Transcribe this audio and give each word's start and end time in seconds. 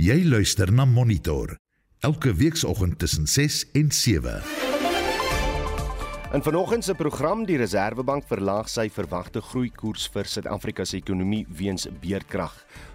Jy 0.00 0.22
luister 0.24 0.70
na 0.72 0.86
Monitor 0.88 1.58
elke 2.00 2.30
weekoggend 2.32 2.98
tussen 2.98 3.26
6 3.28 3.66
en 3.76 3.90
7. 3.92 4.38
In 6.32 6.42
vanoggend 6.42 6.84
se 6.84 6.94
program 6.94 7.42
die 7.44 7.58
Reserwebank 7.60 8.24
verlaag 8.24 8.70
sy 8.72 8.86
verwagte 8.88 9.42
groeikoers 9.44 10.06
vir 10.14 10.24
Suid-Afrika 10.24 10.86
se 10.88 10.96
ekonomie 10.96 11.42
weens 11.52 11.84
beerdkrag. 12.00 12.54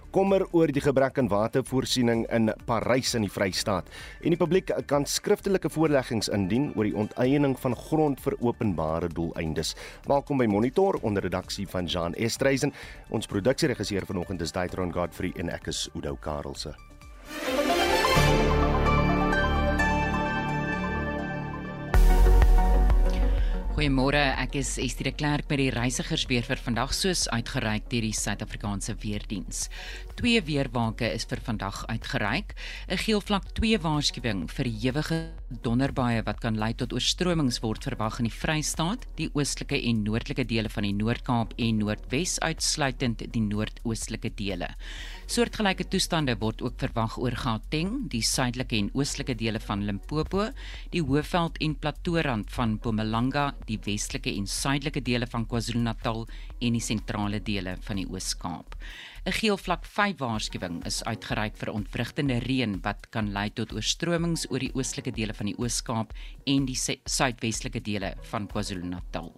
Kommer 0.10 0.48
oor 0.50 0.74
die 0.74 0.82
gebrek 0.82 1.20
aan 1.22 1.30
watervoorsiening 1.30 2.24
in 2.34 2.50
Parys 2.66 3.14
in 3.14 3.28
die 3.28 3.30
Vrystaat 3.30 3.94
en 4.24 4.34
die 4.34 4.42
publiek 4.42 4.74
kan 4.90 5.06
skriftelike 5.06 5.70
voorleggings 5.70 6.32
indien 6.34 6.72
oor 6.74 6.90
die 6.90 6.98
onteiening 6.98 7.54
van 7.62 7.78
grond 7.86 8.26
vir 8.26 8.40
openbare 8.42 9.12
doeleindes. 9.14 9.76
Welkom 10.10 10.42
by 10.42 10.50
Monitor 10.50 10.98
onder 11.04 11.22
redaksie 11.22 11.70
van 11.70 11.86
Jean 11.86 12.18
Estreisen. 12.18 12.74
Ons 13.14 13.30
produksieregisseur 13.30 14.10
vanoggend 14.10 14.42
is 14.42 14.58
Daitron 14.58 14.96
Godfrey 14.96 15.36
en 15.38 15.54
ek 15.54 15.70
is 15.70 15.86
Udo 15.94 16.18
Karelse. 16.18 16.74
Goeiemôre, 23.76 24.22
ek 24.40 24.54
is 24.56 24.70
Estie 24.80 25.04
de 25.04 25.12
Klerk 25.12 25.50
by 25.50 25.58
die 25.60 25.72
reisigersweer 25.76 26.46
vir 26.48 26.62
vandag 26.64 26.94
soos 26.96 27.26
uitgereik 27.28 27.90
deur 27.92 28.06
die 28.08 28.16
Suid-Afrikaanse 28.16 28.94
Weerdiens. 29.02 29.66
Twee 30.16 30.40
weerwake 30.48 31.10
is 31.12 31.28
vir 31.28 31.42
vandag 31.44 31.82
uitgereik. 31.92 32.56
'n 32.88 33.02
Geel 33.04 33.20
vlak 33.20 33.52
2 33.60 33.82
waarskuwing 33.84 34.48
vir 34.48 34.72
ewige 34.72 35.20
donderbuie 35.50 36.24
wat 36.26 36.40
kan 36.42 36.58
lei 36.58 36.72
tot 36.74 36.94
oorstromings 36.96 37.60
word 37.62 37.86
verwag 37.86 38.18
in 38.20 38.28
die 38.28 38.34
Vrystaat, 38.34 39.06
die 39.20 39.28
oostelike 39.38 39.78
en 39.78 40.02
noordelike 40.06 40.46
dele 40.50 40.72
van 40.74 40.88
die 40.88 40.94
Noord-Kaap 40.98 41.54
en 41.62 41.82
Noordwes 41.82 42.40
uitsluitend 42.42 43.22
die 43.34 43.44
noordoostelike 43.46 44.32
dele. 44.40 44.72
Soortgelyke 45.30 45.88
toestande 45.90 46.36
word 46.42 46.64
ook 46.66 46.78
verwag 46.82 47.18
oor 47.22 47.38
Gauteng, 47.38 47.96
die 48.10 48.24
suidelike 48.26 48.78
en 48.80 48.92
oostelike 48.98 49.38
dele 49.38 49.62
van 49.62 49.86
Limpopo, 49.86 50.50
die 50.94 51.04
Hoëveld 51.06 51.62
en 51.66 51.78
Plateaurand 51.82 52.50
van 52.54 52.78
Mpumalanga 52.80 53.52
die 53.70 53.80
westelike 53.86 54.34
en 54.34 54.50
suidelike 54.50 55.04
dele 55.06 55.30
van 55.30 55.46
KwaZulu-Natal 55.50 56.26
en 56.62 56.80
die 56.80 56.84
sentrale 56.84 57.42
dele 57.44 57.78
van 57.86 58.02
die 58.02 58.08
Oos-Kaap. 58.10 58.78
'n 59.26 59.34
Geel 59.34 59.58
vlak 59.58 59.86
5 59.90 60.20
waarskuwing 60.22 60.84
is 60.86 61.00
uitgereik 61.04 61.56
vir 61.58 61.72
ontwrigtende 61.74 62.36
reën 62.44 62.76
wat 62.86 63.08
kan 63.10 63.32
lei 63.34 63.48
tot 63.50 63.72
oorstromings 63.74 64.44
oor 64.52 64.62
die 64.62 64.70
oostelike 64.78 65.16
dele 65.18 65.34
van 65.34 65.48
die 65.50 65.56
Oos-Kaap 65.58 66.12
en 66.46 66.68
die 66.70 66.78
suidwestelike 66.78 67.82
dele 67.82 68.12
van 68.30 68.46
KwaZulu-Natal. 68.46 69.32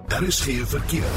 Daar 0.07 0.23
is 0.27 0.39
geen 0.39 0.65
verkeer. 0.65 1.11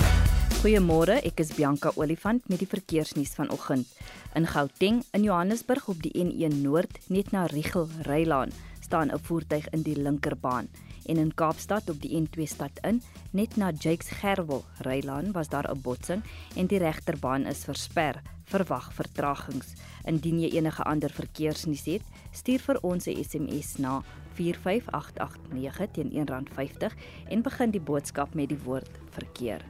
Goeiemôre, 0.60 1.16
ek 1.24 1.40
is 1.40 1.54
Bianca 1.56 1.90
Olifant 1.96 2.48
met 2.52 2.60
die 2.60 2.68
verkeersnuus 2.68 3.32
vanoggend. 3.32 3.88
In 4.36 4.46
Gauteng 4.46 5.00
in 5.16 5.22
Johannesburg 5.24 5.88
op 5.88 6.02
die 6.04 6.12
N1 6.12 6.60
Noord 6.60 6.98
net 7.08 7.30
na 7.32 7.46
Rigel 7.48 7.88
Rylaan 8.04 8.52
staan 8.80 9.10
'n 9.10 9.18
voertuig 9.18 9.68
in 9.72 9.82
die 9.82 9.96
linkerbaan 9.96 10.68
en 11.10 11.18
in 11.18 11.34
Kaapstad 11.34 11.90
op 11.90 11.98
die 12.02 12.14
N2 12.14 12.46
stad 12.46 12.78
in 12.86 13.00
net 13.34 13.56
na 13.58 13.72
Jakes 13.74 14.12
Gerwel 14.20 14.62
Rylaan 14.86 15.32
was 15.32 15.48
daar 15.48 15.66
'n 15.70 15.80
botsing 15.82 16.22
en 16.56 16.66
die 16.66 16.78
regterbaan 16.78 17.46
is 17.46 17.64
versper. 17.64 18.22
Verwag 18.44 18.92
vertragings. 18.94 19.72
Indien 20.04 20.40
jy 20.40 20.48
enige 20.56 20.82
ander 20.82 21.10
verkeersnuus 21.10 21.84
het, 21.84 22.02
stuur 22.30 22.58
vir 22.58 22.78
ons 22.82 23.06
'n 23.06 23.24
SMS 23.24 23.76
na 23.78 24.02
45889 24.34 25.90
teen 25.92 26.10
R1.50 26.12 26.94
en 27.28 27.42
begin 27.42 27.70
die 27.70 27.80
boodskap 27.80 28.34
met 28.34 28.48
die 28.48 28.62
woord 28.64 28.90
verkeer. 29.10 29.64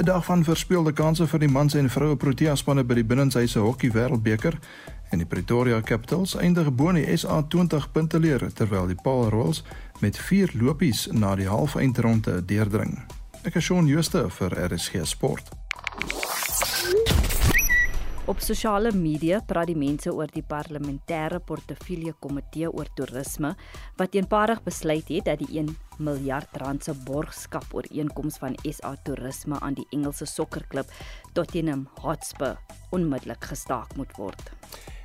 'n 0.00 0.04
Dag 0.04 0.24
van 0.24 0.44
verspeelde 0.44 0.92
kansse 0.92 1.26
vir 1.26 1.42
die 1.42 1.48
mans 1.48 1.74
en 1.74 1.90
vroue 1.90 2.16
Protea 2.16 2.54
spanne 2.56 2.84
by 2.88 2.94
die 2.96 3.04
binnenshuise 3.04 3.60
hokkie 3.60 3.90
wêreldbeker 3.92 4.56
en 5.12 5.20
die 5.20 5.28
Pretoria 5.28 5.80
Capitals 5.84 6.32
eindig 6.40 6.72
bo 6.72 6.88
in 6.88 7.02
die 7.02 7.16
SA 7.20 7.42
20 7.42 7.90
punte 7.92 8.18
leer 8.18 8.46
terwyl 8.54 8.88
die 8.88 8.96
Paul 9.02 9.28
Royals 9.28 9.62
met 10.00 10.16
4 10.16 10.56
lopies 10.56 11.08
na 11.12 11.36
die 11.36 11.48
halfeindronde 11.52 12.40
deurdring. 12.40 12.96
Ek 13.44 13.60
is 13.60 13.68
Shaun 13.68 13.92
Schuster 13.92 14.30
vir 14.30 14.56
RSG 14.70 15.04
Sport. 15.04 15.59
Op 18.30 18.38
sosiale 18.38 18.92
media 18.94 19.40
praat 19.42 19.66
die 19.72 19.74
mense 19.74 20.12
oor 20.14 20.30
die 20.30 20.44
parlementêre 20.46 21.40
portefeulje 21.42 22.12
komitee 22.22 22.68
oor 22.70 22.86
toerisme 22.94 23.56
wat 23.98 24.14
eenparig 24.14 24.60
besluit 24.62 25.10
het 25.10 25.26
dat 25.26 25.42
die 25.42 25.48
1 25.64 25.72
miljard 25.98 26.54
rand 26.62 26.86
se 26.86 26.94
borgskap 27.08 27.74
ooreenkoms 27.74 28.38
van 28.38 28.54
SA 28.62 28.92
Toerisme 29.02 29.58
aan 29.58 29.74
die 29.80 29.88
Engelse 29.90 30.30
sokkerklub 30.30 30.94
Tottenham 31.34 31.88
Hotspur 32.04 32.54
onmiddellik 32.94 33.50
gestaak 33.50 33.98
moet 33.98 34.14
word. 34.14 34.54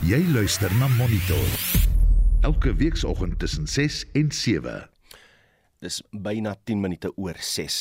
Jy 0.02 0.18
luister 0.34 0.72
na 0.80 0.88
Monitor. 0.98 1.50
Elke 2.42 2.72
weekoggend 2.74 3.38
tussen 3.38 3.66
6 3.66 4.04
en 4.12 4.30
7. 4.32 4.88
Dis 5.78 6.00
byna 6.10 6.56
10 6.64 6.80
minute 6.80 7.12
oor 7.16 7.38
6. 7.38 7.76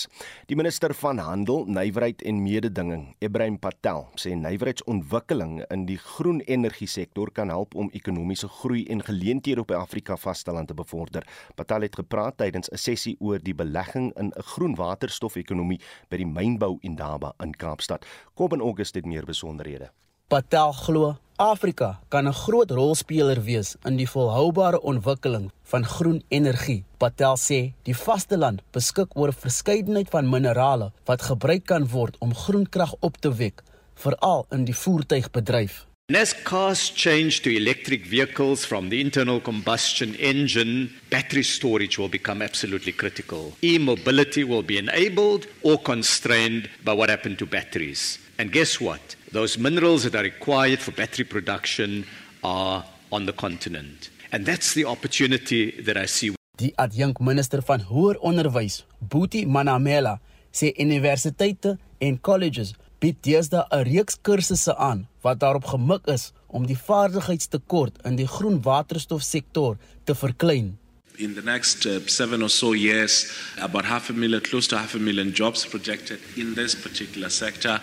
Die 0.48 0.56
minister 0.56 0.94
van 0.94 1.18
Handel, 1.18 1.66
Nywerheid 1.66 2.22
en 2.22 2.44
Mededinging, 2.44 3.08
Ibrahim 3.26 3.58
Patel, 3.60 4.06
sê 4.22 4.36
nywerheidsontwikkeling 4.38 5.64
in 5.74 5.88
die 5.90 5.98
groen 5.98 6.44
energie 6.46 6.88
sektor 6.88 7.32
kan 7.34 7.50
help 7.50 7.74
om 7.76 7.90
ekonomiese 7.98 8.48
groei 8.62 8.86
en 8.94 9.02
geleenthede 9.04 9.66
op 9.66 9.74
Afrika 9.76 10.16
vasteland 10.16 10.70
te 10.70 10.78
bevorder. 10.78 11.26
Patel 11.56 11.88
het 11.90 11.98
gepraat 11.98 12.38
tydens 12.38 12.70
'n 12.70 12.78
sessie 12.78 13.16
oor 13.20 13.40
die 13.42 13.56
belegging 13.56 14.14
in 14.16 14.30
'n 14.30 14.44
groen 14.54 14.76
waterstof-ekonomie 14.76 15.82
by 16.10 16.18
die 16.18 16.32
mynbou 16.38 16.78
Indaba 16.82 17.34
in 17.44 17.52
Kaapstad. 17.52 18.06
Kom 18.36 18.54
in 18.54 18.62
Augustus 18.62 19.02
het 19.02 19.06
meer 19.06 19.26
besonderhede. 19.26 19.92
Patel 20.30 20.74
glo 20.78 21.18
Afrika 21.42 22.00
kan 22.10 22.28
'n 22.28 22.34
groot 22.34 22.72
rolspeler 22.72 23.40
wees 23.44 23.76
in 23.84 23.96
die 23.98 24.10
volhoubare 24.10 24.82
ontwikkeling 24.82 25.50
van 25.64 25.86
groen 25.86 26.22
energie. 26.28 26.84
Patel 26.98 27.36
sê 27.38 27.74
die 27.84 27.96
vasteland 27.96 28.62
beskik 28.72 29.10
oor 29.18 29.30
'n 29.30 29.42
verskeidenheid 29.46 30.10
van 30.10 30.30
minerale 30.30 30.92
wat 31.06 31.22
gebruik 31.22 31.66
kan 31.66 31.88
word 31.88 32.16
om 32.20 32.36
groenkrag 32.36 32.94
op 33.00 33.18
te 33.18 33.34
wek, 33.34 33.64
veral 33.96 34.46
in 34.52 34.66
die 34.66 34.76
voertuigbedryf. 34.76 35.86
As 36.14 36.34
cars 36.44 36.92
change 36.96 37.42
to 37.42 37.50
electric 37.50 38.06
vehicles 38.06 38.66
from 38.66 38.90
the 38.90 39.00
internal 39.00 39.42
combustion 39.42 40.16
engine, 40.16 40.90
battery 41.10 41.44
storage 41.44 41.98
will 41.98 42.10
become 42.10 42.44
absolutely 42.44 42.92
critical. 42.92 43.54
E 43.62 43.78
mobility 43.80 44.44
will 44.44 44.64
be 44.64 44.78
enabled 44.78 45.48
or 45.62 45.82
constrained 45.82 46.70
by 46.84 46.94
what 46.94 47.10
happened 47.10 47.38
to 47.38 47.46
batteries. 47.46 48.20
And 48.38 48.52
guess 48.52 48.80
what? 48.80 49.16
Those 49.32 49.60
minerals 49.60 50.04
that 50.04 50.16
are 50.16 50.24
required 50.24 50.80
for 50.80 50.92
battery 50.92 51.24
production 51.24 52.06
are 52.44 52.84
on 53.12 53.28
the 53.28 53.34
continent. 53.34 54.10
And 54.32 54.44
that's 54.44 54.74
the 54.74 54.86
opportunity 54.86 55.82
that 55.82 55.98
I 55.98 56.08
see. 56.08 56.34
Die 56.58 56.74
adjunk 56.76 57.20
minister 57.22 57.62
van 57.62 57.84
hoër 57.86 58.18
onderwys, 58.26 58.86
Boetie 59.00 59.46
Manamela, 59.48 60.18
sê 60.52 60.74
universiteite 60.82 61.78
en 62.02 62.18
colleges 62.20 62.74
bied 63.00 63.22
deesdae 63.22 63.64
'n 63.70 63.86
reeks 63.92 64.18
kursusse 64.22 64.76
aan 64.76 65.08
wat 65.22 65.40
daarop 65.40 65.66
gemik 65.66 66.08
is 66.08 66.32
om 66.48 66.66
die 66.66 66.78
vaardigheidstekort 66.78 68.02
in 68.06 68.16
die 68.16 68.28
groen 68.28 68.62
waterstofsektor 68.62 69.78
te 70.04 70.16
verklein. 70.16 70.78
In 71.20 71.36
the 71.36 71.42
next 71.42 71.86
uh, 71.86 72.00
seven 72.08 72.42
or 72.42 72.50
so 72.50 72.72
years, 72.72 73.32
about 73.62 73.86
half 73.86 74.10
a 74.10 74.14
million, 74.14 74.42
close 74.42 74.68
to 74.68 74.78
half 74.78 74.96
a 74.96 75.00
million 75.00 75.34
jobs 75.34 75.66
projected 75.66 76.20
in 76.38 76.54
this 76.56 76.74
particular 76.74 77.30
sector. 77.30 77.80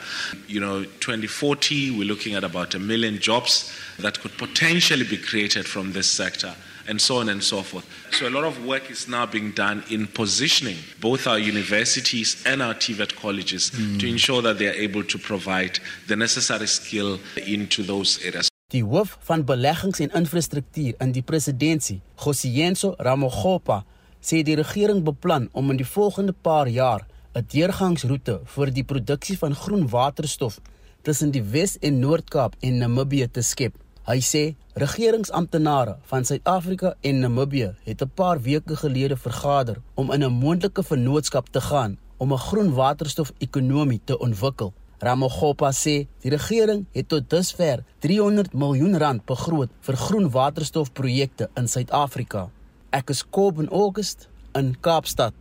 You 0.49 0.61
know, 0.61 0.85
2040, 0.85 1.99
we're 1.99 2.05
looking 2.09 2.35
at 2.35 2.45
about 2.45 2.75
a 2.75 2.79
million 2.79 3.19
jobs 3.19 3.71
that 3.99 4.19
could 4.21 4.37
potentially 4.39 5.05
be 5.05 5.19
created 5.19 5.67
from 5.67 5.93
this 5.93 6.11
sector. 6.11 6.55
And 6.89 7.01
so 7.01 7.17
on 7.19 7.29
and 7.29 7.43
so 7.43 7.63
forth. 7.63 7.85
So, 8.13 8.29
a 8.29 8.31
lot 8.31 8.45
of 8.45 8.65
work 8.65 8.93
is 8.93 9.09
now 9.09 9.27
being 9.27 9.51
done 9.51 9.83
in 9.91 10.07
positioning 10.07 10.77
both 11.01 11.27
our 11.27 11.37
universities 11.37 12.41
and 12.47 12.63
our 12.63 12.75
TVET 12.75 13.17
colleges 13.17 13.73
mm. 13.73 13.99
to 13.99 14.09
ensure 14.09 14.41
that 14.43 14.59
they 14.59 14.69
are 14.69 14.81
able 14.81 15.03
to 15.03 15.19
provide 15.19 15.81
the 16.07 16.15
necessary 16.15 16.69
skill 16.69 17.19
into 17.45 17.83
those 17.83 18.25
areas. 18.25 18.49
Die 18.77 18.85
hoof 18.85 19.15
van 19.25 19.45
beleggings 19.49 20.03
en 20.05 20.11
infrastruktuur 20.19 20.99
in 21.01 21.13
die 21.15 21.23
presidentskap, 21.25 22.03
Gosiyenso 22.21 22.91
Ramogopa, 23.07 23.79
sê 24.21 24.43
die 24.45 24.57
regering 24.59 25.01
beplan 25.07 25.47
om 25.57 25.73
in 25.73 25.79
die 25.81 25.89
volgende 25.93 26.35
paar 26.49 26.69
jaar 26.69 27.07
'n 27.33 27.47
deurgangsroete 27.55 28.35
vir 28.55 28.73
die 28.79 28.85
produksie 28.85 29.39
van 29.39 29.55
groen 29.55 29.89
waterstof 29.89 30.61
tussen 31.03 31.31
die 31.31 31.43
Wes- 31.55 31.79
en 31.81 32.01
Noord-Kaap 32.01 32.57
en 32.61 32.79
Namibië 32.79 33.29
te 33.33 33.43
skep. 33.43 33.75
Hy 34.11 34.21
sê 34.21 34.45
regeringsamptenare 34.75 35.97
van 36.11 36.25
Suid-Afrika 36.25 36.95
en 37.01 37.21
Namibië 37.21 37.75
het 37.85 38.03
'n 38.03 38.15
paar 38.15 38.43
weke 38.43 38.77
gelede 38.77 39.17
vergader 39.17 39.77
om 39.95 40.13
in 40.13 40.23
'n 40.23 40.39
moontlike 40.45 40.83
vennootskap 40.83 41.49
te 41.49 41.61
gaan 41.61 41.99
om 42.19 42.33
'n 42.33 42.45
groen 42.49 42.75
waterstof-ekonomie 42.75 44.01
te 44.05 44.19
ontwikkel. 44.19 44.73
Ramogopa 45.01 45.73
sê 45.77 46.07
die 46.25 46.33
regering 46.33 46.87
het 46.97 47.09
tot 47.13 47.29
dusver 47.31 47.85
300 48.01 48.55
miljoen 48.55 48.97
rand 48.99 49.25
begroot 49.29 49.73
vir 49.87 49.97
groen 50.07 50.31
waterstofprojekte 50.33 51.51
in 51.57 51.69
Suid-Afrika. 51.69 52.49
Ek 52.97 53.11
is 53.13 53.25
Koben 53.25 53.69
August 53.69 54.29
in 54.57 54.77
Kaapstad. 54.81 55.35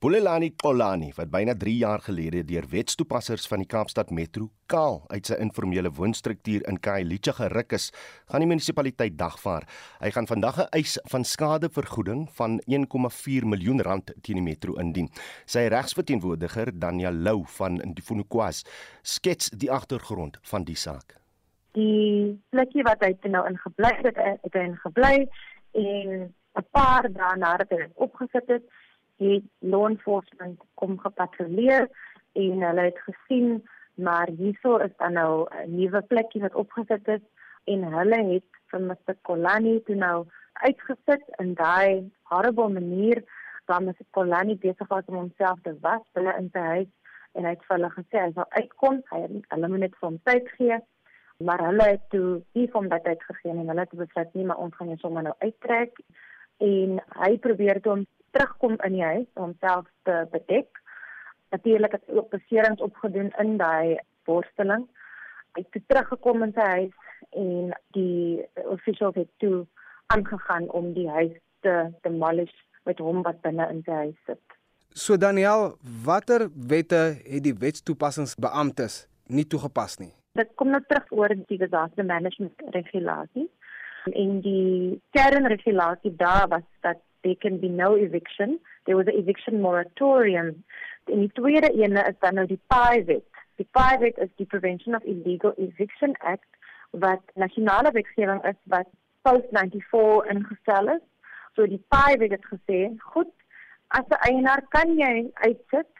Bulelani 0.00 0.48
Polani 0.56 1.10
wat 1.12 1.28
byna 1.28 1.52
3 1.60 1.74
jaar 1.76 2.00
gelede 2.00 2.40
deur 2.48 2.64
wetstoepassers 2.72 3.42
van 3.50 3.60
die 3.60 3.66
Kaapstad 3.68 4.08
Metro 4.16 4.46
kaal 4.72 5.02
uit 5.12 5.28
sy 5.28 5.36
informele 5.44 5.90
woonstruktuur 5.92 6.64
in 6.72 6.78
Khayelitsha 6.80 7.34
geruk 7.36 7.74
is, 7.76 7.90
gaan 8.32 8.40
die 8.40 8.48
munisipaliteit 8.48 9.18
dagvaar. 9.20 9.68
Hy 10.00 10.14
gaan 10.16 10.30
vandag 10.30 10.62
'n 10.64 10.72
eis 10.80 10.96
van 11.12 11.24
skadevergoeding 11.24 12.30
van 12.32 12.62
1,4 12.64 13.44
miljoen 13.44 13.84
rand 13.84 14.14
teen 14.22 14.40
die 14.40 14.46
Metro 14.48 14.80
indien. 14.80 15.12
Sy 15.44 15.68
regsverteenwoordiger, 15.68 16.72
Daniel 16.72 17.12
Lou 17.12 17.44
van 17.58 17.76
Ndifunukwas, 17.84 18.64
skets 19.02 19.50
die 19.50 19.70
agtergrond 19.70 20.38
van 20.42 20.64
die 20.64 20.76
saak. 20.76 21.20
Die 21.72 22.40
plekkie 22.48 22.82
wat 22.82 23.04
hy 23.04 23.16
nou 23.28 23.46
ingebly 23.46 23.92
het, 24.00 24.16
het 24.16 24.54
hy 24.54 24.64
ingebly 24.64 25.28
en 25.72 26.32
'n 26.56 26.66
paar 26.72 27.04
dae 27.12 27.36
nadat 27.36 27.68
hy 27.68 27.92
opgesit 27.94 28.48
het, 28.48 28.64
het 29.20 29.44
law 29.58 29.86
enforcement 29.88 30.60
kom 30.74 30.98
gepatrolleer 30.98 31.88
en 32.32 32.62
hulle 32.62 32.86
het 32.88 32.98
gesien 33.08 33.60
maar 33.94 34.28
hierso 34.38 34.76
is 34.76 34.94
dan 34.96 35.12
nou 35.12 35.46
'n 35.50 35.76
nuwe 35.76 36.02
plekkie 36.02 36.40
wat 36.40 36.54
opgesit 36.54 37.08
is 37.08 37.24
en 37.64 37.82
hulle 37.92 38.20
het 38.32 38.48
vir 38.70 38.80
Mr 38.80 39.16
Kolani 39.22 39.82
toe 39.82 39.94
nou 39.94 40.26
uitgesit 40.52 41.24
in 41.38 41.54
daai 41.54 42.10
horrible 42.22 42.68
manier 42.68 43.24
waar 43.66 43.82
Mr 43.82 44.06
Kolani 44.10 44.56
besig 44.56 44.88
was 44.88 45.04
om 45.06 45.14
homself 45.14 45.58
te 45.62 45.76
was 45.80 46.02
binne 46.12 46.34
in 46.38 46.48
sy 46.52 46.64
huis 46.74 46.92
en 47.32 47.44
hy 47.44 47.50
het 47.50 47.66
vir 47.66 47.76
hulle 47.76 47.90
gesê 47.96 48.22
hy 48.24 48.32
sal 48.32 48.48
uitkom 48.60 49.02
hy 49.10 49.20
hulle 49.48 49.68
moet 49.68 49.84
net 49.84 49.98
vir 50.00 50.08
hom 50.08 50.18
tyd 50.30 50.48
gee 50.56 50.78
maar 51.48 51.62
hulle 51.64 51.86
het 51.92 52.08
toe 52.14 52.42
nie 52.52 52.68
van 52.70 52.88
dat 52.88 53.04
tyd 53.04 53.22
gegee 53.28 53.52
en 53.52 53.68
hulle 53.72 53.86
het 53.86 54.00
besluit 54.02 54.34
nie 54.34 54.44
maar 54.44 54.64
ons 54.64 54.74
gaan 54.76 54.90
net 54.92 55.04
sommer 55.04 55.22
nou 55.22 55.36
uittrek 55.38 56.00
en 56.70 56.98
hy 57.22 57.30
probeer 57.46 57.80
toe 57.84 58.00
terugkom 58.30 58.76
in 58.86 58.92
die 58.92 59.04
huis 59.04 59.26
om 59.34 59.42
homself 59.42 59.86
te 60.08 60.26
bedek. 60.32 60.80
Natuurlik 61.50 61.92
het 61.92 62.06
hy 62.06 62.18
ook 62.18 62.30
beserings 62.30 62.80
opgedoen 62.80 63.32
in 63.42 63.56
daai 63.58 63.98
worsteling. 64.28 64.86
Hy 65.58 65.64
het 65.66 65.82
teruggekom 65.86 66.46
in 66.46 66.54
sy 66.54 66.66
huis 66.76 66.96
en 67.30 67.74
die 67.96 68.46
officials 68.70 69.18
het 69.18 69.30
toe 69.42 69.66
aangegaan 70.14 70.70
om 70.70 70.92
die 70.94 71.08
huis 71.10 71.34
te 71.60 71.74
demolish 72.06 72.54
met 72.88 72.98
hom 72.98 73.22
wat 73.26 73.42
binne 73.42 73.66
in 73.70 73.82
sy 73.86 73.98
huis 74.04 74.16
sit. 74.26 74.42
So 74.94 75.16
Daniel, 75.16 75.76
watter 76.04 76.48
wette 76.54 77.02
het 77.22 77.44
die 77.44 77.54
wetstoepassingsbeamptes 77.54 79.04
nie 79.30 79.46
toegepas 79.46 80.00
nie? 80.02 80.10
Dit 80.38 80.50
kom 80.58 80.72
nou 80.74 80.80
terug 80.86 81.12
oor 81.14 81.34
die 81.34 81.58
disaster 81.58 82.06
management 82.06 82.62
regulasie. 82.74 83.46
En 84.10 84.40
die 84.42 84.98
kernregulasie 85.14 86.14
daar 86.16 86.48
was 86.48 86.66
dat 86.86 86.98
there 87.22 87.34
can 87.34 87.58
be 87.58 87.68
no 87.68 87.94
eviction. 87.94 88.58
There 88.86 88.96
was 88.96 89.06
an 89.06 89.18
eviction 89.18 89.60
moratorium. 89.60 90.64
En 91.04 91.18
die 91.18 91.32
tweede 91.32 91.72
ene 91.72 92.02
is 92.08 92.18
dan 92.18 92.34
nou 92.34 92.46
die 92.46 92.60
PIVET. 92.66 93.26
Die 93.56 93.68
PIVET 93.76 94.18
is 94.18 94.30
die 94.36 94.46
Prevention 94.46 94.94
of 94.94 95.04
Illegal 95.04 95.54
Eviction 95.56 96.14
Act 96.18 96.48
wat 96.90 97.22
nasionale 97.34 97.90
wetgewing 97.92 98.42
is 98.44 98.58
wat 98.64 98.88
post 99.22 99.46
94 99.50 100.30
ingestel 100.34 100.88
is. 100.96 101.04
So 101.54 101.66
die 101.66 101.82
PIVET 101.92 102.30
het 102.30 102.46
gesê, 102.52 102.80
goed, 103.12 103.32
as 103.88 104.06
'n 104.08 104.22
eienaar 104.28 104.62
kan 104.68 104.96
jy 104.98 105.30
uitsit, 105.34 105.90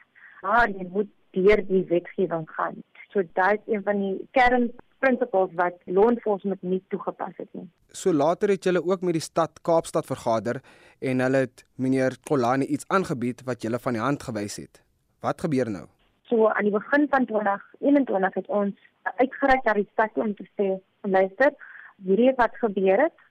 maar 0.41 0.69
jy 0.69 0.87
moet 0.91 1.11
deur 1.31 1.67
die 1.67 1.83
wetgewing 1.89 2.49
gaan. 2.49 2.83
So 3.11 3.21
dit 3.21 3.37
is 3.37 3.73
een 3.73 3.83
van 3.83 3.99
die 3.99 4.27
kern 4.31 4.71
principles 4.99 5.53
wat 5.53 5.77
law 5.85 6.09
enforcement 6.09 6.61
nie 6.61 6.83
toegepas 6.87 7.35
het 7.35 7.49
nie. 7.51 7.69
So 7.91 8.13
later 8.13 8.49
het 8.49 8.63
julle 8.63 8.83
ook 8.83 9.01
met 9.01 9.13
die 9.13 9.23
stad 9.23 9.59
Kaapstad 9.61 10.05
vergader 10.07 10.61
en 10.99 11.19
hulle 11.19 11.43
het 11.45 11.65
meneer 11.75 12.15
Kolani 12.29 12.65
iets 12.65 12.87
aangebied 12.87 13.43
wat 13.43 13.61
julle 13.61 13.79
van 13.79 13.97
die 13.97 14.01
hand 14.01 14.23
gewys 14.23 14.55
het. 14.61 14.79
Wat 15.19 15.41
gebeur 15.43 15.69
nou? 15.69 15.87
So 16.29 16.47
aan 16.47 16.69
die 16.69 16.71
begin 16.71 17.07
van 17.11 17.25
2021 17.25 18.33
het 18.39 18.47
ons 18.47 18.77
uitgereik 19.03 19.67
na 19.67 19.73
die 19.73 19.89
stad 19.91 20.15
om 20.15 20.31
te 20.35 20.47
sê, 20.55 20.69
luister, 21.03 21.51
hierdie 22.05 22.31
is 22.31 22.39
wat 22.39 22.55
gebeur 22.63 23.03
het. 23.09 23.27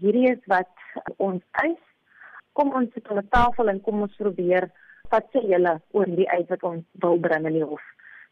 Hierdie 0.00 0.30
is 0.32 0.40
wat 0.48 0.72
ons 1.18 1.44
eis. 1.60 1.80
Kom 2.56 2.72
ons 2.72 2.92
sit 2.94 3.06
aan 3.08 3.20
'n 3.20 3.28
tafel 3.28 3.68
en 3.68 3.80
kom 3.80 4.00
ons 4.00 4.16
probeer 4.16 4.70
wat 5.10 5.28
sê 5.34 5.44
julle 5.44 5.80
oor 5.92 6.06
die 6.06 6.28
eis 6.28 6.48
wat 6.48 6.62
ons 6.62 6.84
wil 7.04 7.18
bring 7.18 7.46
in 7.46 7.52
die 7.52 7.68
hof. 7.68 7.84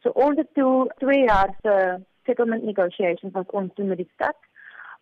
So 0.03 0.11
ons 0.15 0.39
het 0.39 0.55
toe 0.55 0.89
2 0.99 1.25
jaar 1.27 1.53
se 1.63 2.01
settlement 2.25 2.65
negotiations 2.65 3.33
wat 3.33 3.51
ons 3.51 3.75
doen 3.75 3.89
met 3.89 3.99
die 3.99 4.11
stad 4.15 4.37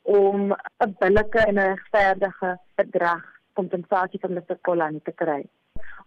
om 0.07 0.53
'n 0.85 0.95
billike 0.99 1.39
en 1.39 1.55
'n 1.55 1.69
regverdige 1.75 2.59
bedrag 2.75 3.25
kompensasie 3.53 4.21
van 4.21 4.33
Mr. 4.33 4.59
Kolani 4.61 5.01
te 5.03 5.13
kry. 5.13 5.47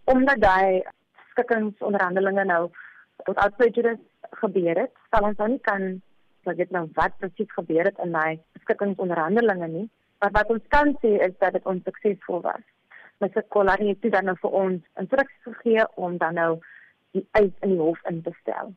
Omdat 0.03 0.41
daai 0.41 0.83
skikkingsonderhandelinge 1.31 2.45
nou 2.45 2.69
tot 3.23 3.37
outrageous 3.37 3.99
gebeur 4.41 4.77
het, 4.79 4.93
sal 5.11 5.27
ons 5.29 5.37
nou 5.37 5.49
nie 5.49 5.63
kan 5.69 6.01
sê 6.45 6.55
dit 6.55 6.71
nou 6.71 6.87
wat 6.95 7.17
presies 7.19 7.51
gebeur 7.51 7.85
het 7.89 7.99
in 8.03 8.11
daai 8.11 8.39
skikkingsonderhandelinge 8.63 9.67
nie, 9.67 9.87
maar 10.19 10.31
wat 10.31 10.49
ons 10.49 10.67
kan 10.67 10.95
sê 11.03 11.15
is 11.27 11.35
dat 11.39 11.53
dit 11.53 11.65
onsuksesvol 11.65 12.41
was. 12.41 12.65
Mr. 13.19 13.43
Kolani 13.47 13.89
het 13.89 14.11
dan 14.11 14.25
nou 14.25 14.37
vir 14.41 14.51
ons 14.63 14.83
instruksies 15.01 15.43
gegee 15.43 15.87
om 15.95 16.17
dan 16.17 16.33
nou 16.39 16.51
die 17.11 17.25
eis 17.31 17.51
in 17.65 17.73
die 17.73 17.81
hof 17.81 17.99
in 18.09 18.21
te 18.23 18.31
stel. 18.41 18.73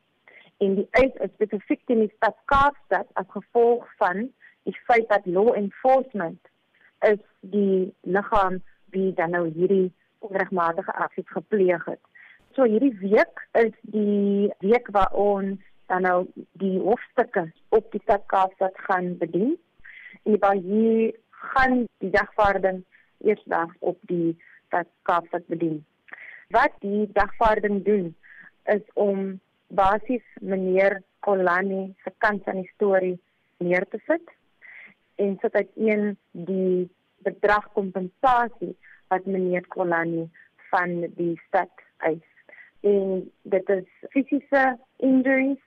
En 0.59 0.75
die 0.75 0.89
eis 0.99 1.15
is 1.25 1.35
spesifiek 1.35 1.83
teen 1.87 2.03
die 2.05 2.15
stad 2.17 2.37
Kaapstad 2.51 3.07
as 3.21 3.29
gevolg 3.35 3.87
van 4.03 4.29
die 4.63 4.77
feit 4.87 5.09
dat 5.09 5.27
law 5.27 5.55
enforcement 5.57 6.41
is 7.01 7.19
die 7.41 7.95
liggaam 8.01 8.61
wie 8.95 9.11
dan 9.19 9.35
nou 9.35 9.49
hierdie 9.51 9.91
onregmatige 10.19 10.93
aksies 10.93 11.29
gepleeg 11.35 11.85
het. 11.85 12.01
So 12.55 12.69
hierdie 12.69 12.95
week 13.01 13.47
is 13.59 13.73
die 13.95 14.53
week 14.61 14.91
waar 14.95 15.13
ons 15.13 15.59
dan 15.91 16.07
nou 16.07 16.19
die 16.61 16.79
hoofstukke 16.81 17.49
op 17.69 17.91
die 17.93 18.01
stad 18.05 18.27
Kaapstad 18.27 18.77
gaan 18.89 19.17
bedien. 19.19 19.57
En 20.23 20.39
waar 20.39 20.61
hier 20.61 21.15
gaan 21.31 21.87
die 21.99 22.11
dagvaarding 22.11 22.85
eers 23.25 23.43
dag 23.45 23.73
op 23.81 23.99
die 24.11 24.37
stad 24.67 24.87
Kaapstad 25.03 25.47
bedien. 25.47 25.81
Wat 26.49 26.77
die 26.85 27.09
dagvaarding 27.13 27.83
doen 27.85 28.15
is 28.65 28.85
om 28.95 29.41
basies 29.67 30.25
meneer 30.41 31.01
Kolani 31.21 31.95
se 32.05 32.13
kant 32.19 32.45
van 32.45 32.61
die 32.61 32.71
storie 32.75 33.17
neer 33.59 33.87
te 33.91 33.99
sit 34.07 34.31
en 35.23 35.37
sit 35.41 35.55
uit 35.55 35.71
een 35.75 36.17
die 36.31 36.91
bedrag 37.27 37.69
kompensasie 37.73 38.75
wat 39.13 39.27
meneer 39.27 39.67
Kolani 39.75 40.27
van 40.71 41.07
die 41.17 41.35
stad 41.47 41.85
eis. 41.97 42.29
En 42.81 43.31
dit 43.43 43.69
is 43.69 43.89
fisiese 44.15 44.65
injuries, 44.97 45.61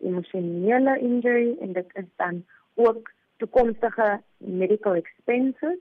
emosionele 0.00 0.98
injury 1.00 1.56
en 1.60 1.72
dit 1.76 1.96
is 2.00 2.10
dan 2.16 2.44
ook 2.74 3.12
toekomstige 3.36 4.20
medical 4.36 4.94
expenses 4.94 5.80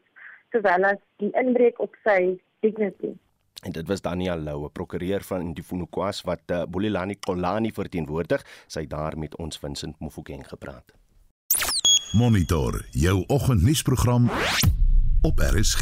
sowel 0.51 0.89
as 0.91 1.03
die 1.23 1.31
inbreuk 1.39 1.79
op 1.79 1.95
sy 2.03 2.35
dignity. 2.65 3.13
En 3.61 3.71
dit 3.71 3.87
was 3.87 4.01
Daniel 4.01 4.41
Lou, 4.41 4.65
'n 4.65 4.71
prokureur 4.73 5.21
van 5.21 5.41
Indifunukwas 5.41 6.21
wat 6.21 6.41
uh, 6.51 6.63
Bulelani 6.65 7.15
Kolani 7.19 7.71
verteenwoordig. 7.71 8.41
Sy 8.67 8.87
daar 8.87 9.17
met 9.17 9.37
ons 9.37 9.59
Vincent 9.59 9.99
Mofokeng 9.99 10.47
gepraat. 10.47 11.00
Monitor 12.11 12.85
jou 12.91 13.23
oggendnuusprogram 13.27 14.29
op 15.21 15.39
RSG. 15.39 15.81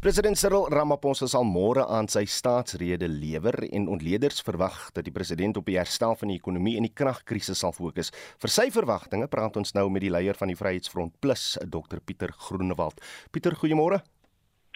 President 0.00 0.38
Cyril 0.38 0.66
Ramaphosa 0.68 1.28
sal 1.30 1.46
môre 1.46 1.84
aan 1.86 2.08
sy 2.10 2.24
staatsrede 2.26 3.06
lewer 3.06 3.54
en 3.68 3.86
ontleeders 3.94 4.42
verwag 4.42 4.74
dat 4.96 5.06
die 5.06 5.14
president 5.14 5.56
op 5.56 5.70
die 5.70 5.78
herstel 5.78 6.18
van 6.18 6.32
die 6.32 6.40
ekonomie 6.40 6.74
en 6.80 6.88
die 6.88 6.94
kragkrisis 6.94 7.62
sal 7.62 7.74
fokus. 7.76 8.10
Vir 8.42 8.54
sy 8.56 8.66
verwagtinge 8.74 9.30
praat 9.30 9.54
ons 9.62 9.70
nou 9.78 9.86
met 9.86 10.02
die 10.02 10.10
leier 10.10 10.34
van 10.34 10.50
die 10.50 10.58
Vryheidsfront 10.58 11.14
Plus, 11.22 11.54
Dr 11.62 12.02
Pieter 12.02 12.34
Groenewald. 12.34 12.98
Pieter, 13.30 13.54
goeiemôre. 13.54 14.02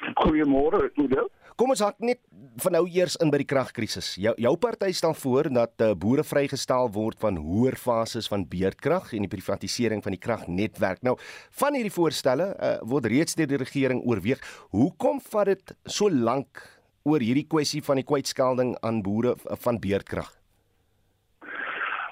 Goeiemôre, 0.00 0.90
Oudo. 0.96 1.28
Kom 1.60 1.74
ons 1.74 1.82
hak 1.84 1.98
net 2.00 2.22
van 2.62 2.72
nou 2.72 2.86
eers 2.88 3.18
in 3.20 3.28
by 3.32 3.42
die 3.42 3.48
kragkrisis. 3.48 4.14
Jou 4.16 4.32
jou 4.40 4.52
party 4.56 4.88
stel 4.96 5.12
voor 5.12 5.50
dat 5.52 5.84
uh, 5.84 5.90
boere 5.92 6.24
vrygestel 6.24 6.88
word 6.94 7.20
van 7.20 7.36
hoër 7.36 7.76
fases 7.76 8.30
van 8.32 8.46
beurtkrag 8.48 9.12
en 9.12 9.26
die 9.26 9.32
privatisering 9.32 10.00
van 10.00 10.16
die 10.16 10.22
kragnetwerk. 10.22 11.02
Nou, 11.04 11.18
van 11.60 11.76
hierdie 11.76 11.92
voorstelle 11.92 12.54
uh, 12.56 12.78
word 12.88 13.10
reeds 13.12 13.36
deur 13.36 13.50
die 13.50 13.60
regering 13.60 14.00
oorweeg. 14.08 14.40
Hoekom 14.72 15.20
vat 15.28 15.52
dit 15.52 15.76
so 15.84 16.08
lank 16.08 16.64
oor 17.04 17.20
hierdie 17.20 17.48
kwessie 17.48 17.84
van 17.84 18.00
die 18.00 18.08
kwytskelding 18.08 18.76
aan 18.80 19.02
boere 19.04 19.36
van 19.64 19.80
beurtkrag? 19.84 20.32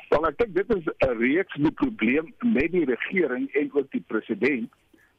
Wel, 0.08 0.24
ek 0.28 0.38
dink 0.40 0.54
dit 0.56 0.76
is 0.76 0.92
'n 1.08 1.16
reeks 1.20 1.56
met 1.56 1.74
probleem 1.80 2.34
met 2.44 2.72
die 2.72 2.84
regering 2.84 3.48
en 3.56 3.72
ook 3.72 3.88
die 3.96 4.04
president 4.12 4.68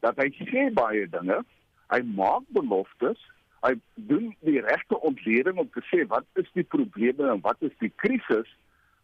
dat 0.06 0.18
hy 0.22 0.30
sê 0.38 0.70
baie 0.74 1.10
dinge, 1.10 1.42
hy 1.90 2.02
maak 2.16 2.48
beloftes. 2.56 3.20
Hy 3.66 3.74
doen 3.96 4.36
die 4.48 4.62
regte 4.62 5.00
ontleding 5.00 5.58
om 5.58 5.70
te 5.74 5.84
sê 5.92 6.06
wat 6.08 6.26
is 6.40 6.48
die 6.54 6.64
probleme 6.64 7.28
en 7.28 7.42
wat 7.44 7.62
is 7.66 7.76
die 7.80 7.92
krisis 7.96 8.48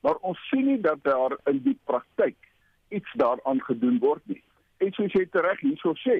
maar 0.05 0.17
ons 0.21 0.41
sien 0.49 0.67
nie 0.69 0.81
dat 0.81 1.01
daar 1.03 1.33
in 1.49 1.63
die 1.65 1.77
praktyk 1.89 2.35
iets 2.93 3.13
daaraan 3.17 3.61
gedoen 3.65 3.97
word 3.99 4.21
nie. 4.29 4.41
En 4.77 4.91
soos 4.93 5.13
jy 5.17 5.23
reg 5.33 5.63
hierso 5.65 5.95
sê 6.03 6.17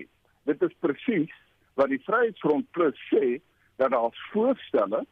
dit 0.50 0.63
is 0.65 0.79
presies 0.81 1.34
wat 1.77 1.91
die 1.93 2.01
Vryheidsfront 2.07 2.65
Plus 2.74 2.98
sê 3.12 3.38
dat 3.77 3.93
daar 3.93 4.15
voorstelle. 4.31 5.03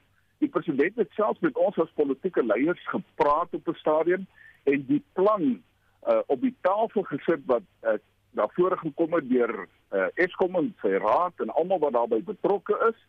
Die 0.41 0.49
president 0.49 0.97
het 0.97 1.13
selfs 1.13 1.43
met 1.45 1.59
ons 1.59 1.77
as 1.77 1.93
politieke 1.99 2.41
leiers 2.45 2.81
gepraat 2.89 3.53
op 3.53 3.69
'n 3.69 3.77
stadium 3.83 4.25
en 4.63 4.85
die 4.89 5.03
plan 5.13 5.45
uh, 5.53 6.21
op 6.25 6.41
die 6.41 6.55
tafel 6.61 7.05
gesit 7.13 7.45
wat 7.45 7.67
uh, 7.83 7.99
daar 8.33 8.51
voorgekom 8.57 9.13
het 9.13 9.29
deur 9.29 9.53
uh, 9.63 10.07
Eskom 10.25 10.55
en 10.59 10.71
sy 10.81 10.95
raad 11.01 11.41
en 11.43 11.53
almal 11.53 11.81
wat 11.83 11.93
daarbey 11.93 12.23
betrokke 12.25 12.77
is 12.89 12.99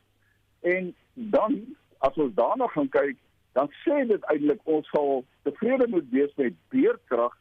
En 0.64 0.94
dan 1.12 1.76
as 1.98 2.14
ons 2.14 2.34
daarna 2.34 2.66
gaan 2.66 2.88
kyk, 2.88 3.16
dan 3.52 3.68
sê 3.84 4.04
dit 4.08 4.28
eintlik 4.32 4.60
ons 4.64 4.88
sal 4.88 5.24
tevrede 5.44 5.86
moet 5.92 6.06
wees 6.10 6.32
met 6.40 6.56
beerkrag 6.72 7.34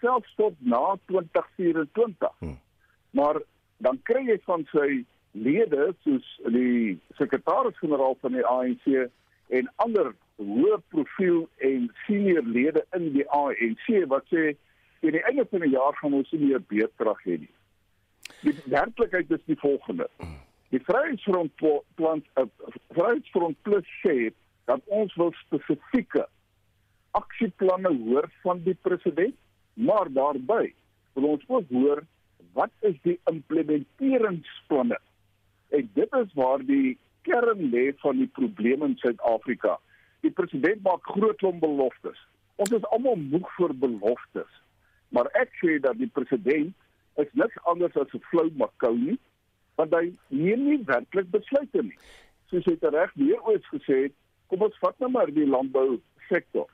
selfs 0.00 0.34
tot 0.38 0.54
na 0.58 0.94
2024. 1.10 2.36
Hmm. 2.38 2.58
Maar 3.10 3.42
dan 3.76 3.98
kry 4.06 4.22
jy 4.28 4.38
van 4.46 4.62
sy 4.70 5.02
lede 5.34 5.90
soos 6.06 6.28
die 6.54 6.94
sekretaris-generaal 7.18 8.16
van 8.22 8.38
die 8.38 8.46
ANC 8.46 8.86
en 9.58 9.70
ander 9.82 10.14
hoë 10.38 10.78
profiel 10.94 11.42
en 11.66 11.90
senior 12.06 12.46
lede 12.46 12.86
in 12.96 13.10
die 13.18 13.26
ANC 13.34 13.90
wat 14.14 14.30
sê 14.30 14.52
teen 15.00 15.16
die 15.16 15.24
einde 15.28 15.46
van 15.50 15.64
die 15.64 15.72
jaar 15.72 15.96
gaan 16.00 16.16
ons 16.18 16.30
nie 16.34 16.46
meer 16.48 16.62
beerkrag 16.72 17.22
hê 17.24 17.38
nie. 17.44 17.54
Die 18.44 18.54
werklikheid 18.72 19.30
is 19.36 19.42
die 19.48 19.58
volgende. 19.60 20.06
Die 20.70 20.80
Vryheidsfront 20.86 21.56
plan 21.98 22.22
uh, 22.38 22.46
Vryheidsfront 22.94 23.58
Plus 23.66 23.88
sê 24.04 24.30
dat 24.70 24.84
ons 24.86 25.14
wil 25.18 25.32
spesifieke 25.40 26.26
aksieplanne 27.18 27.90
hoor 28.04 28.28
van 28.44 28.62
die 28.62 28.76
president, 28.86 29.34
maar 29.74 30.10
daarbey 30.14 30.70
wil 31.18 31.32
ons 31.34 31.44
ook 31.48 31.68
hoor 31.74 32.04
wat 32.54 32.70
is 32.86 32.96
die 33.02 33.18
implementeringsplanne? 33.30 34.98
En 35.70 35.90
dit 35.94 36.16
is 36.22 36.32
waar 36.38 36.62
die 36.66 36.98
kern 37.26 37.70
lê 37.70 37.90
van 38.02 38.18
die 38.18 38.30
probleme 38.38 38.90
in 38.90 38.96
Suid-Afrika. 39.02 39.76
Die 40.24 40.32
president 40.34 40.82
maak 40.82 41.06
groot 41.06 41.38
klomp 41.38 41.60
beloftes. 41.62 42.18
Ons 42.60 42.74
is 42.76 42.88
almal 42.94 43.16
moeg 43.20 43.48
vir 43.56 43.74
beloftes. 43.84 44.50
Maar 45.10 45.30
ek 45.42 45.52
sê 45.62 45.78
dat 45.82 45.98
die 45.98 46.10
president 46.14 46.74
is 47.22 47.32
niks 47.32 47.58
anders 47.72 47.96
as 47.96 48.14
'n 48.14 48.22
flou 48.30 48.50
makou 48.54 48.96
nie 48.96 49.18
want 49.80 49.94
hy 49.96 50.10
neem 50.28 50.64
nie 50.68 50.80
werklik 50.84 51.30
besluite 51.32 51.82
nie. 51.82 51.98
Soos 52.50 52.66
hy 52.68 52.76
reg 52.92 53.12
weer 53.14 53.40
ooit 53.48 53.64
gesê 53.72 53.96
het, 54.06 54.14
kom 54.50 54.66
ons 54.66 54.78
vat 54.82 54.98
nou 55.00 55.10
maar 55.14 55.30
die 55.32 55.46
landbou 55.46 56.00
sektor. 56.28 56.66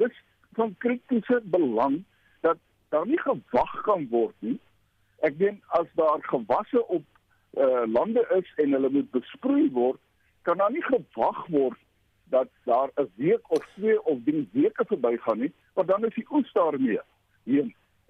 Dis 0.00 0.14
van 0.58 0.74
kritiese 0.84 1.40
belang 1.56 2.02
dat 2.46 2.58
daar 2.94 3.06
nie 3.06 3.20
gewag 3.20 3.74
kan 3.88 4.06
word 4.10 4.34
nie. 4.46 4.58
Ek 5.26 5.36
dink 5.38 5.60
as 5.78 5.90
daar 5.98 6.22
gewasse 6.30 6.80
op 6.86 7.04
uh, 7.58 7.84
lande 7.86 8.24
is 8.38 8.48
en 8.62 8.76
hulle 8.76 8.90
moet 8.96 9.10
besproei 9.14 9.68
word, 9.74 10.00
kan 10.42 10.60
daar 10.62 10.72
nie 10.72 10.84
gewag 10.88 11.46
word 11.52 11.80
dat 12.32 12.48
daar 12.64 12.90
'n 12.96 13.10
week 13.20 13.50
of 13.50 13.66
twee 13.74 13.98
of 14.04 14.18
drie 14.24 14.48
weke 14.52 14.84
verbygaan 14.84 15.38
nie, 15.38 15.52
want 15.74 15.88
dan 15.88 16.04
is 16.04 16.14
die 16.14 16.26
oes 16.30 16.52
daarmee. 16.52 17.00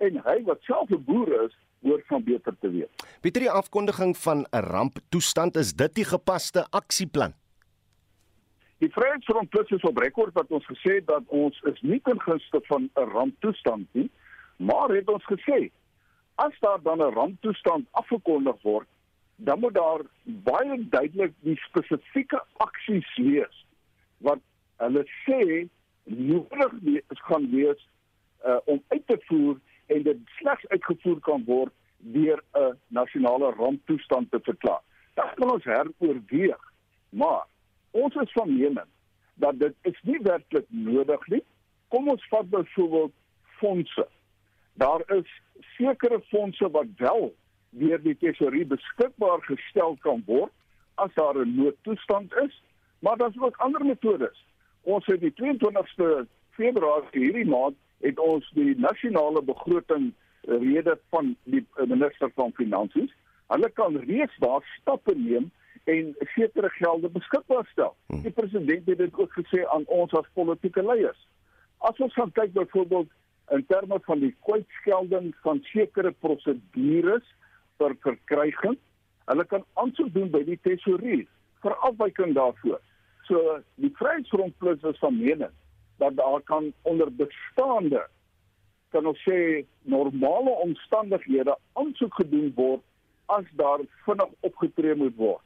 En 0.04 0.20
hy 0.24 0.42
wat 0.48 0.60
self 0.68 0.90
'n 0.90 1.04
boer 1.04 1.30
is, 1.44 1.54
hoort 1.82 2.06
van 2.06 2.24
beter 2.24 2.54
te 2.60 2.70
weet. 2.70 3.06
Pieter, 3.20 3.40
die 3.40 3.50
afkondiging 3.50 4.16
van 4.16 4.46
'n 4.50 4.64
ramptoestand 4.72 5.56
is 5.56 5.72
dit 5.72 5.94
die 5.94 6.04
gepaste 6.04 6.66
aksieplan? 6.70 7.34
Die 8.78 8.92
Vryheidsfront 8.92 9.48
Plus 9.48 9.70
is 9.70 9.82
op 9.82 9.98
rekord 9.98 10.32
wat 10.34 10.50
ons 10.50 10.66
gesê 10.66 10.94
het 10.94 11.06
dat 11.06 11.22
ons 11.26 11.60
is 11.70 11.80
nie 11.80 12.00
ten 12.00 12.20
gunste 12.20 12.60
van 12.62 12.90
'n 12.94 13.08
ramptoestand 13.10 13.86
nie, 13.92 14.10
maar 14.56 14.88
het 14.88 15.08
ons 15.08 15.24
gesê 15.24 15.70
as 16.34 16.58
daar 16.60 16.82
dan 16.82 16.98
'n 16.98 17.14
ramptoestand 17.14 17.86
afgekondig 17.90 18.62
word, 18.62 18.88
dan 19.36 19.60
moet 19.60 19.74
daar 19.74 20.00
baie 20.22 20.88
duidelik 20.88 21.32
die 21.40 21.56
spesifieke 21.56 22.42
aksies 22.56 23.16
wees 23.16 23.66
wat 24.18 24.38
hulle 24.76 25.04
sê 25.26 25.68
nodig 26.04 26.72
is 26.82 27.20
gaan 27.28 27.50
wees 27.50 27.88
uh, 28.46 28.56
om 28.64 28.82
uit 28.88 29.06
te 29.06 29.18
voer 29.26 29.56
en 29.86 30.02
dit 30.02 30.18
slegs 30.38 30.68
uitgevoer 30.68 31.20
kan 31.20 31.44
word 31.44 31.72
deur 31.98 32.42
'n 32.54 32.78
nasionale 32.88 33.50
ramptoestand 33.50 34.30
te 34.30 34.40
verklaar. 34.42 34.82
Dit 35.14 35.34
kan 35.34 35.52
ons 35.52 35.64
heroorweeg, 35.64 36.72
maar 37.08 37.46
ons 37.90 38.14
is 38.14 38.32
van 38.32 38.56
mening 38.56 38.88
dat 39.34 39.58
dit 39.58 39.74
is 39.82 40.00
nie 40.02 40.18
werklik 40.22 40.66
nodig 40.68 41.26
nie. 41.26 41.42
Kom 41.88 42.08
ons 42.08 42.26
vat 42.28 42.50
byvoorbeeld 42.50 43.12
fondse. 43.42 44.08
Daar 44.72 45.02
is 45.06 45.40
sekere 45.76 46.20
fondse 46.20 46.70
wat 46.70 46.86
wel 46.96 47.34
deur 47.70 48.02
die 48.02 48.16
tesourier 48.16 48.66
beskikbaar 48.66 49.42
gestel 49.42 49.96
kan 50.00 50.22
word 50.26 50.52
as 50.94 51.14
daar 51.14 51.36
'n 51.38 51.54
noodtoestand 51.54 52.34
is, 52.34 52.62
maar 52.98 53.16
daar's 53.16 53.38
ook 53.38 53.56
ander 53.56 53.84
metodes. 53.84 54.44
Ons 54.82 55.06
het 55.06 55.20
die 55.20 55.32
22ste 55.32 56.26
Februarie 56.50 57.20
hierdie 57.20 57.46
maand 57.46 57.76
het 58.04 58.20
ons 58.20 58.46
die 58.56 58.74
nasionale 58.80 59.42
begroting 59.42 60.12
rede 60.46 60.98
van 61.10 61.34
die 61.44 61.64
minister 61.88 62.30
van 62.34 62.52
finansies. 62.58 63.12
Hulle 63.52 63.70
kan 63.70 63.96
reeds 63.96 64.36
daar 64.44 64.64
stappe 64.80 65.14
neem 65.16 65.50
en 65.84 66.14
sekere 66.34 66.68
gelde 66.76 67.08
beskikbaar 67.12 67.66
stel. 67.72 67.96
Hmm. 68.06 68.22
Die 68.22 68.32
president 68.32 68.88
het 68.88 68.98
dit 68.98 69.18
ook 69.20 69.32
gesê 69.32 69.64
aan 69.72 69.84
ons 69.86 70.12
as 70.12 70.28
politieke 70.32 70.84
leiers. 70.84 71.20
As 71.78 72.00
ons 72.00 72.12
gaan 72.16 72.32
kyk 72.32 72.52
byvoorbeeld 72.52 73.10
in 73.52 73.66
terme 73.68 73.98
van 74.04 74.20
die 74.20 74.32
kwytskelding 74.48 75.34
van 75.44 75.60
sekere 75.72 76.12
prosedures 76.24 77.26
vir 77.80 77.96
verkryging, 78.06 78.78
hulle 79.28 79.44
kan 79.48 79.64
aansoek 79.80 80.12
doen 80.14 80.30
by 80.32 80.44
die 80.44 80.60
tesourier 80.64 81.26
vir 81.64 81.76
afwyking 81.88 82.32
daarvoor. 82.36 82.80
So 83.28 83.58
die 83.80 83.92
Vryheidsfront 83.96 84.56
Plus 84.60 84.82
is 84.88 85.00
van 85.00 85.16
mening 85.20 85.52
dat 85.96 86.16
daar 86.16 86.40
kan 86.42 86.72
onder 86.82 87.14
bestaande 87.14 88.06
kan 88.94 89.06
ons 89.06 89.22
sê 89.26 89.64
normale 89.82 90.50
omstandighede 90.50 91.56
aansoek 91.72 92.14
gedoen 92.14 92.52
word 92.54 92.82
as 93.26 93.46
daar 93.58 93.82
vinnig 94.06 94.30
opgetree 94.40 94.94
moet 94.94 95.16
word. 95.16 95.42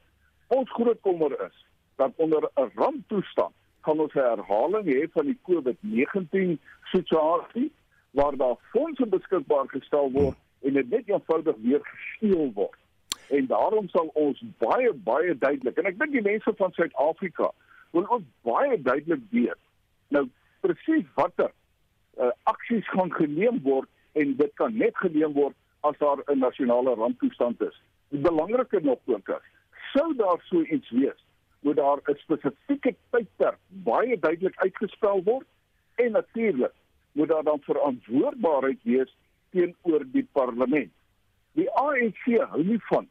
Ons 0.47 0.71
groot 0.77 0.99
kommer 1.01 1.33
is 1.45 1.65
dat 2.01 2.11
onder 2.15 2.49
'n 2.55 2.71
ramptoestand 2.75 3.55
kan 3.81 3.99
ons 3.99 4.13
'n 4.13 4.29
herhaling 4.33 4.85
hê 4.85 5.07
van 5.11 5.25
die 5.25 5.39
COVID-19 5.49 6.59
situasie 6.83 7.71
waar 8.11 8.37
daar 8.37 8.57
fondse 8.71 9.05
beskikbaar 9.05 9.67
gestel 9.67 10.11
word 10.11 10.37
en 10.61 10.73
dit 10.73 10.89
net 10.89 11.07
eenvoudig 11.07 11.55
weer 11.61 11.81
gesteel 11.83 12.51
word. 12.53 12.79
En 13.29 13.45
daarom 13.45 13.87
sal 13.87 14.09
ons 14.13 14.43
baie 14.57 14.93
baie 14.93 15.37
duidelik 15.37 15.77
en 15.77 15.85
ek 15.85 15.99
dink 15.99 16.11
die 16.11 16.29
mense 16.31 16.53
van 16.55 16.71
Suid-Afrika 16.71 17.51
wil 17.91 18.09
ook 18.09 18.23
baie 18.41 18.81
duidelik 18.81 19.21
weet 19.29 19.61
nou 20.07 20.29
presies 20.59 21.05
watter 21.15 21.51
uh, 22.19 22.31
aksies 22.43 22.87
gaan 22.89 23.13
geneem 23.13 23.61
word 23.63 23.89
en 24.19 24.35
dit 24.37 24.51
kan 24.53 24.75
net 24.77 24.97
geneem 24.97 25.33
word 25.33 25.55
as 25.87 25.97
daar 25.97 26.19
'n 26.27 26.39
nasionale 26.39 26.95
ramptoestand 26.95 27.61
is. 27.61 27.81
Die 28.09 28.19
belangrike 28.19 28.79
nog 28.81 28.99
ook 29.05 29.29
is, 29.29 29.45
sou 29.93 30.15
daar 30.15 30.41
so 30.43 30.61
iets 30.61 30.89
wees, 30.89 31.25
moet 31.59 31.75
daar 31.75 31.99
'n 32.03 32.15
spesifieke 32.15 32.95
tydperk 33.09 33.59
baie 33.67 34.19
duidelik 34.19 34.57
uitgespel 34.57 35.23
word 35.23 35.47
en 35.95 36.11
natuurlik 36.11 36.73
moet 37.11 37.27
daar 37.27 37.43
dan 37.43 37.59
verantwoordbaarheid 37.61 38.79
wees 38.83 39.15
teenoor 39.49 40.05
die 40.11 40.27
parlement. 40.31 40.91
Die 41.51 41.69
ANC 41.71 42.23
hou 42.49 42.63
nie 42.63 42.81
van 42.83 43.07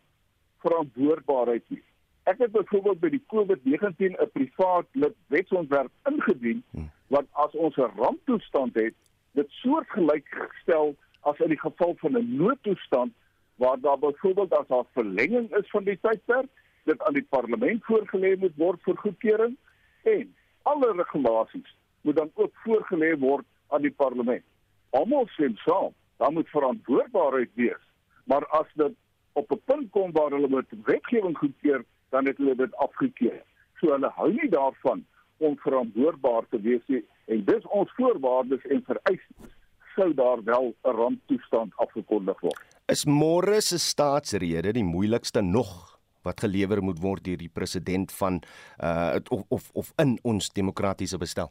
verantwoordbaarheid 0.59 1.64
nie. 1.69 1.83
Ek 2.23 2.38
het 2.38 2.52
byvoorbeeld 2.52 3.00
by 3.00 3.09
die 3.09 3.25
COVID-19 3.33 4.17
'n 4.21 4.31
privaat 4.33 4.87
lid 4.93 5.14
wetsontwerp 5.26 5.90
ingedien 6.05 6.62
wat 7.09 7.27
as 7.33 7.53
ons 7.53 7.77
'n 7.77 7.93
ramptoestand 7.97 8.75
het, 8.75 8.95
dit 9.33 9.50
soortgelyk 9.50 10.27
gestel 10.29 10.97
as 11.21 11.38
in 11.38 11.49
die 11.49 11.61
geval 11.61 11.95
van 11.99 12.17
'n 12.17 12.37
noodtoestand 12.37 13.12
waar 13.57 13.81
daar 13.81 13.99
byvoorbeeld 13.99 14.53
as 14.53 14.67
daar 14.67 14.85
verlenging 14.93 15.57
is 15.57 15.71
van 15.71 15.85
die 15.85 15.99
tydperk, 16.00 16.50
dit 16.85 17.03
aan 17.03 17.12
die 17.12 17.27
parlement 17.29 17.85
voorgelê 17.85 18.37
moet 18.38 18.57
word 18.57 18.83
vir 18.83 18.97
goedkeuring 18.97 19.57
en 20.03 20.35
alle 20.62 20.93
regulasies 20.93 21.77
moet 22.00 22.17
dan 22.17 22.31
ook 22.35 22.53
voorgelê 22.65 23.19
word 23.19 23.45
aan 23.69 23.83
die 23.83 23.95
parlement. 24.03 24.45
Almal 24.91 25.29
sê 25.37 25.50
saam, 25.65 25.93
daar 26.17 26.33
moet 26.33 26.49
verantwoordbaarheid 26.49 27.50
wees. 27.55 27.85
Maar 28.25 28.47
as 28.47 28.67
dit 28.75 28.95
op 29.33 29.53
'n 29.53 29.61
punt 29.65 29.91
kom 29.91 30.12
waar 30.12 30.31
hulle 30.31 30.49
met 30.49 30.67
wetgewing 30.85 31.38
goedkeur, 31.38 31.85
dan 32.09 32.27
het 32.27 32.37
hulle 32.37 32.55
dit 32.55 32.77
afgekeur. 32.77 33.43
So 33.81 33.91
hulle 33.93 34.09
hou 34.09 34.33
nie 34.33 34.49
daarvan 34.49 35.07
om 35.38 35.59
verantwoordbaar 35.62 36.49
te 36.50 36.61
wees 36.61 36.85
nie 36.87 37.04
en 37.33 37.45
dis 37.45 37.71
ons 37.80 37.92
voorwaardes 37.97 38.64
en 38.73 38.83
vereistes 38.87 39.54
sou 39.99 40.14
daar 40.14 40.42
wel 40.45 40.75
'n 40.85 40.97
ramptoestand 41.00 41.73
afgekondig 41.76 42.40
word. 42.40 42.62
Is 42.87 43.04
môre 43.04 43.61
se 43.61 43.78
staatsrede 43.78 44.73
die 44.73 44.85
moeilikste 44.85 45.40
nog 45.42 45.99
wat 46.23 46.40
gelewer 46.40 46.83
moet 46.83 46.99
word 46.99 47.25
deur 47.25 47.37
die 47.37 47.52
president 47.52 48.12
van 48.12 48.42
uh 48.83 49.18
of 49.28 49.42
of, 49.49 49.71
of 49.73 49.92
in 49.97 50.18
ons 50.23 50.50
demokratiese 50.50 51.18
bestel? 51.18 51.50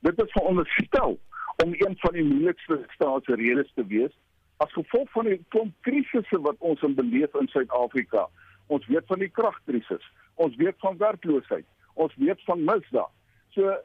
Dit 0.00 0.22
is 0.22 0.32
veronderstel 0.32 1.18
om 1.64 1.70
een 1.72 1.96
van 1.98 2.12
die 2.12 2.24
moeilikste 2.24 2.84
staatsredes 2.94 3.72
te 3.74 3.86
wees 3.86 4.12
as 4.56 4.72
gevolg 4.72 5.10
van 5.10 5.24
die 5.24 5.44
klomp 5.48 5.74
krisisse 5.80 6.40
wat 6.40 6.56
ons 6.58 6.82
in 6.82 6.94
beleef 6.94 7.34
in 7.40 7.48
Suid-Afrika. 7.48 8.26
Ons 8.66 8.86
weet 8.86 9.06
van 9.06 9.18
die 9.18 9.28
kragkrisis, 9.28 10.04
ons 10.34 10.56
weet 10.56 10.76
van 10.78 10.98
werkloosheid, 11.00 11.64
ons 11.94 12.14
weet 12.16 12.42
van 12.44 12.64
misdaad. 12.64 13.12
So 13.54 13.76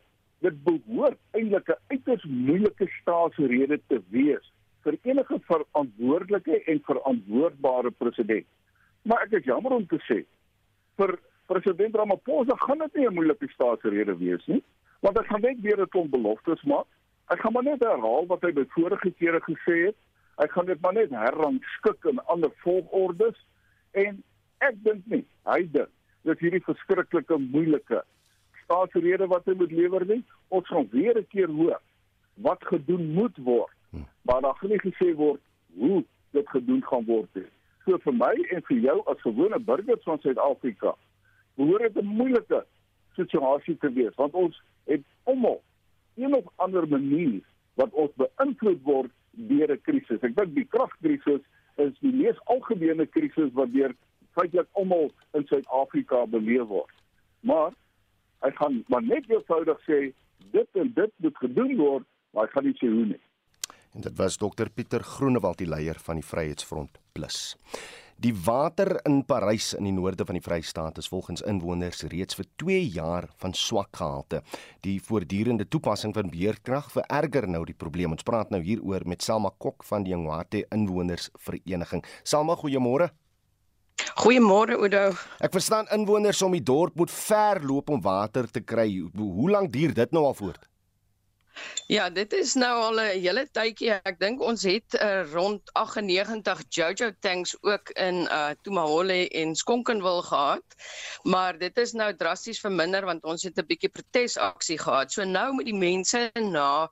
dit 0.45 0.63
behoort 0.63 1.17
eintlik 1.31 1.69
'n 1.69 1.81
uiters 1.87 2.23
moeilike 2.23 2.87
staatsrede 3.01 3.79
te 3.87 4.01
wees 4.09 4.51
vir 4.83 4.97
enige 5.01 5.39
verantwoordelike 5.49 6.63
en 6.63 6.81
verantwoordbare 6.85 7.91
president. 7.91 8.45
Maar 9.01 9.21
ek 9.25 9.31
is 9.31 9.43
jammer 9.43 9.71
om 9.71 9.87
te 9.87 9.99
sê 10.09 10.25
vir 10.97 11.19
president 11.45 11.95
Ramaphosa 11.95 12.55
gaan 12.55 12.77
dit 12.77 12.95
nie 12.95 13.07
'n 13.07 13.13
moeilike 13.13 13.47
staatsrede 13.49 14.17
wees 14.17 14.45
nie, 14.45 14.63
want 14.99 15.17
hy 15.17 15.23
gaan 15.23 15.41
net 15.41 15.61
weer 15.61 15.81
'n 15.81 15.89
klomp 15.89 16.11
beloftes 16.11 16.63
maak. 16.63 16.87
Hy 17.29 17.35
gaan 17.35 17.53
maar 17.53 17.63
net 17.63 17.83
herhaal 17.83 18.25
wat 18.27 18.41
hy 18.41 18.51
by 18.51 18.65
vorige 18.69 19.11
kere 19.11 19.39
gesê 19.41 19.85
het. 19.85 19.95
Hy 20.37 20.47
gaan 20.47 20.65
dit 20.65 20.81
maar 20.81 20.93
net 20.93 21.09
herrangskik 21.09 22.05
in 22.05 22.19
ander 22.25 22.51
volgordes 22.63 23.37
en 23.91 24.23
ek 24.59 24.75
dink 24.83 25.05
nie 25.05 25.25
hy 25.43 25.61
dink 25.71 25.89
dat 26.25 26.41
hierdie 26.41 26.63
verskriklike 26.65 27.37
moeilike 27.37 28.01
staatsrede 28.63 29.27
wat 29.31 29.45
hy 29.45 29.55
moet 29.59 29.71
lewer 29.71 30.05
nie. 30.09 30.21
Ons 30.49 30.67
gaan 30.67 30.87
weer 30.91 31.17
'n 31.17 31.27
keer 31.29 31.49
hoor 31.49 31.81
wat 32.33 32.65
gedoen 32.65 33.11
moet 33.13 33.37
word. 33.37 33.73
Maar 34.21 34.41
daar 34.41 34.55
gaan 34.55 34.69
nie 34.69 34.79
gesê 34.79 35.15
word 35.15 35.41
hoe 35.77 36.03
dit 36.31 36.49
gedoen 36.49 36.83
gaan 36.83 37.05
word 37.05 37.29
nie. 37.33 37.49
So 37.85 37.97
vir 37.97 38.13
my 38.13 38.33
en 38.51 38.61
vir 38.67 38.77
jou 38.77 39.01
as 39.05 39.21
gewone 39.21 39.59
burgers 39.59 40.03
van 40.03 40.19
Suid-Afrika 40.19 40.95
behoort 41.55 41.93
dit 41.93 42.03
'n 42.03 42.05
moeilike 42.05 42.65
situasie 43.15 43.77
te 43.77 43.91
wees 43.93 44.15
want 44.15 44.33
ons 44.33 44.61
het 44.85 45.03
almal 45.23 45.61
een 46.15 46.33
of 46.33 46.45
ander 46.55 46.87
manier 46.87 47.41
wat 47.73 47.91
ons 47.91 48.11
beïnvloed 48.15 48.81
word 48.83 49.11
deur 49.31 49.71
'n 49.71 49.81
krisis. 49.81 50.23
Ek 50.23 50.35
dink 50.35 50.55
die 50.55 50.65
kragkrisis 50.65 51.41
is 51.75 51.93
die 51.99 52.11
mees 52.11 52.39
algemene 52.43 53.05
krisis 53.05 53.51
wat 53.53 53.71
deur 53.73 53.95
feitelik 54.35 54.69
almal 54.73 55.09
in 55.33 55.47
Suid-Afrika 55.49 56.25
beleef 56.29 56.67
word. 56.69 56.93
Maar 57.45 57.73
Hy 58.45 58.51
gaan 58.59 58.83
maar 58.93 59.01
net 59.01 59.25
eenvoudig 59.29 59.79
sê 59.87 59.99
dit 60.53 60.81
en 60.81 60.91
dit 60.93 61.13
moet 61.23 61.37
gedoen 61.41 61.71
word, 61.79 62.05
maar 62.29 62.45
hy 62.45 62.53
gaan 62.53 62.67
nie 62.69 62.77
sê 62.77 62.91
hoe 62.91 63.05
nie. 63.15 63.21
En 63.95 64.03
dit 64.05 64.17
was 64.19 64.37
Dr 64.37 64.69
Pieter 64.69 65.01
Groenewald 65.01 65.63
die 65.63 65.69
leier 65.71 65.97
van 66.03 66.19
die 66.19 66.27
Vryheidsfront 66.27 66.99
Plus. 67.15 67.55
Die 68.21 68.35
water 68.45 68.93
in 69.07 69.23
Parys 69.27 69.73
in 69.75 69.87
die 69.87 69.95
noorde 69.95 70.27
van 70.27 70.37
die 70.37 70.43
Vrystaat 70.43 71.01
is 71.01 71.09
volgens 71.11 71.43
inwoners 71.43 72.05
reeds 72.11 72.37
vir 72.37 72.47
2 72.61 72.77
jaar 72.95 73.27
van 73.41 73.55
swak 73.57 73.97
gehalte. 73.97 74.43
Die 74.85 75.01
voortdurende 75.03 75.67
toepassing 75.67 76.13
van 76.15 76.31
beerkrag 76.31 76.91
vererger 76.93 77.49
nou 77.49 77.65
die 77.67 77.75
probleem. 77.75 78.15
Ons 78.15 78.27
praat 78.27 78.53
nou 78.53 78.61
hieroor 78.63 79.03
met 79.09 79.25
Selma 79.25 79.51
Kok 79.57 79.83
van 79.89 80.05
die 80.05 80.13
Jongwate 80.13 80.63
Inwonersvereniging. 80.69 82.05
Selma, 82.23 82.55
goeiemôre. 82.61 83.09
Goeiemôre 84.15 84.75
Oudo. 84.75 85.15
Ek 85.43 85.53
verstaan 85.55 85.87
inwoners 85.95 86.41
om 86.43 86.55
die 86.55 86.63
dorp 86.63 86.95
moet 86.99 87.11
ver 87.11 87.61
loop 87.63 87.91
om 87.93 88.01
water 88.03 88.47
te 88.51 88.61
kry. 88.63 88.87
Hoe 89.15 89.49
lank 89.51 89.71
duur 89.73 89.93
dit 89.95 90.15
nou 90.15 90.25
al 90.27 90.35
voort? 90.37 90.63
Ja, 91.87 92.09
dit 92.09 92.33
is 92.33 92.53
nou 92.53 92.71
al 92.81 92.99
'n 92.99 93.19
hele 93.21 93.45
tydjie. 93.51 93.91
Ek 94.09 94.19
dink 94.19 94.41
ons 94.41 94.63
het 94.63 94.95
uh, 94.97 95.21
rond 95.31 95.61
98 95.73 96.63
Jojo 96.69 97.11
tanks 97.19 97.55
ook 97.61 97.89
in 97.89 98.25
uh 98.25 98.49
Tumahole 98.61 99.29
en 99.29 99.55
Skonkenwil 99.55 100.21
gehad. 100.21 100.63
Maar 101.23 101.57
dit 101.57 101.77
is 101.77 101.91
nou 101.93 102.15
drasties 102.15 102.59
verminder 102.59 103.05
want 103.05 103.23
ons 103.23 103.43
het 103.43 103.57
'n 103.59 103.65
bietjie 103.65 103.89
protesaksie 103.89 104.79
gehad. 104.79 105.11
So 105.11 105.23
nou 105.23 105.53
moet 105.53 105.65
die 105.65 105.77
mense 105.77 106.31
na 106.33 106.89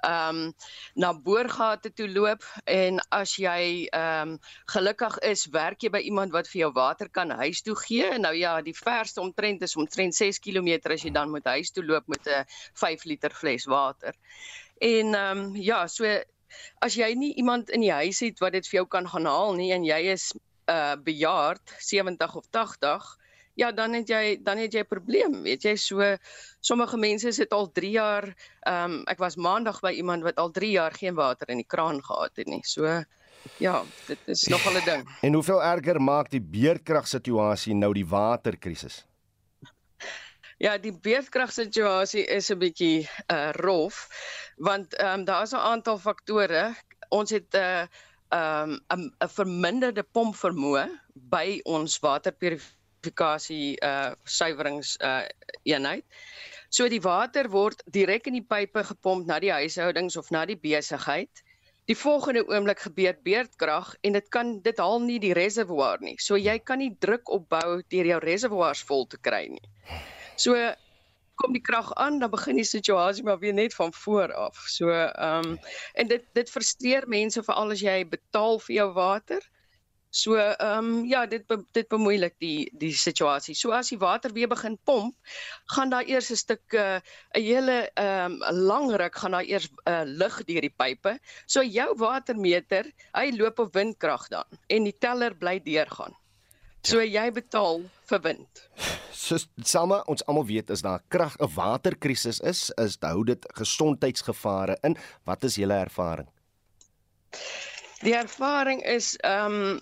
ehm 0.00 0.36
um, 0.36 0.54
na 0.94 1.12
boorgate 1.12 1.92
toe 1.92 2.08
loop 2.08 2.44
en 2.64 3.00
as 3.10 3.36
jy 3.36 3.88
ehm 3.90 4.28
um, 4.28 4.38
gelukkig 4.66 5.18
is, 5.18 5.46
werk 5.50 5.82
jy 5.82 5.90
by 5.90 5.98
iemand 6.06 6.32
wat 6.32 6.48
vir 6.48 6.60
jou 6.60 6.72
water 6.72 7.08
kan 7.10 7.30
huis 7.30 7.62
toe 7.62 7.76
gee. 7.76 8.18
Nou 8.18 8.34
ja, 8.34 8.62
die 8.62 8.76
verste 8.76 9.20
omtrent 9.20 9.62
is 9.62 9.76
omtrent 9.76 10.14
6 10.14 10.38
km 10.38 10.78
as 10.92 11.02
jy 11.02 11.10
dan 11.10 11.30
moet 11.30 11.44
huis 11.44 11.70
toe 11.70 11.84
loop 11.84 12.06
met 12.06 12.26
'n 12.26 12.44
5 12.74 13.04
liter 13.04 13.30
fles 13.30 13.64
water 13.64 14.05
water. 14.06 14.14
En 14.78 15.14
ehm 15.14 15.38
um, 15.38 15.56
ja, 15.56 15.86
so 15.86 16.04
as 16.78 16.94
jy 16.94 17.14
nie 17.14 17.34
iemand 17.36 17.70
in 17.70 17.80
die 17.80 17.92
huis 17.92 18.20
het 18.20 18.38
wat 18.40 18.52
dit 18.52 18.66
vir 18.68 18.80
jou 18.80 18.86
kan 18.88 19.08
gaan 19.08 19.26
haal 19.26 19.54
nie 19.54 19.72
en 19.72 19.84
jy 19.84 20.00
is 20.12 20.32
uh 20.70 20.96
bejaard 20.96 21.62
70 21.78 22.34
of 22.34 22.46
80 22.50 23.16
Ja, 23.56 23.70
dan 23.72 23.94
het 23.96 24.08
jy 24.08 24.36
dan 24.44 24.58
het 24.58 24.72
jy 24.72 24.80
'n 24.80 24.86
probleem, 24.86 25.42
weet 25.42 25.62
jy, 25.62 25.76
so 25.76 26.16
sommige 26.60 26.96
mense 26.96 27.32
sit 27.32 27.52
al 27.52 27.72
3 27.72 27.90
jaar 27.90 28.24
ehm 28.60 28.84
um, 28.84 29.02
ek 29.06 29.18
was 29.18 29.36
maandag 29.36 29.80
by 29.80 29.92
iemand 29.96 30.22
wat 30.22 30.36
al 30.36 30.50
3 30.50 30.70
jaar 30.70 30.92
geen 30.92 31.14
water 31.14 31.48
in 31.48 31.56
die 31.56 31.66
kraan 31.66 32.02
gehad 32.04 32.36
het 32.36 32.46
nie. 32.46 32.60
So 32.64 32.84
ja, 33.58 33.82
dit 34.06 34.18
is 34.26 34.42
nogal 34.48 34.76
'n 34.76 34.84
ding. 34.84 35.08
En 35.22 35.32
hoeveel 35.32 35.62
erger 35.62 36.00
maak 36.00 36.30
die 36.30 36.40
beerkragsituasie 36.40 37.74
nou 37.74 37.92
die 37.92 38.06
waterkrisis? 38.06 39.06
Ja, 40.58 40.78
die 40.78 40.92
beerdkragsituasie 40.92 42.24
is 42.32 42.50
'n 42.50 42.58
bietjie 42.58 43.08
uh 43.32 43.52
rof 43.52 44.08
want 44.56 44.94
ehm 44.94 45.20
um, 45.20 45.24
daar's 45.24 45.52
'n 45.52 45.66
aantal 45.72 45.98
faktore. 45.98 46.74
Ons 47.08 47.30
het 47.30 47.54
'n 47.54 47.58
uh, 47.58 47.86
ehm 48.30 48.78
um, 48.88 49.12
'n 49.20 49.28
verminderde 49.28 50.02
pompvermoë 50.02 50.88
by 51.14 51.60
ons 51.64 51.98
waterpurifier 51.98 52.76
desertifikasie 53.06 53.76
uh 53.82 54.14
suiwerings 54.24 54.96
uh 55.00 55.24
eenheid. 55.64 56.04
So 56.68 56.88
die 56.88 57.00
water 57.00 57.48
word 57.50 57.82
direk 57.86 58.26
in 58.26 58.34
die 58.34 58.44
pipe 58.44 58.84
gepomp 58.84 59.26
na 59.26 59.38
die 59.38 59.52
huishoudings 59.52 60.16
of 60.16 60.30
na 60.30 60.44
die 60.46 60.58
besigheid. 60.58 61.30
Die 61.86 61.94
volgende 61.94 62.42
oomblik 62.48 62.80
gebeur 62.80 63.14
beerdkrag 63.22 63.94
en 64.02 64.12
dit 64.12 64.28
kan 64.28 64.60
dit 64.62 64.78
haal 64.78 65.00
nie 65.00 65.20
die 65.22 65.34
reservoir 65.34 66.00
nie. 66.00 66.16
So 66.18 66.36
jy 66.36 66.58
kan 66.58 66.78
nie 66.78 66.96
druk 66.98 67.30
opbou 67.30 67.82
deur 67.88 68.06
jou 68.06 68.18
reservoirs 68.18 68.82
vol 68.82 69.06
te 69.06 69.18
kry 69.22 69.46
nie. 69.48 69.62
So 70.36 70.56
kom 71.40 71.52
die 71.52 71.62
krag 71.64 71.90
aan, 72.00 72.18
dan 72.18 72.32
begin 72.32 72.56
die 72.56 72.68
situasie 72.68 73.24
maar 73.24 73.38
weer 73.38 73.54
net 73.56 73.74
van 73.74 73.92
voor 73.92 74.32
af. 74.34 74.62
So 74.72 74.90
ehm 74.90 75.52
um, 75.52 75.58
en 75.94 76.08
dit 76.08 76.24
dit 76.32 76.50
frustreer 76.50 77.08
mense 77.08 77.42
veral 77.42 77.76
as 77.76 77.84
jy 77.84 78.00
betaal 78.08 78.60
vir 78.68 78.74
jou 78.80 78.88
water. 78.96 79.44
So 80.16 80.36
ehm 80.36 80.78
um, 80.78 81.04
ja, 81.04 81.26
dit 81.26 81.44
be, 81.46 81.58
dit 81.76 81.88
bemoeilik 81.92 82.34
die 82.40 82.70
die 82.80 82.92
situasie. 82.96 83.54
So 83.54 83.72
as 83.76 83.92
die 83.92 84.00
water 84.00 84.32
weer 84.32 84.48
begin 84.48 84.78
pomp, 84.88 85.14
gaan 85.74 85.92
daar 85.92 86.08
eers 86.08 86.30
'n 86.32 86.40
stuk 86.40 86.64
'n 86.72 86.78
uh, 86.80 87.00
hele 87.32 87.90
ehm 87.94 88.40
um, 88.40 88.56
lang 88.68 88.94
ruk 88.96 89.16
gaan 89.16 89.36
daar 89.36 89.44
eers 89.44 89.68
uh, 89.88 90.02
lug 90.04 90.44
deur 90.44 90.60
die 90.60 90.74
pype. 90.76 91.18
So 91.46 91.62
jou 91.62 91.90
watermeter, 91.96 92.92
hy 93.12 93.30
loop 93.36 93.58
op 93.58 93.74
windkrag 93.74 94.28
dan 94.28 94.44
en 94.68 94.84
die 94.84 94.98
teller 94.98 95.36
bly 95.36 95.60
deurgaan. 95.60 96.16
So 96.86 97.02
jy 97.02 97.24
betaal 97.34 97.80
vir 98.06 98.20
wind. 98.22 98.60
So 99.10 99.40
same 99.66 99.96
ons 100.12 100.22
almal 100.30 100.44
weet 100.46 100.68
is 100.70 100.84
daar 100.86 101.02
krag 101.10 101.34
'n 101.42 101.50
waterkrisis 101.56 102.38
is, 102.40 102.70
is 102.78 102.98
hou 103.02 103.24
dit 103.24 103.46
gesondheidsgevare 103.58 104.76
in. 104.86 104.94
Wat 105.26 105.44
is 105.44 105.56
julle 105.58 105.74
ervaring? 105.74 106.28
Die 108.06 108.14
ervaring 108.14 108.84
is 108.84 109.16
ehm 109.24 109.56
um, 109.72 109.80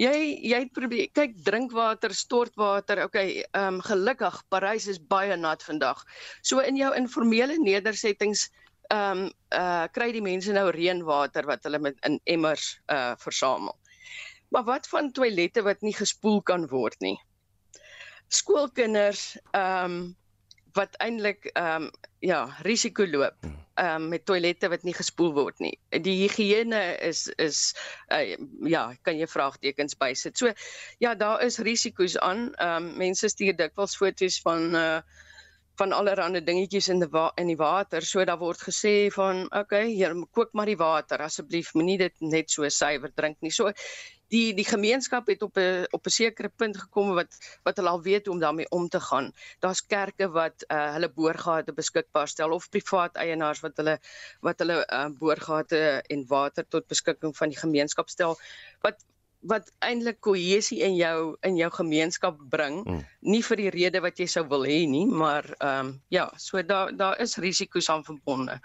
jy 0.00 0.40
jy 0.52 0.62
probeer 0.72 1.12
kyk 1.12 1.36
drinkwater, 1.44 2.14
stortwater. 2.14 3.04
Okay, 3.04 3.44
ehm 3.52 3.74
um, 3.74 3.82
gelukkig 3.84 4.40
Parys 4.48 4.88
is 4.88 4.98
baie 4.98 5.36
nat 5.36 5.62
vandag. 5.62 6.00
So 6.42 6.60
in 6.60 6.76
jou 6.76 6.94
informele 6.96 7.60
nedersettings 7.60 8.48
ehm 8.88 9.26
um, 9.26 9.30
uh 9.52 9.84
kry 9.92 10.12
die 10.12 10.24
mense 10.24 10.52
nou 10.52 10.70
reënwater 10.70 11.44
wat 11.44 11.68
hulle 11.68 11.78
met 11.78 12.00
in 12.08 12.20
emmers 12.24 12.80
uh 12.88 13.12
versamel. 13.18 13.76
Maar 14.52 14.64
wat 14.64 14.88
van 14.88 15.12
toilette 15.16 15.62
wat 15.64 15.80
nie 15.80 15.94
gespoel 15.96 16.42
kan 16.44 16.66
word 16.68 17.00
nie? 17.00 17.16
Skoolkinders 18.28 19.22
ehm 19.56 19.84
um, 19.84 20.02
wat 20.76 20.96
eintlik 21.04 21.48
ehm 21.52 21.88
um, 21.88 21.90
ja, 22.24 22.44
risiko 22.66 23.06
loop 23.08 23.36
hmm. 23.40 23.56
ehm 23.80 24.02
um, 24.02 24.08
met 24.12 24.24
toilette 24.28 24.68
wat 24.72 24.84
nie 24.88 24.94
gespoel 24.96 25.32
word 25.36 25.64
nie. 25.64 25.72
Die 26.04 26.16
higiëne 26.20 26.82
is 27.08 27.26
is 27.36 27.64
uh, 28.12 28.36
ja, 28.68 28.84
kan 29.08 29.18
jy 29.20 29.28
vraagtekens 29.28 29.96
bysit. 30.00 30.36
So 30.38 30.52
ja, 31.00 31.14
daar 31.14 31.44
is 31.48 31.58
risiko's 31.58 32.18
aan. 32.18 32.50
Ehm 32.54 32.92
um, 32.92 32.94
mense 33.04 33.28
stuur 33.32 33.56
dikwels 33.56 33.96
foto's 33.96 34.40
van 34.44 34.74
uh 34.76 35.00
van 35.80 35.92
allerlei 35.96 36.40
dingetjies 36.44 36.88
in 36.92 37.00
die 37.00 37.22
in 37.40 37.48
die 37.48 37.56
water. 37.56 38.04
So 38.04 38.24
daar 38.24 38.38
word 38.38 38.60
gesê 38.60 39.08
van, 39.14 39.46
okay, 39.56 39.86
hier 39.88 40.14
kook 40.30 40.52
maar 40.52 40.68
die 40.68 40.76
water 40.76 41.24
asseblief, 41.24 41.72
moenie 41.74 41.98
dit 41.98 42.14
net 42.20 42.50
so 42.50 42.68
suiwer 42.68 43.12
drink 43.14 43.40
nie. 43.40 43.50
So 43.50 43.72
die 44.32 44.54
die 44.56 44.64
gemeenskap 44.64 45.28
het 45.28 45.42
op 45.42 45.58
'n 45.60 45.86
op 45.90 46.06
'n 46.06 46.16
sekere 46.16 46.48
punt 46.48 46.76
gekom 46.76 47.14
wat 47.18 47.36
wat 47.64 47.76
hulle 47.76 47.92
al 47.92 48.02
weet 48.02 48.26
hoe 48.26 48.34
om 48.34 48.40
daarmee 48.40 48.70
om 48.70 48.88
te 48.88 49.00
gaan. 49.00 49.32
Daar's 49.60 49.86
kerke 49.86 50.28
wat 50.28 50.64
uh, 50.68 50.92
hulle 50.94 51.10
boorgate 51.12 51.72
beskikbaar 51.72 52.28
stel 52.28 52.52
of 52.52 52.70
privaat 52.70 53.16
eienaars 53.16 53.60
wat 53.60 53.76
hulle 53.76 53.98
wat 54.40 54.58
hulle 54.58 54.86
uh, 54.88 55.08
boorgate 55.18 56.02
en 56.08 56.26
water 56.26 56.64
tot 56.68 56.86
beskikking 56.86 57.36
van 57.36 57.48
die 57.48 57.58
gemeenskap 57.58 58.08
stel 58.08 58.38
wat 58.80 59.04
wat 59.42 59.72
eintlik 59.78 60.20
kohesie 60.20 60.80
in 60.86 60.94
jou 60.94 61.36
in 61.42 61.56
jou 61.56 61.70
gemeenskap 61.70 62.38
bring 62.50 62.84
mm. 62.84 63.00
nie 63.20 63.42
vir 63.42 63.56
die 63.56 63.70
rede 63.74 64.00
wat 64.00 64.18
jy 64.18 64.26
sou 64.26 64.44
wil 64.48 64.64
hê 64.64 64.86
nie 64.86 65.06
maar 65.06 65.44
ehm 65.58 65.86
um, 65.86 66.02
ja 66.08 66.30
so 66.36 66.62
daar 66.62 66.96
daar 66.96 67.18
is 67.20 67.36
risiko's 67.36 67.90
aan 67.90 68.04
verbonde. 68.04 68.60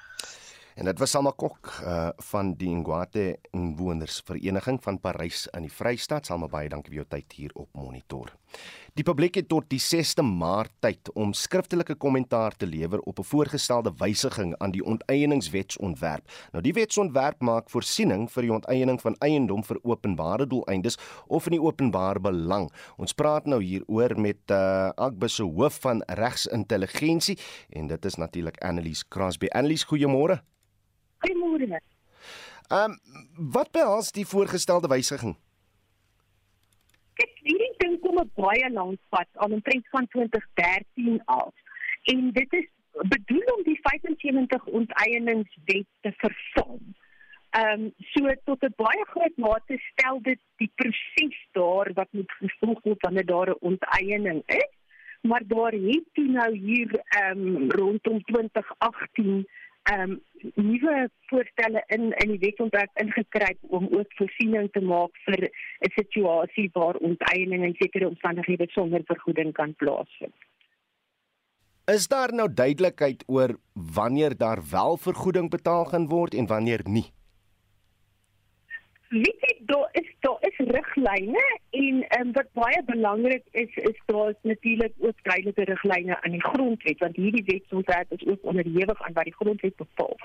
En 0.77 0.85
dit 0.85 0.99
was 1.01 1.09
Salma 1.09 1.31
Kok 1.33 1.71
uh 1.81 2.09
van 2.29 2.51
die 2.53 2.69
Ngwate 2.69 3.39
Inwoners 3.57 4.19
Vereniging 4.25 4.77
van 4.83 4.99
Parys 5.01 5.47
in 5.57 5.63
die 5.65 5.71
Vrystaat. 5.73 6.27
Salma 6.29 6.45
baie 6.51 6.69
dankie 6.69 6.91
vir 6.91 6.99
jou 6.99 7.05
tyd 7.15 7.31
hier 7.33 7.53
op 7.57 7.71
Monitor. 7.73 8.29
Die 8.93 9.05
publiek 9.05 9.39
het 9.39 9.47
tot 9.49 9.65
die 9.71 9.79
6de 9.81 10.21
Maart 10.21 10.75
tyd 10.85 11.09
om 11.17 11.31
skriftelike 11.33 11.95
kommentaar 11.97 12.53
te 12.53 12.69
lewer 12.69 13.01
op 13.09 13.17
'n 13.17 13.25
voorgestelde 13.25 13.93
wysiging 13.97 14.53
aan 14.57 14.71
die 14.71 14.83
onteieningswetsontwerp. 14.85 16.29
Nou 16.51 16.61
die 16.61 16.73
wetsontwerp 16.73 17.41
maak 17.41 17.69
voorsiening 17.69 18.29
vir 18.31 18.43
die 18.43 18.53
onteiening 18.53 19.01
van 19.01 19.15
eiendom 19.19 19.63
vir 19.63 19.79
openbare 19.81 20.47
doeleindes 20.47 20.97
of 21.27 21.45
in 21.45 21.57
die 21.57 21.61
openbare 21.61 22.19
belang. 22.19 22.69
Ons 22.97 23.13
praat 23.13 23.45
nou 23.45 23.63
hieroor 23.63 24.19
met 24.19 24.51
uh 24.51 24.89
Agbus 24.95 25.35
se 25.35 25.43
hoof 25.43 25.79
van 25.81 26.03
regsintelligensie 26.05 27.37
en 27.69 27.87
dit 27.87 28.05
is 28.05 28.15
natuurlik 28.15 28.61
Annelies 28.61 29.07
Crosby. 29.07 29.47
Annelies, 29.47 29.85
goeiemôre. 29.85 30.41
Goeiemôre. 31.19 31.82
Ehm 32.67 32.91
um, 32.91 32.97
wat 33.51 33.71
behels 33.71 34.12
die 34.12 34.25
voorgestelde 34.27 34.88
wysiging? 34.88 35.36
Kyk, 37.13 37.34
hierdie 37.47 37.73
ding 37.77 37.99
kom 38.03 38.19
'n 38.19 38.32
baie 38.36 38.69
lank 38.69 38.99
pad, 39.10 39.27
al 39.34 39.51
omtrent 39.51 39.88
van 39.89 40.08
2013 40.08 41.21
af. 41.25 41.53
En 42.03 42.32
dit 42.32 42.53
is 42.53 42.67
bedoel 42.91 43.43
om 43.56 43.63
die 43.63 43.80
75 43.82 44.65
onteieningswet 44.65 45.88
te 46.01 46.12
vervang. 46.17 46.82
Ehm 47.49 47.82
um, 47.82 47.93
so 48.13 48.34
tot 48.43 48.63
'n 48.63 48.73
baie 48.75 49.06
groot 49.13 49.38
mate 49.38 49.77
stel 49.91 50.21
dit 50.21 50.39
die 50.58 50.71
proses 50.75 51.38
daar 51.51 51.93
wat 51.93 52.08
moet 52.12 52.32
gevolg 52.32 52.82
word 52.84 53.01
wanneer 53.01 53.25
daar 53.25 53.49
'n 53.49 53.63
onteiening 53.71 54.43
is. 54.45 54.71
Maar 55.21 55.43
daar 55.47 55.71
het 55.71 56.06
toe 56.13 56.27
nou 56.27 56.51
hier 56.58 57.03
ehm 57.08 57.47
um, 57.47 57.71
rondom 57.71 58.23
2018 58.23 59.47
ehm 59.91 60.02
um, 60.02 60.21
nuwe 60.56 61.10
voorstelle 61.30 61.84
in 61.88 62.12
in 62.23 62.32
die 62.34 62.39
wetsontwerp 62.39 63.00
ingekryp 63.04 63.58
om 63.62 63.88
ook 64.00 64.13
voorsiening 64.19 64.69
te 64.71 64.82
maak 64.82 65.15
vir 65.26 65.47
'n 65.47 65.91
situasie 65.95 66.69
waar 66.73 66.95
onteiening 67.10 67.63
en 67.63 67.76
sekere 67.80 68.08
omstandighede 68.08 68.67
sonder 68.69 69.02
vergoeding 69.06 69.54
kan 69.54 69.76
plaasvind. 69.76 70.36
Is 71.86 72.08
daar 72.08 72.34
nou 72.34 72.54
duidelikheid 72.54 73.23
oor 73.28 73.56
wanneer 73.73 74.38
daar 74.38 74.60
wel 74.71 74.97
vergoeding 74.97 75.50
betaal 75.50 75.86
gaan 75.86 76.08
word 76.08 76.34
en 76.34 76.47
wanneer 76.47 76.82
nie? 76.84 77.06
Weet 79.09 79.39
jy, 79.39 79.53
daar 79.65 79.89
is 79.91 80.07
daar 80.19 80.37
is 80.39 80.57
riglyne 80.57 81.43
en 81.69 82.05
um, 82.19 82.31
wat 82.31 82.47
baie 82.53 82.81
belangrik 82.85 83.43
is 83.51 83.75
is 83.75 83.99
daar 84.05 84.29
is 84.29 84.41
natuurlik 84.41 84.93
ook 84.99 85.23
duidelike 85.23 85.63
riglyne 85.63 86.21
aan 86.21 86.31
die 86.31 86.43
grondwet 86.43 86.99
want 86.99 87.15
hierdie 87.15 87.43
wetsontwerp 87.45 88.11
is 88.11 88.25
ook 88.27 88.39
onderhewig 88.41 89.01
aan 89.01 89.13
wat 89.13 89.23
die 89.23 89.33
grondwet 89.33 89.75
bepaal. 89.75 90.15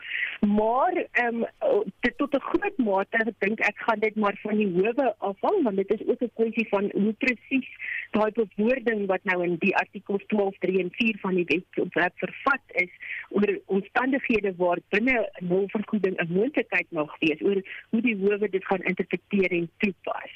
Maar 0.41 1.07
ehm 1.11 1.45
um, 1.61 1.85
dit 2.01 2.19
tot 2.19 2.35
'n 2.35 2.49
groot 2.51 2.77
mate 2.77 3.35
dink 3.39 3.61
ek 3.61 3.79
gaan 3.87 4.01
dit 4.01 4.15
maar 4.15 4.39
van 4.43 4.57
die 4.57 4.73
howe 4.75 5.15
afhang 5.19 5.63
want 5.63 5.77
dit 5.77 5.91
is 5.91 6.07
ook 6.07 6.23
'n 6.23 6.35
kwessie 6.35 6.69
van 6.69 6.91
hoe 6.95 7.13
presies 7.13 7.69
daai 8.11 8.31
bewoording 8.33 9.07
wat 9.07 9.25
nou 9.25 9.45
in 9.45 9.57
die 9.59 9.77
artikels 9.77 10.25
12, 10.27 10.59
3 10.59 10.79
en 10.79 10.91
4 10.91 11.19
van 11.21 11.35
die 11.35 11.45
wetsontwerp 11.45 12.13
vervat 12.17 12.65
is 12.85 12.91
oor 13.29 13.59
omstandighede 13.67 14.55
waar 14.57 14.79
binne 14.89 15.31
'n 15.41 15.47
nulvergoeding 15.47 16.17
'n 16.21 16.33
moontlikheid 16.33 16.87
mag 16.91 17.19
wees 17.19 17.41
oor 17.43 17.63
hoe 17.91 18.01
die 18.01 18.17
howe 18.17 18.49
dit 18.49 18.65
gaan 18.73 18.89
interpreteer 18.93 19.55
en 19.59 19.69
toepas. 19.85 20.35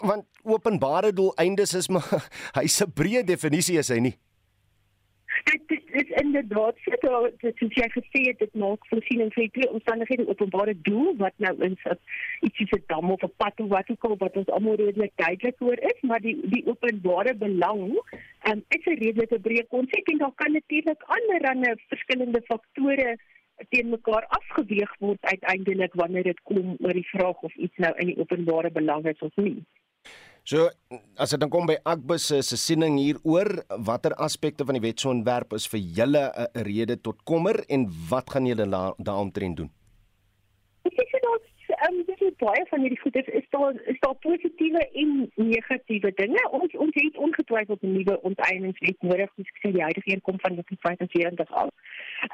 Want 0.00 0.26
openbare 0.42 1.12
doeleindes 1.12 1.74
is 1.74 1.88
maar 1.88 2.08
hy's 2.58 2.80
'n 2.82 2.92
breë 3.00 3.24
definisie 3.24 3.78
is 3.78 3.92
hy 3.94 4.00
nie. 4.08 4.16
Dit 5.44 5.82
is 5.92 6.08
inderdaad 6.22 6.74
so 6.84 7.30
dat 7.42 7.56
soos 7.58 7.76
jy 7.78 7.86
gesê 7.94 8.20
het 8.28 8.38
dit 8.42 8.54
maak 8.62 8.86
voorsiening 8.90 9.30
vir 9.34 9.48
twee 9.54 9.70
omstandighede 9.70 10.26
openbare 10.28 10.74
doel 10.88 11.14
wat 11.22 11.34
nou 11.44 11.54
in 11.66 11.76
iets 12.46 12.58
soos 12.58 12.74
'n 12.76 12.84
dam 12.92 13.10
of 13.14 13.22
'n 13.22 13.32
pad 13.42 13.60
of 13.60 13.68
wat 13.68 13.90
ook 13.90 14.04
al 14.04 14.16
wat 14.18 14.36
ons 14.36 14.52
almal 14.56 14.74
redelik 14.82 15.12
duidelik 15.16 15.62
oor 15.62 15.80
is, 15.92 16.00
maar 16.02 16.20
die 16.20 16.36
die 16.54 16.66
openbare 16.66 17.34
belang 17.34 17.82
um, 18.50 18.64
is 18.76 18.84
'n 18.86 19.00
redelike 19.04 19.38
breë 19.46 19.66
konsep 19.68 20.08
en 20.12 20.18
daar 20.18 20.34
kan 20.34 20.52
natuurlik 20.52 21.02
ander 21.16 21.40
ander 21.52 21.74
verskillende 21.88 22.42
faktore 22.42 23.18
teen 23.68 23.90
mekaar 23.90 24.26
afgeweeg 24.38 24.94
word 24.98 25.22
uiteindelik 25.22 25.94
wanneer 25.94 26.22
dit 26.22 26.40
kom 26.48 26.76
oor 26.80 26.96
die 26.96 27.08
vraag 27.12 27.42
of 27.42 27.54
iets 27.54 27.76
nou 27.76 27.92
in 27.96 28.12
die 28.12 28.18
openbare 28.18 28.70
belang 28.70 29.06
is 29.06 29.20
of 29.20 29.36
nie. 29.36 29.60
So 30.44 30.70
as 31.20 31.30
dit 31.30 31.40
dan 31.40 31.50
kom 31.52 31.66
by 31.68 31.76
Agbus 31.84 32.30
se 32.32 32.56
siening 32.56 32.96
hieroor, 32.98 33.62
watter 33.86 34.16
aspekte 34.16 34.64
van 34.64 34.78
die 34.78 34.86
wetsontwerp 34.86 35.52
is 35.52 35.68
vir 35.68 35.80
julle 35.98 36.24
'n 36.32 36.64
rede 36.64 36.96
tot 36.96 37.22
kommer 37.24 37.64
en 37.68 37.86
wat 38.10 38.30
gaan 38.30 38.46
julle 38.46 38.66
daaroor 38.66 39.54
doen? 39.54 39.70
ehm 41.80 41.94
um, 41.94 42.04
dis 42.06 42.34
baie 42.36 42.64
van 42.68 42.80
hierdie 42.84 43.00
goed 43.00 43.16
is, 43.16 43.28
is 43.40 43.46
daar 43.54 43.74
is 43.92 43.98
daar 44.04 44.16
positiewe 44.24 44.82
en 45.02 45.10
negatiewe 45.34 46.12
dinge. 46.14 46.42
Ons 46.50 46.76
ons 46.84 46.94
het 46.94 47.16
ongetwyfeld 47.26 47.82
'n 47.82 47.92
nuwe 47.92 48.20
onteieningswet 48.30 49.02
nodig, 49.02 49.30
dis 49.36 49.52
gesê 49.54 49.72
die 49.72 49.82
huidige 49.82 50.12
een 50.12 50.20
kom 50.28 50.40
van 50.40 50.54
die 50.54 50.64
2024 50.64 51.52
af. 51.62 51.70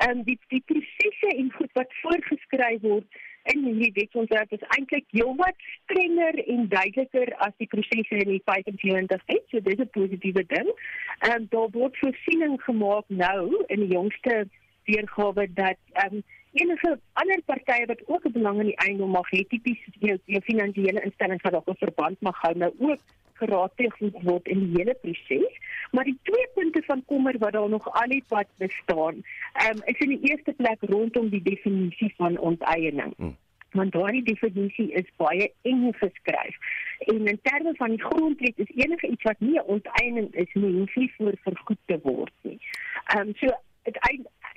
Ehm 0.05 0.19
um, 0.19 0.25
die 0.25 0.39
die 0.49 0.63
prosesse 0.71 1.31
en 1.37 1.53
goed 1.53 1.73
wat 1.73 1.93
voorgeskryf 2.03 2.83
word 2.83 3.23
in 3.53 3.63
hierdie 3.65 3.93
wetsontwerp 3.97 4.53
is 4.53 4.65
eintlik 4.77 5.07
heelwat 5.15 5.67
strenger 5.73 6.39
en 6.45 6.69
duideliker 6.69 7.33
as 7.47 7.55
die 7.63 7.69
prosesse 7.75 8.19
in 8.25 8.33
die 8.35 8.43
75 8.51 9.27
wet. 9.31 9.45
So 9.51 9.61
dis 9.69 9.81
'n 9.81 9.91
positiewe 9.99 10.45
ding. 10.55 10.71
Ehm 11.19 11.33
um, 11.37 11.47
daar 11.55 11.71
word 11.79 11.99
voorsiening 12.03 12.63
gemaak 12.69 13.07
nou 13.09 13.65
in 13.67 13.81
die 13.85 13.93
jongste 13.99 14.47
weergawe 14.85 15.47
dat 15.63 15.79
ehm 15.93 16.15
um, 16.15 16.25
enige 16.53 16.99
ander 17.13 17.41
partye 17.53 17.87
wat 17.87 18.03
ook 18.07 18.25
'n 18.25 18.33
belang 18.33 18.61
in 18.61 18.71
die 18.73 18.81
eiendom 18.87 19.11
mag 19.11 19.29
hê, 19.31 19.47
tipies 19.49 19.81
jou, 20.01 20.19
jou 20.25 20.43
finansiële 20.51 21.05
instellings 21.09 21.43
wat 21.43 21.53
dalk 21.53 21.69
'n 21.69 21.85
verband 21.85 22.21
mag 22.21 22.37
hou, 22.43 22.55
nou 22.59 22.73
ook 22.79 23.01
geraadpleeg 23.41 23.97
word 24.23 24.49
in 24.49 24.65
die 24.65 24.81
hele 24.81 24.95
proses. 25.01 25.59
Maar 25.91 26.05
die 26.05 26.19
twee 26.23 26.47
punte 26.55 26.83
van 26.87 27.05
kommer 27.05 27.39
wat 27.39 27.53
daar 27.53 27.69
nog 27.69 27.89
al 27.93 28.09
die 28.09 28.25
pad 28.29 28.47
bestaan, 28.57 29.25
um, 29.67 29.83
is 29.85 29.99
in 29.99 30.15
die 30.15 30.31
eerste 30.31 30.53
plek 30.53 30.79
rondom 30.81 31.29
die 31.29 31.43
definisie 31.43 32.13
van 32.17 32.39
onteiening. 32.39 33.13
Hmm 33.17 33.37
want 33.77 33.93
daardie 33.93 34.23
definisie 34.25 34.93
is 34.93 35.09
baie 35.21 35.51
eng 35.69 35.93
geskryf. 36.01 36.57
En 36.99 37.27
in 37.27 37.39
terme 37.43 37.75
van 37.77 37.93
die 37.93 38.03
grondwet 38.03 38.59
is 38.65 38.71
enige 38.75 39.09
iets 39.09 39.23
wat 39.23 39.41
nie 39.41 39.65
onteiening 39.65 40.35
is 40.35 40.53
nie, 40.53 40.73
hoef 40.79 40.95
nie 40.95 41.13
voor 41.17 41.35
vergoed 41.43 41.83
te 41.85 41.99
word 42.03 42.33
nie. 42.41 42.59
Ehm 43.05 43.29
um, 43.29 43.35
so 43.37 43.53
dit 43.87 43.99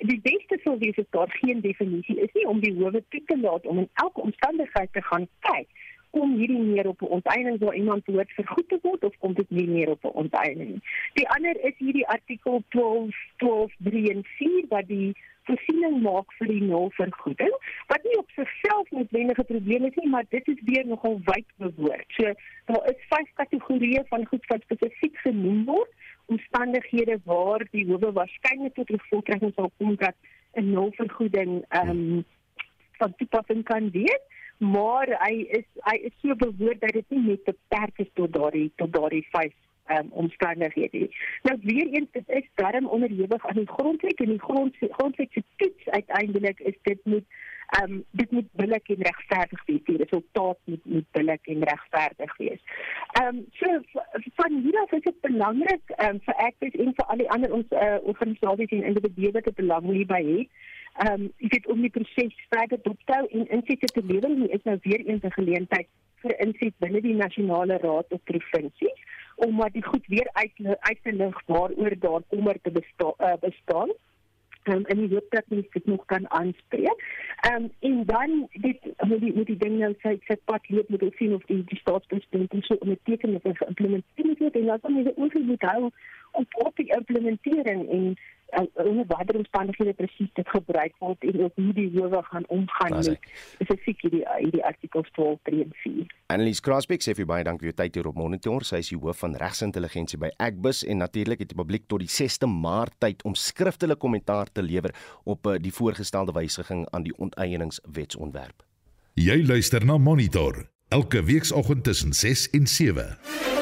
die 0.08 0.20
beste 0.24 0.58
sou 0.64 0.78
wees 0.78 0.98
as 0.98 1.08
daar 1.10 1.30
geen 1.30 1.60
definisie 1.60 2.16
is 2.20 2.32
nie 2.32 2.46
om 2.48 2.60
die 2.60 2.72
howe 2.78 3.02
toe 3.08 3.22
te 3.26 3.36
laat 3.40 3.66
om 3.66 3.78
in 3.78 3.88
elke 3.92 4.20
omstandigheid 4.20 4.92
te 4.92 5.02
gaan 5.02 5.28
kyk 5.46 5.68
kom 6.10 6.36
hierdie 6.36 6.62
meer 6.62 6.88
op 6.88 7.02
'n 7.02 7.14
onteiening 7.18 7.58
waar 7.58 7.74
iemand 7.74 8.04
behoort 8.04 8.30
vergoed 8.30 8.68
te 8.68 8.78
word 8.82 9.04
of 9.04 9.18
kom 9.18 9.34
dit 9.34 9.50
nie 9.50 9.68
meer 9.68 9.90
op 9.90 10.04
'n 10.04 10.18
onteiening 10.24 10.80
die 11.14 11.28
ander 11.28 11.64
is 11.64 11.76
hierdie 11.76 12.06
artikel 12.06 12.62
12 12.68 13.16
12 13.36 13.72
3 13.78 14.10
en 14.14 14.24
4 14.24 14.64
wat 14.68 14.86
die 14.86 15.14
voorsiening 15.50 16.00
maak 16.04 16.32
vir 16.38 16.50
die 16.52 16.62
nulvergoeding 16.62 17.54
wat 17.92 18.06
nie 18.06 18.16
op 18.20 18.32
sigself 18.36 18.90
noodwendige 18.96 19.44
probleme 19.44 19.90
is 19.90 19.98
nie 20.00 20.10
maar 20.14 20.26
dit 20.34 20.48
is 20.52 20.60
weer 20.68 20.86
nogal 20.86 21.20
wyd 21.30 21.46
bewoord. 21.62 22.06
So 22.18 22.34
daar 22.70 22.90
is 22.92 23.06
vyf 23.12 23.30
kategorieë 23.42 24.04
van 24.12 24.26
goed 24.32 24.50
wat 24.52 24.66
spesifiek 24.66 25.16
genoem 25.26 25.64
word 25.70 26.08
omstandighede 26.30 27.18
waar 27.24 27.64
die 27.70 27.86
howe 27.88 28.12
waarskynlik 28.18 28.74
tot 28.74 28.92
gevolgtrekking 28.94 29.54
sal 29.56 29.72
kom 29.78 29.96
dat 30.02 30.16
'n 30.54 30.70
nulvergoeding 30.74 31.64
ehm 31.68 31.90
um, 31.90 32.24
van 33.00 33.14
toepassing 33.16 33.64
kan 33.64 33.90
wees 33.90 34.22
maar 34.60 35.08
hy 35.24 35.34
is 35.58 35.66
hy 35.88 35.96
is 36.08 36.14
so 36.20 36.36
bewoord 36.36 36.80
dat 36.80 36.92
dit 36.92 37.04
nie 37.08 37.22
net 37.32 37.44
beperk 37.44 37.98
is 38.04 38.10
tot 38.14 38.32
daardie 38.32 38.68
tot 38.76 38.92
daardie 38.92 39.24
vyf 39.32 39.54
um, 39.90 40.10
omstandighede. 40.10 41.08
Nou 41.42 41.56
weer 41.62 41.86
eens 41.86 42.10
dit 42.12 42.28
is 42.28 42.50
darm 42.54 42.86
onderhewig 42.86 43.46
aan 43.46 43.62
die 43.62 43.70
grondwet 43.70 44.20
en 44.20 44.34
die 44.34 44.42
grond 44.42 44.76
grondwet 44.80 45.32
se 45.32 45.42
toets 45.56 45.88
uiteindelik 45.88 46.60
is 46.60 46.76
dit 46.82 47.00
moet 47.04 47.24
ehm 47.70 47.92
um, 47.92 48.04
dit 48.10 48.30
moet 48.30 48.48
billik 48.52 48.88
en 48.88 49.02
regverdig 49.02 49.64
wees. 49.64 49.84
Die 49.84 49.96
resultaat 49.96 50.58
moet 50.64 50.84
moet 50.84 51.10
billik 51.10 51.46
en 51.46 51.64
regverdig 51.64 52.36
wees. 52.36 52.62
Ehm 53.20 53.26
um, 53.26 53.46
so 53.50 53.80
van 54.34 54.60
hier 54.62 54.80
af 54.82 54.92
is 54.92 55.02
dit 55.02 55.20
belangrik 55.20 55.94
ehm 55.96 56.14
um, 56.14 56.20
vir 56.20 56.34
ek 56.34 56.54
en 56.60 56.92
vir 56.94 57.06
al 57.06 57.16
die 57.16 57.30
ander 57.30 57.52
ons 57.52 57.70
uh, 57.70 57.96
organisasies 58.02 58.76
en 58.76 58.84
individue 58.92 59.32
wat 59.32 59.46
'n 59.46 59.60
belang 59.62 59.90
hierby 59.92 60.22
het. 60.36 60.48
Ehm 60.98 61.12
um, 61.12 61.32
ek 61.38 61.54
het 61.54 61.66
om 61.66 61.80
die 61.80 61.90
proses 61.90 62.34
verder 62.48 62.78
dop 62.82 62.98
te 63.04 63.12
hou 63.12 63.26
en 63.28 63.48
insette 63.48 63.86
te 63.94 64.02
lewer 64.04 64.30
en 64.30 64.50
is 64.50 64.64
nou 64.64 64.78
weer 64.82 65.06
eens 65.06 65.24
'n 65.24 65.38
geleentheid 65.38 65.88
vir 66.22 66.34
inset 66.46 66.74
binne 66.78 67.00
die 67.00 67.14
nasionale 67.14 67.78
raad 67.78 68.12
of 68.12 68.24
provinsies 68.24 69.00
om 69.36 69.54
maar 69.54 69.72
die 69.72 69.84
goed 69.84 70.06
weer 70.06 70.28
uit 70.32 70.52
uit 70.80 71.02
te 71.02 71.12
lig 71.12 71.42
waaroor 71.46 71.94
daar 71.98 72.22
kommer 72.28 72.60
te 72.62 72.70
besta, 72.70 73.14
uh, 73.18 73.36
bestaan 73.40 73.90
um, 74.64 74.84
en 74.84 74.96
die 74.96 75.08
hoop 75.08 75.26
dat 75.28 75.44
mens 75.46 75.66
dit 75.70 75.86
nog 75.86 76.04
kan 76.04 76.30
aanspreek. 76.30 77.04
Ehm 77.40 77.62
um, 77.62 77.70
en 77.78 78.04
dan 78.04 78.48
dit 78.52 78.78
moet 79.06 79.20
die 79.20 79.32
moet 79.34 79.46
die 79.46 79.56
ding 79.56 79.78
nou 79.78 79.94
sê 80.02 80.16
sê 80.26 80.36
pad 80.44 80.68
loop 80.68 80.88
moet 80.88 81.02
ons 81.02 81.16
sien 81.16 81.34
of 81.34 81.44
die 81.44 81.64
die 81.64 81.78
staatspresident 81.78 82.64
so 82.64 82.74
om 82.74 82.88
dit 82.88 83.04
teken 83.04 83.32
met 83.32 83.46
geïmplementeer 83.62 84.36
word 84.38 84.54
en 84.54 84.66
dan 84.66 85.12
ons 85.14 85.32
moet 85.32 85.62
hou 85.62 85.90
om 86.30 86.46
op 86.66 86.76
die 86.76 86.92
implementering 86.96 87.88
en 87.88 88.04
onder 88.58 89.06
watter 89.06 89.36
omstandighede 89.36 89.92
presies 89.98 90.30
dit 90.38 90.48
gebruik 90.48 90.94
word 90.98 91.24
en 91.28 91.42
ook 91.44 91.54
hoe 91.54 91.72
die 91.76 91.90
howe 91.94 92.22
gaan 92.22 92.46
omgaan 92.48 92.96
met 92.96 93.18
spesifiek 93.54 94.02
hierdie 94.06 94.24
hierdie 94.38 94.64
artikels 94.64 95.10
12 95.18 95.38
3 95.42 95.62
en 95.64 95.74
4. 95.82 96.14
Annelies 96.34 96.62
Krasbeck 96.64 97.04
sê 97.04 97.14
vir 97.18 97.28
baie 97.30 97.44
dankie 97.46 97.66
vir 97.66 97.72
jou 97.72 97.78
tyd 97.82 97.98
hier 97.98 98.10
op 98.10 98.18
Monitor. 98.18 98.66
Sy 98.66 98.82
is 98.84 98.92
die 98.92 98.98
hoof 99.00 99.22
van 99.24 99.36
regsintelligensie 99.40 100.20
by 100.20 100.32
Agbus 100.42 100.82
en 100.86 101.02
natuurlik 101.02 101.44
het 101.44 101.52
die 101.52 101.58
publiek 101.58 101.86
tot 101.90 102.04
die 102.04 102.10
6de 102.10 102.50
Maart 102.50 102.96
tyd 103.02 103.24
om 103.28 103.36
skriftelike 103.38 104.00
kommentaar 104.00 104.52
te 104.52 104.64
lewer 104.64 104.94
op 105.24 105.46
eh, 105.46 105.60
die 105.62 105.74
voorgestelde 105.74 106.34
wysiging 106.36 106.86
aan 106.90 107.06
die 107.06 107.16
onteieningswetsontwerp. 107.18 108.64
Jy 109.20 109.42
luister 109.44 109.84
na 109.84 109.98
Monitor 109.98 110.64
elke 110.90 111.22
weekoggend 111.22 111.84
tussen 111.84 112.12
6 112.12 112.50
en 112.50 112.66
7. 112.66 113.59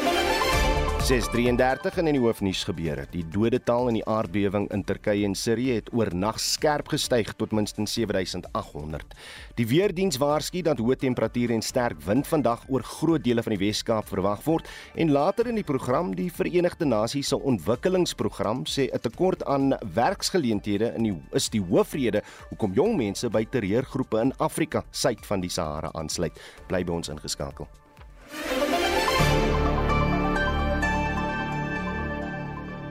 6:33 1.09 1.97
in 2.03 2.05
die 2.05 2.21
hoofnuus 2.21 2.67
gebeure. 2.69 3.07
Die 3.09 3.23
dodetal 3.33 3.87
in 3.89 3.97
die 3.97 4.05
aardbewing 4.05 4.67
in 4.75 4.83
Turkye 4.85 5.25
en 5.25 5.33
Sirië 5.35 5.79
het 5.79 5.89
oornag 5.97 6.37
skerp 6.37 6.91
gestyg 6.93 7.31
tot 7.41 7.55
minstens 7.57 7.95
7800. 7.97 9.15
Die 9.57 9.65
weerdiens 9.71 10.19
waarsku 10.21 10.61
dat 10.67 10.83
hoë 10.85 10.99
temperature 11.01 11.57
en 11.57 11.65
sterk 11.65 12.03
wind 12.05 12.29
vandag 12.29 12.67
oor 12.69 12.85
groot 12.85 13.25
dele 13.25 13.41
van 13.43 13.57
die 13.57 13.61
Wes-Kaap 13.63 14.05
verwag 14.13 14.45
word 14.45 14.69
en 15.01 15.15
later 15.17 15.49
in 15.49 15.57
die 15.57 15.65
program 15.65 16.13
die 16.13 16.29
Verenigde 16.29 16.85
Nasies 16.85 17.33
se 17.33 17.41
ontwikkelingsprogram 17.41 18.67
sê 18.69 18.93
'n 18.93 19.01
tekort 19.01 19.45
aan 19.45 19.79
werksgeleenthede 19.95 20.93
in 20.95 21.03
die 21.03 21.17
is 21.33 21.49
die 21.49 21.63
hoofrede 21.63 22.23
hoekom 22.51 22.75
jong 22.75 22.97
mense 22.97 23.31
by 23.31 23.47
terreurgroepe 23.47 24.21
in 24.21 24.33
Afrika 24.37 24.85
suid 24.91 25.25
van 25.25 25.41
die 25.41 25.51
Sahara 25.51 25.91
aansluit. 25.95 26.39
Bly 26.69 26.85
by 26.85 26.93
ons 26.93 27.09
ingeskakel. 27.09 27.67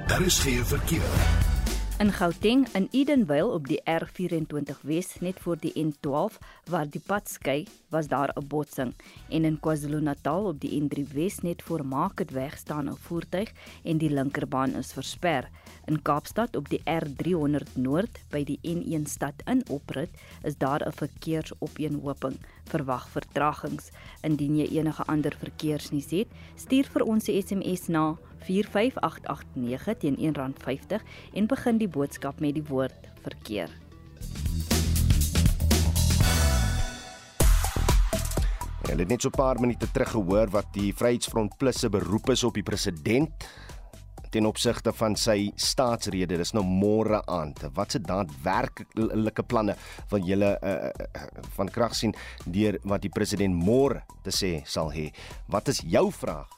Daar 0.08 0.22
is 0.22 0.40
geen 0.40 0.66
verkeer. 0.66 1.46
In 1.98 2.12
Gauteng 2.12 2.68
in 2.74 2.88
Edenvale 2.92 3.52
op 3.52 3.68
die 3.68 3.82
R24 3.84 4.82
Wes 4.82 5.20
net 5.20 5.40
voor 5.40 5.58
die 5.60 5.74
N12 5.76 6.38
waar 6.70 6.90
die 6.90 7.02
pad 7.06 7.30
skei, 7.30 7.66
was 7.90 8.08
daar 8.08 8.32
'n 8.36 8.48
botsing 8.48 8.94
en 9.30 9.46
in 9.46 9.60
KwaZulu-Natal 9.60 10.46
op 10.46 10.60
die 10.60 10.82
N3 10.82 11.14
Wes 11.14 11.40
net 11.40 11.62
voor 11.62 11.86
Marketweg 11.86 12.58
staan 12.58 12.90
'n 12.90 12.96
voertuig 12.96 13.52
en 13.84 13.98
die 13.98 14.10
linkerbaan 14.10 14.76
is 14.76 14.94
versper. 14.94 15.50
In 15.86 16.02
Kaapstad 16.02 16.56
op 16.56 16.70
die 16.70 16.82
R300 16.86 17.74
Noord 17.74 18.20
by 18.30 18.44
die 18.44 18.60
N1 18.62 19.06
stad 19.08 19.34
in 19.46 19.64
oprit 19.70 20.10
is 20.44 20.58
daar 20.58 20.88
'n 20.88 20.92
verkeersopeenhoping. 20.92 22.38
Verwag 22.64 23.10
vertragings. 23.10 23.90
Indien 24.22 24.58
jy 24.58 24.68
enige 24.78 25.04
ander 25.06 25.36
verkeersnuus 25.40 26.10
het, 26.10 26.28
stuur 26.56 26.86
vir 26.94 27.04
ons 27.04 27.28
'n 27.28 27.42
SMS 27.42 27.88
na 27.88 28.18
45889 28.46 29.98
teen 29.98 30.18
R1.50 30.34 31.04
en 31.34 31.48
begin 31.48 31.78
die 31.78 31.90
boodskap 31.90 32.40
met 32.40 32.54
die 32.54 32.66
woord 32.68 33.10
verkeer. 33.26 33.72
Hulle 38.88 39.04
het 39.04 39.10
net 39.10 39.22
so 39.22 39.30
'n 39.30 39.38
paar 39.38 39.60
minute 39.60 39.92
terug 39.92 40.12
gehoor 40.12 40.48
wat 40.50 40.74
die 40.74 40.94
Vryheidsfront 40.94 41.58
Plus 41.58 41.80
se 41.80 41.90
beroep 41.90 42.30
is 42.30 42.44
op 42.44 42.54
die 42.54 42.64
president 42.64 43.30
ten 44.30 44.46
opsigte 44.46 44.94
van 44.94 45.16
sy 45.16 45.52
staatsrede. 45.56 46.38
Dis 46.38 46.54
nou 46.54 46.64
môre 46.64 47.22
aand. 47.26 47.64
Wat 47.74 47.92
se 47.92 48.02
daadwerklike 48.04 49.44
planne 49.44 49.76
van 50.12 50.26
julle 50.28 50.58
uh, 50.62 50.90
van 51.58 51.70
krag 51.70 51.96
sien 51.96 52.16
deur 52.46 52.80
wat 52.84 53.02
die 53.02 53.14
president 53.14 53.56
môre 53.56 54.04
te 54.24 54.32
sê 54.32 54.62
sal 54.66 54.92
hê? 54.92 55.12
Wat 55.48 55.68
is 55.68 55.84
jou 55.86 56.12
vraag? 56.12 56.57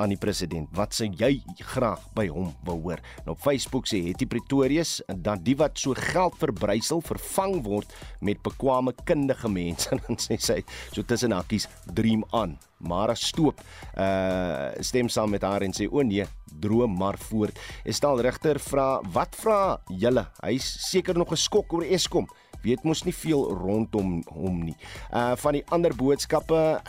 Aan 0.00 0.12
die 0.12 0.20
president. 0.20 0.70
Wat 0.76 0.94
sou 0.96 1.08
jy 1.08 1.42
graag 1.72 2.02
by 2.16 2.26
hom 2.32 2.52
wou 2.66 2.78
hoor? 2.86 3.02
Nou 3.26 3.36
op 3.36 3.42
Facebook 3.44 3.88
sê 3.90 4.00
Hetty 4.06 4.26
Pretorius 4.30 5.00
dat 5.08 5.44
die 5.44 5.56
wat 5.60 5.78
so 5.80 5.96
geld 5.98 6.38
verbrysel 6.40 7.02
vervang 7.04 7.60
word 7.66 7.92
met 8.24 8.42
bekwame 8.44 8.94
kundige 9.04 9.50
mense 9.52 9.90
en 9.92 10.02
dan 10.06 10.20
sê 10.20 10.38
sy 10.40 10.60
so 10.92 11.04
tussen 11.04 11.34
hakkies 11.36 11.68
dream 11.92 12.24
on. 12.32 12.56
Mara 12.82 13.14
stoop 13.14 13.60
uh 13.94 14.72
stem 14.82 15.10
saam 15.12 15.30
met 15.30 15.44
haar 15.46 15.62
en 15.62 15.74
sê 15.76 15.86
o 15.86 16.02
nee, 16.02 16.24
droom 16.62 16.96
maar 16.98 17.18
voort. 17.30 17.58
Estel 17.84 18.22
Rigter 18.24 18.58
vra 18.62 19.00
wat 19.14 19.36
vra 19.38 19.60
julle? 19.88 20.26
Hy's 20.42 20.66
seker 20.88 21.18
nog 21.18 21.34
geskok 21.34 21.72
oor 21.76 21.86
Eskom. 21.86 22.26
Weet 22.62 22.84
mos 22.86 23.02
nie 23.06 23.14
veel 23.14 23.46
rondom 23.58 24.20
hom 24.30 24.60
nie. 24.66 24.76
Uh 25.10 25.32
van 25.38 25.58
die 25.58 25.64
ander 25.74 25.94
boodskappe 25.94 26.80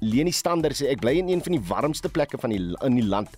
Leni 0.00 0.30
Stander 0.30 0.74
sê 0.78 0.92
ek 0.92 1.00
bly 1.02 1.16
in 1.18 1.30
een 1.32 1.42
van 1.42 1.56
die 1.56 1.64
warmste 1.68 2.08
plekke 2.08 2.38
van 2.38 2.52
die 2.54 2.60
in 2.86 2.98
die 3.00 3.06
land. 3.06 3.32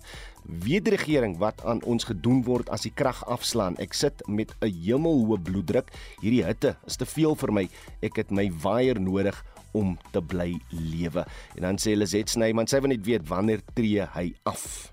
Weet 0.45 0.85
die 0.85 0.93
regering 0.95 1.37
wat 1.41 1.61
aan 1.65 1.81
ons 1.89 2.05
gedoen 2.09 2.43
word 2.45 2.69
as 2.69 2.85
die 2.85 2.93
krag 2.93 3.21
afslaan? 3.29 3.77
Ek 3.81 3.93
sit 3.97 4.21
met 4.27 4.53
'n 4.61 4.69
hemelhoë 4.69 5.41
bloeddruk. 5.41 5.89
Hierdie 6.21 6.45
hitte 6.45 6.75
is 6.85 6.97
te 6.97 7.05
veel 7.05 7.35
vir 7.35 7.51
my. 7.51 7.69
Ek 8.01 8.15
het 8.15 8.31
my 8.31 8.51
waier 8.61 8.99
nodig 8.99 9.43
om 9.73 9.97
te 10.11 10.21
bly 10.21 10.59
lewe. 10.69 11.25
En 11.55 11.61
dan 11.61 11.77
sê 11.77 11.95
Lizet 11.95 12.29
Snyman, 12.29 12.67
sy 12.67 12.79
wil 12.79 12.89
net 12.89 13.05
weet 13.05 13.27
wanneer 13.27 13.61
tree 13.73 14.05
hy 14.13 14.33
af. 14.43 14.91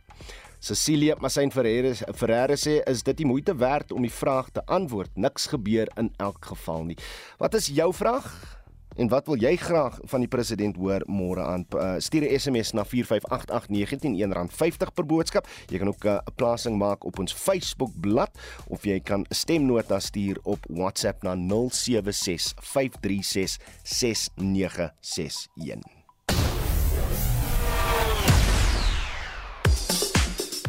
Cecilia 0.61 1.15
Massain 1.21 1.51
Ferreira 1.51 1.95
Ferreira 2.15 2.57
sê 2.57 2.83
is 2.91 3.03
dit 3.03 3.17
die 3.17 3.27
moeite 3.27 3.55
werd 3.55 3.93
om 3.93 4.03
die 4.03 4.11
vraag 4.11 4.51
te 4.51 4.63
antwoord. 4.67 5.11
Niks 5.15 5.47
gebeur 5.47 5.89
in 5.97 6.11
elk 6.19 6.45
geval 6.45 6.85
nie. 6.85 6.97
Wat 7.39 7.55
is 7.55 7.67
jou 7.67 7.93
vraag? 7.95 8.58
En 8.99 9.07
wat 9.09 9.27
wil 9.31 9.39
jy 9.39 9.53
graag 9.57 9.99
van 10.11 10.25
die 10.25 10.29
president 10.29 10.77
hoor 10.77 11.05
môre 11.07 11.43
aan? 11.47 11.67
Uh, 11.71 11.95
stuur 12.03 12.23
'n 12.27 12.39
SMS 12.39 12.73
na 12.75 12.85
4588919 12.85 14.19
R1.50 14.27 14.91
per 14.95 15.07
boodskap. 15.07 15.47
Jy 15.71 15.79
kan 15.79 15.89
ook 15.89 16.05
'n 16.05 16.09
uh, 16.09 16.19
plasing 16.35 16.79
maak 16.79 17.05
op 17.05 17.19
ons 17.19 17.33
Facebook 17.33 17.91
bladsy 18.01 18.39
of 18.69 18.85
jy 18.85 19.01
kan 19.01 19.21
'n 19.21 19.27
stemnota 19.35 19.99
stuur 19.99 20.39
op 20.43 20.59
WhatsApp 20.69 21.23
na 21.23 21.35
0765366961. 21.35 21.41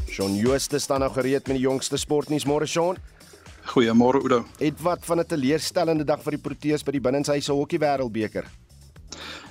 Shaun 0.08 0.36
Jooste 0.36 0.80
staan 0.80 1.00
nou 1.00 1.12
gereed 1.12 1.48
met 1.48 1.56
die 1.56 1.66
jongste 1.66 1.98
sportnuus 1.98 2.46
môre 2.46 2.66
Shaun. 2.66 2.98
Goeiemôre 3.70 4.18
Oudo. 4.18 4.46
Het 4.58 4.82
wat 4.82 5.06
van 5.06 5.20
'n 5.20 5.26
teleurstellende 5.26 6.04
dag 6.04 6.22
vir 6.24 6.32
die 6.32 6.42
Proteas 6.42 6.84
by 6.84 6.92
die 6.92 7.02
binnenshuise 7.02 7.54
hokkie 7.54 7.80
wêreldbeker. 7.80 8.46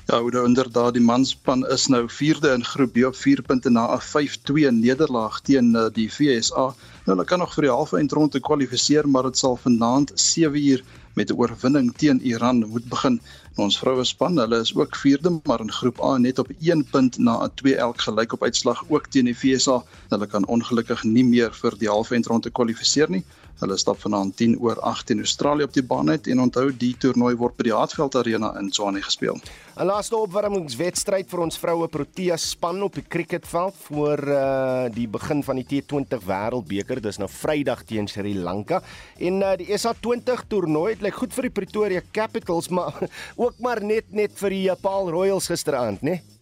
Ja, 0.08 0.16
Oudo, 0.16 0.44
inderdaad, 0.44 0.94
die 0.94 1.02
manspan 1.02 1.66
is 1.66 1.86
nou 1.86 2.08
4de 2.08 2.50
in 2.54 2.64
groep 2.64 2.92
B 2.92 3.04
op 3.06 3.16
4 3.16 3.42
punte 3.42 3.70
na 3.70 3.94
'n 3.94 4.00
5-2 4.00 4.70
nederlaag 4.70 5.40
teen 5.40 5.74
uh, 5.74 5.86
die 5.92 6.08
VSA. 6.10 6.74
Nou 7.04 7.14
hulle 7.14 7.24
kan 7.24 7.38
nog 7.38 7.54
vir 7.54 7.62
die 7.62 7.70
halve 7.70 7.96
eindronde 7.96 8.40
kwalifiseer, 8.40 9.08
maar 9.08 9.22
dit 9.22 9.38
sal 9.38 9.56
vanaand 9.56 10.10
7uur 10.14 10.82
met 11.14 11.30
'n 11.30 11.38
oorwinning 11.38 11.94
teen 11.96 12.20
Iran 12.20 12.66
moet 12.66 12.88
begin. 12.88 13.20
Nou, 13.56 13.68
ons 13.68 13.78
vroue 13.78 14.04
span, 14.04 14.38
hulle 14.38 14.60
is 14.60 14.74
ook 14.74 14.96
4de, 14.96 15.40
maar 15.44 15.60
in 15.60 15.72
groep 15.72 16.02
A 16.02 16.18
net 16.18 16.38
op 16.38 16.48
1 16.60 16.84
punt 16.90 17.18
na 17.18 17.44
'n 17.44 17.50
2 17.54 17.76
elk 17.76 18.00
gelyk 18.00 18.32
op 18.32 18.42
uitslag 18.42 18.84
ook 18.88 19.06
teen 19.06 19.24
die 19.24 19.38
VSA. 19.38 19.82
Hulle 20.08 20.26
kan 20.26 20.46
ongelukkig 20.46 21.04
nie 21.04 21.24
meer 21.24 21.52
vir 21.54 21.78
die 21.78 21.88
halve 21.88 22.14
eindronde 22.14 22.50
kwalifiseer 22.50 23.10
nie. 23.10 23.24
Hulle 23.58 23.74
stap 23.78 23.98
vanaand 23.98 24.36
10 24.38 24.56
oor 24.62 24.78
8 24.86 25.10
in 25.10 25.24
Australië 25.24 25.66
op 25.66 25.72
die 25.74 25.82
baan 25.82 26.10
uit 26.10 26.28
en 26.30 26.40
onthou 26.44 26.68
die 26.70 26.92
toernooi 27.00 27.34
word 27.40 27.56
by 27.58 27.66
die 27.66 27.74
Hartveld 27.74 28.14
Arena 28.20 28.52
in 28.60 28.70
Tshwane 28.70 29.02
gespeel. 29.02 29.40
'n 29.78 29.86
Laaste 29.86 30.16
opwarmingswedstryd 30.16 31.26
vir 31.30 31.42
ons 31.42 31.58
vroue 31.58 31.88
Protea 31.88 32.36
span 32.36 32.82
op 32.82 32.94
die 32.94 33.04
cricketveld 33.08 33.74
voor 33.88 34.22
uh, 34.28 34.86
die 34.94 35.08
begin 35.08 35.42
van 35.42 35.58
die 35.58 35.66
T20 35.66 36.24
Wêreldbeker. 36.26 37.02
Dis 37.02 37.18
nou 37.18 37.28
Vrydag 37.28 37.82
teen 37.82 38.08
Sri 38.08 38.34
Lanka. 38.34 38.82
En 39.18 39.42
uh, 39.42 39.52
die 39.58 39.70
SA20 39.74 40.46
toernooi 40.48 40.92
het 40.94 41.02
lyk 41.02 41.18
goed 41.18 41.34
vir 41.34 41.50
die 41.50 41.54
Pretoria 41.60 42.02
Capitals, 42.12 42.70
maar 42.78 42.94
ook 43.36 43.58
maar 43.58 43.82
net 43.82 44.10
net 44.10 44.38
vir 44.38 44.50
die 44.50 44.66
Paul 44.82 45.10
Royals 45.10 45.50
gisteraand, 45.50 46.02
né? 46.02 46.18
Nee? 46.18 46.37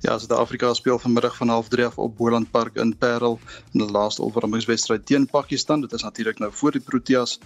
Ja, 0.00 0.18
Suid-Afrika 0.18 0.74
speel 0.74 0.98
vanmiddag 0.98 1.36
van 1.36 1.48
0:30 1.48 1.84
af 1.84 1.98
op 1.98 2.16
Boland 2.16 2.50
Park 2.50 2.76
in 2.76 2.96
Parel 2.96 3.38
in 3.72 3.80
die 3.80 3.90
laaste 3.90 4.22
opwarmingswedstryd 4.22 5.06
teen 5.06 5.26
Pakistan. 5.26 5.80
Dit 5.80 5.92
is 5.92 6.02
natuurlik 6.02 6.38
nou 6.38 6.52
voor 6.52 6.72
die 6.72 6.80
Proteas 6.80 7.38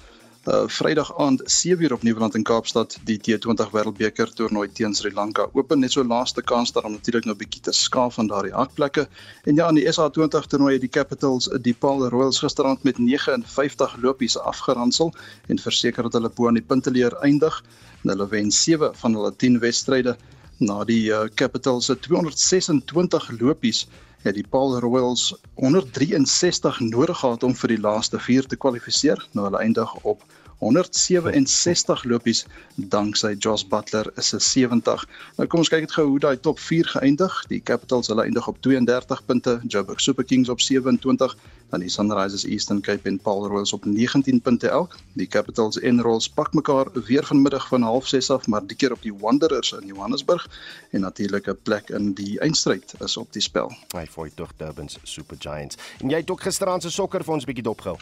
uh 0.45 0.63
Vrydag 0.67 1.19
aand 1.19 1.43
7uur 1.43 1.93
op 1.93 2.03
Nieuweland 2.03 2.35
in 2.35 2.43
Kaapstad 2.43 2.99
die 3.05 3.19
T20 3.19 3.71
Wêreldbeker 3.71 4.33
toernooi 4.35 4.73
teen 4.73 4.95
Sri 4.95 5.13
Lanka. 5.13 5.47
Open 5.53 5.79
net 5.79 5.93
so 5.93 6.05
laaste 6.05 6.43
kans 6.43 6.73
daar 6.73 6.85
om 6.85 6.93
natuurlik 6.93 7.25
nou 7.25 7.35
'n 7.35 7.39
bietjie 7.39 7.63
te 7.63 7.73
skaaf 7.73 8.15
van 8.15 8.27
daardie 8.27 8.53
hakplekke. 8.53 9.09
En 9.45 9.55
ja, 9.55 9.69
in 9.69 9.75
die 9.75 9.87
SA20 9.87 10.47
toernooi 10.47 10.73
het 10.73 10.81
die 10.81 10.91
Capitals 10.91 11.49
die 11.61 11.75
Paul 11.75 12.09
Royals 12.09 12.39
gisterand 12.39 12.83
met 12.83 12.99
59 12.99 13.97
lopies 14.03 14.39
afgeransel 14.39 15.15
en 15.47 15.59
verseker 15.59 16.03
dat 16.03 16.13
hulle 16.13 16.31
bo 16.31 16.49
aan 16.49 16.55
die 16.55 16.67
punteleer 16.67 17.13
eindig. 17.13 17.65
En 18.03 18.09
hulle 18.11 18.29
wen 18.29 18.51
7 18.51 18.95
van 18.95 19.15
hulle 19.15 19.37
10 19.37 19.59
wedstryde 19.59 20.17
na 20.63 20.83
die 20.89 21.11
uh, 21.11 21.27
Capitals 21.35 21.91
se 21.91 21.99
226 21.99 23.31
lopies 23.41 23.87
het 24.23 24.37
die 24.39 24.47
Paul 24.47 24.79
Royals 24.79 25.33
163 25.59 26.81
nodig 26.81 27.19
gehad 27.19 27.43
om 27.43 27.55
vir 27.59 27.75
die 27.75 27.81
laaste 27.83 28.21
4 28.23 28.47
te 28.47 28.57
kwalifiseer. 28.57 29.19
Nou 29.35 29.49
hulle 29.49 29.63
eindig 29.65 29.95
op 30.03 30.23
167 30.63 32.05
lopies 32.05 32.45
danksy 32.77 33.35
Josh 33.35 33.65
Butler 33.67 34.07
is 34.17 34.33
'n 34.33 34.41
70. 34.41 35.09
Nou 35.37 35.49
kom 35.49 35.59
ons 35.59 35.69
kyk 35.69 35.81
net 35.81 35.93
gou 35.93 36.07
hoe 36.07 36.19
daai 36.19 36.37
top 36.41 36.59
4 36.59 36.87
geëindig. 36.87 37.33
Die 37.49 37.61
Capitals 37.61 38.07
hulle 38.07 38.23
eindig 38.23 38.47
op 38.49 38.61
32 38.63 39.25
punte, 39.27 39.61
Joburg 39.67 40.01
Super 40.01 40.25
Kings 40.25 40.49
op 40.49 40.61
27, 40.61 41.37
dan 41.71 41.81
die 41.81 41.89
Sunrisers 41.89 42.45
Eastern 42.45 42.81
Cape 42.81 43.09
en 43.09 43.19
Paul 43.19 43.47
Royals 43.47 43.73
op 43.73 43.85
19 43.85 44.41
punte 44.41 44.69
elk. 44.69 44.97
Die 45.13 45.27
Capitals 45.27 45.79
en 45.79 46.01
Royals 46.01 46.29
pak 46.29 46.53
mekaar 46.55 46.87
weer 46.93 47.25
vanmiddag 47.25 47.69
van 47.69 47.83
06:30 47.83 48.31
af, 48.31 48.47
maar 48.47 48.67
die 48.67 48.77
keer 48.77 48.93
op 48.93 49.03
die 49.03 49.15
Wanderers 49.15 49.73
in 49.73 49.87
Johannesburg 49.87 50.49
en 50.91 51.01
natuurlik 51.01 51.49
'n 51.49 51.59
plek 51.63 51.91
in 51.91 52.13
die 52.15 52.39
eindstryd 52.41 52.95
is 53.01 53.17
op 53.17 53.33
die 53.33 53.43
spel. 53.43 53.73
Hy 53.97 54.07
fooi 54.07 54.31
tog 54.35 54.53
Durbans 54.57 54.99
Super 55.03 55.37
Giants. 55.39 55.77
En 55.99 56.09
jy 56.09 56.17
het 56.17 56.31
ook 56.31 56.43
gisteraand 56.43 56.83
se 56.83 56.91
sokker 56.91 57.25
vir 57.25 57.35
ons 57.35 57.45
bietjie 57.45 57.65
dopgehou. 57.65 57.99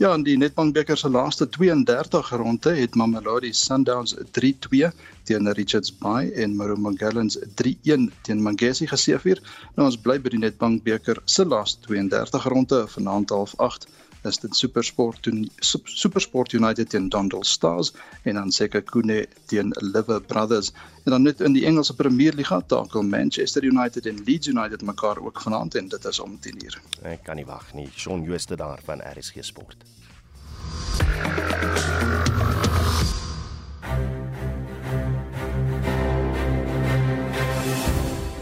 Ja, 0.00 0.10
in 0.14 0.22
die 0.24 0.36
Nedbank 0.40 0.74
beker 0.76 0.98
se 1.00 1.08
laaste 1.10 1.46
32 1.56 2.30
ronde 2.40 2.74
het 2.76 2.94
Mamelodi 3.00 3.50
Sundowns 3.52 4.14
3-2 4.38 4.90
teen 5.28 5.50
Richards 5.58 5.92
Bay 6.02 6.30
en 6.44 6.54
Maruma 6.56 6.92
Gallants 7.02 7.38
3-1 7.62 8.06
teen 8.28 8.42
Mangesi 8.46 8.88
geseëvier. 8.92 9.42
Nou 9.76 9.88
ons 9.90 9.98
bly 10.06 10.16
by 10.22 10.32
die 10.36 10.42
Nedbank 10.44 10.84
beker 10.86 11.20
se 11.24 11.44
laaste 11.44 11.82
32 11.88 12.48
ronde 12.54 12.84
vanaand 12.94 13.34
half 13.36 13.56
8 13.58 13.88
is 14.24 14.38
dit 14.38 14.56
Supersport 14.56 15.22
teen 15.22 15.50
Supersport 15.84 16.52
United 16.52 16.90
teen 16.90 17.08
Dundee 17.08 17.44
Stars 17.44 17.92
en 18.22 18.34
dan 18.34 18.52
seker 18.52 18.82
Kune 18.82 19.26
teen 19.46 19.72
Liver 19.78 20.20
Brothers. 20.20 20.72
En 21.04 21.10
dan 21.10 21.22
net 21.22 21.40
in 21.40 21.52
die 21.52 21.64
Engelse 21.66 21.94
Premier 21.94 22.32
Liga 22.34 22.60
takel 22.60 23.02
Manchester 23.02 23.64
United 23.64 24.06
en 24.06 24.22
Leeds 24.24 24.46
United 24.46 24.82
mekaar 24.82 25.18
ook 25.18 25.40
vanaand 25.40 25.74
en 25.74 25.88
dit 25.88 26.04
is 26.04 26.20
om 26.20 26.38
10:00. 26.40 26.80
Ek 27.02 27.22
kan 27.24 27.36
nie 27.36 27.46
wag 27.46 27.74
nie. 27.74 27.88
Shaun 27.96 28.22
Jooste 28.22 28.56
daar 28.56 28.80
van 28.84 29.00
RSG 29.00 29.34
Sport. 29.40 29.76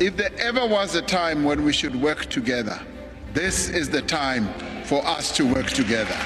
If 0.01 0.17
there 0.17 0.31
ever 0.39 0.69
was 0.69 0.95
a 0.95 1.03
time 1.03 1.45
when 1.45 1.65
we 1.65 1.73
should 1.73 2.01
work 2.01 2.25
together, 2.25 2.81
this 3.35 3.69
is 3.69 3.89
the 3.89 4.03
time 4.03 4.49
for 4.89 5.05
us 5.19 5.31
to 5.37 5.45
work 5.45 5.69
together. 5.69 6.17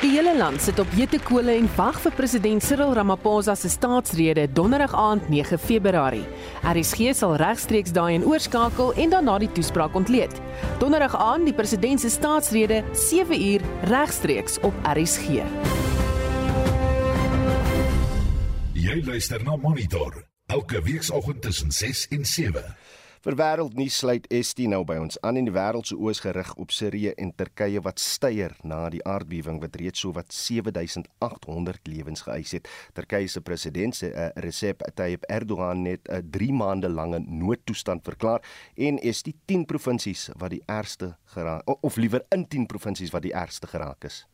Die 0.00 0.10
hele 0.12 0.36
land 0.36 0.60
sit 0.62 0.78
op 0.78 0.92
jete 0.94 1.18
kole 1.24 1.56
en 1.56 1.66
wag 1.74 1.96
vir 2.04 2.12
president 2.14 2.62
Cyril 2.62 2.92
Ramaphosa 2.94 3.56
se 3.58 3.70
staatsrede 3.72 4.44
donderdag 4.54 4.94
aand 4.94 5.26
9 5.32 5.58
Februarie. 5.58 6.22
RSG 6.62 7.10
sal 7.18 7.34
regstreeks 7.40 7.94
daai 7.96 8.14
en 8.18 8.26
oorskakel 8.28 8.92
en 9.02 9.10
daarna 9.10 9.38
die 9.42 9.50
toespraak 9.56 9.96
ontleed. 9.98 10.38
Donderdag 10.78 11.16
aand 11.18 11.50
die 11.50 11.56
president 11.56 12.04
se 12.04 12.12
staatsrede 12.12 12.84
7 12.92 13.42
uur 13.48 13.66
regstreeks 13.90 14.60
op 14.62 14.86
RSG. 14.94 15.42
Jy 18.86 19.02
luister 19.02 19.42
na 19.42 19.56
Monitor 19.56 20.22
elke 20.46 20.82
weekoggend 20.82 21.42
tussen 21.42 21.72
6 21.72 22.06
en 22.08 22.24
7. 22.24 22.76
Vir 23.26 23.34
wêreldnuus 23.34 23.96
sluit 23.98 24.26
ST 24.30 24.68
nou 24.70 24.84
by 24.86 25.00
ons 25.02 25.16
aan 25.26 25.34
in 25.40 25.48
die 25.48 25.52
wêreld 25.54 25.88
se 25.88 25.96
oos 25.98 26.20
gerig 26.22 26.52
op 26.62 26.70
Sirië 26.70 27.10
en 27.18 27.32
Turkye 27.34 27.80
wat 27.82 27.98
styer 27.98 28.52
na 28.62 28.84
die 28.94 29.00
aardbewing 29.02 29.56
wat 29.64 29.74
reeds 29.80 30.04
so 30.04 30.14
wat 30.14 30.30
7800 30.30 31.90
lewens 31.90 32.22
geëis 32.22 32.54
het. 32.54 32.70
Turkye 32.94 33.26
se 33.26 33.42
president 33.42 33.98
uh, 34.06 34.28
Recep 34.44 34.86
Tayyip 34.94 35.26
Erdogan 35.26 35.82
het 35.90 36.06
'n 36.06 36.22
uh, 36.22 36.30
3 36.38 36.52
maande 36.52 36.88
lange 36.88 37.18
noodtoestand 37.18 38.06
verklaar 38.06 38.46
en 38.76 39.02
is 39.02 39.24
die 39.26 39.34
10 39.50 39.66
provinsies 39.66 40.30
wat 40.38 40.54
die 40.54 40.62
ergste 40.66 41.16
geraak 41.36 41.84
of 41.84 41.96
liewer 42.00 42.24
in 42.34 42.46
10 42.48 42.66
provinsies 42.70 43.12
wat 43.14 43.22
die 43.26 43.34
ergste 43.36 43.68
geraak 43.70 44.04
is. 44.08 44.24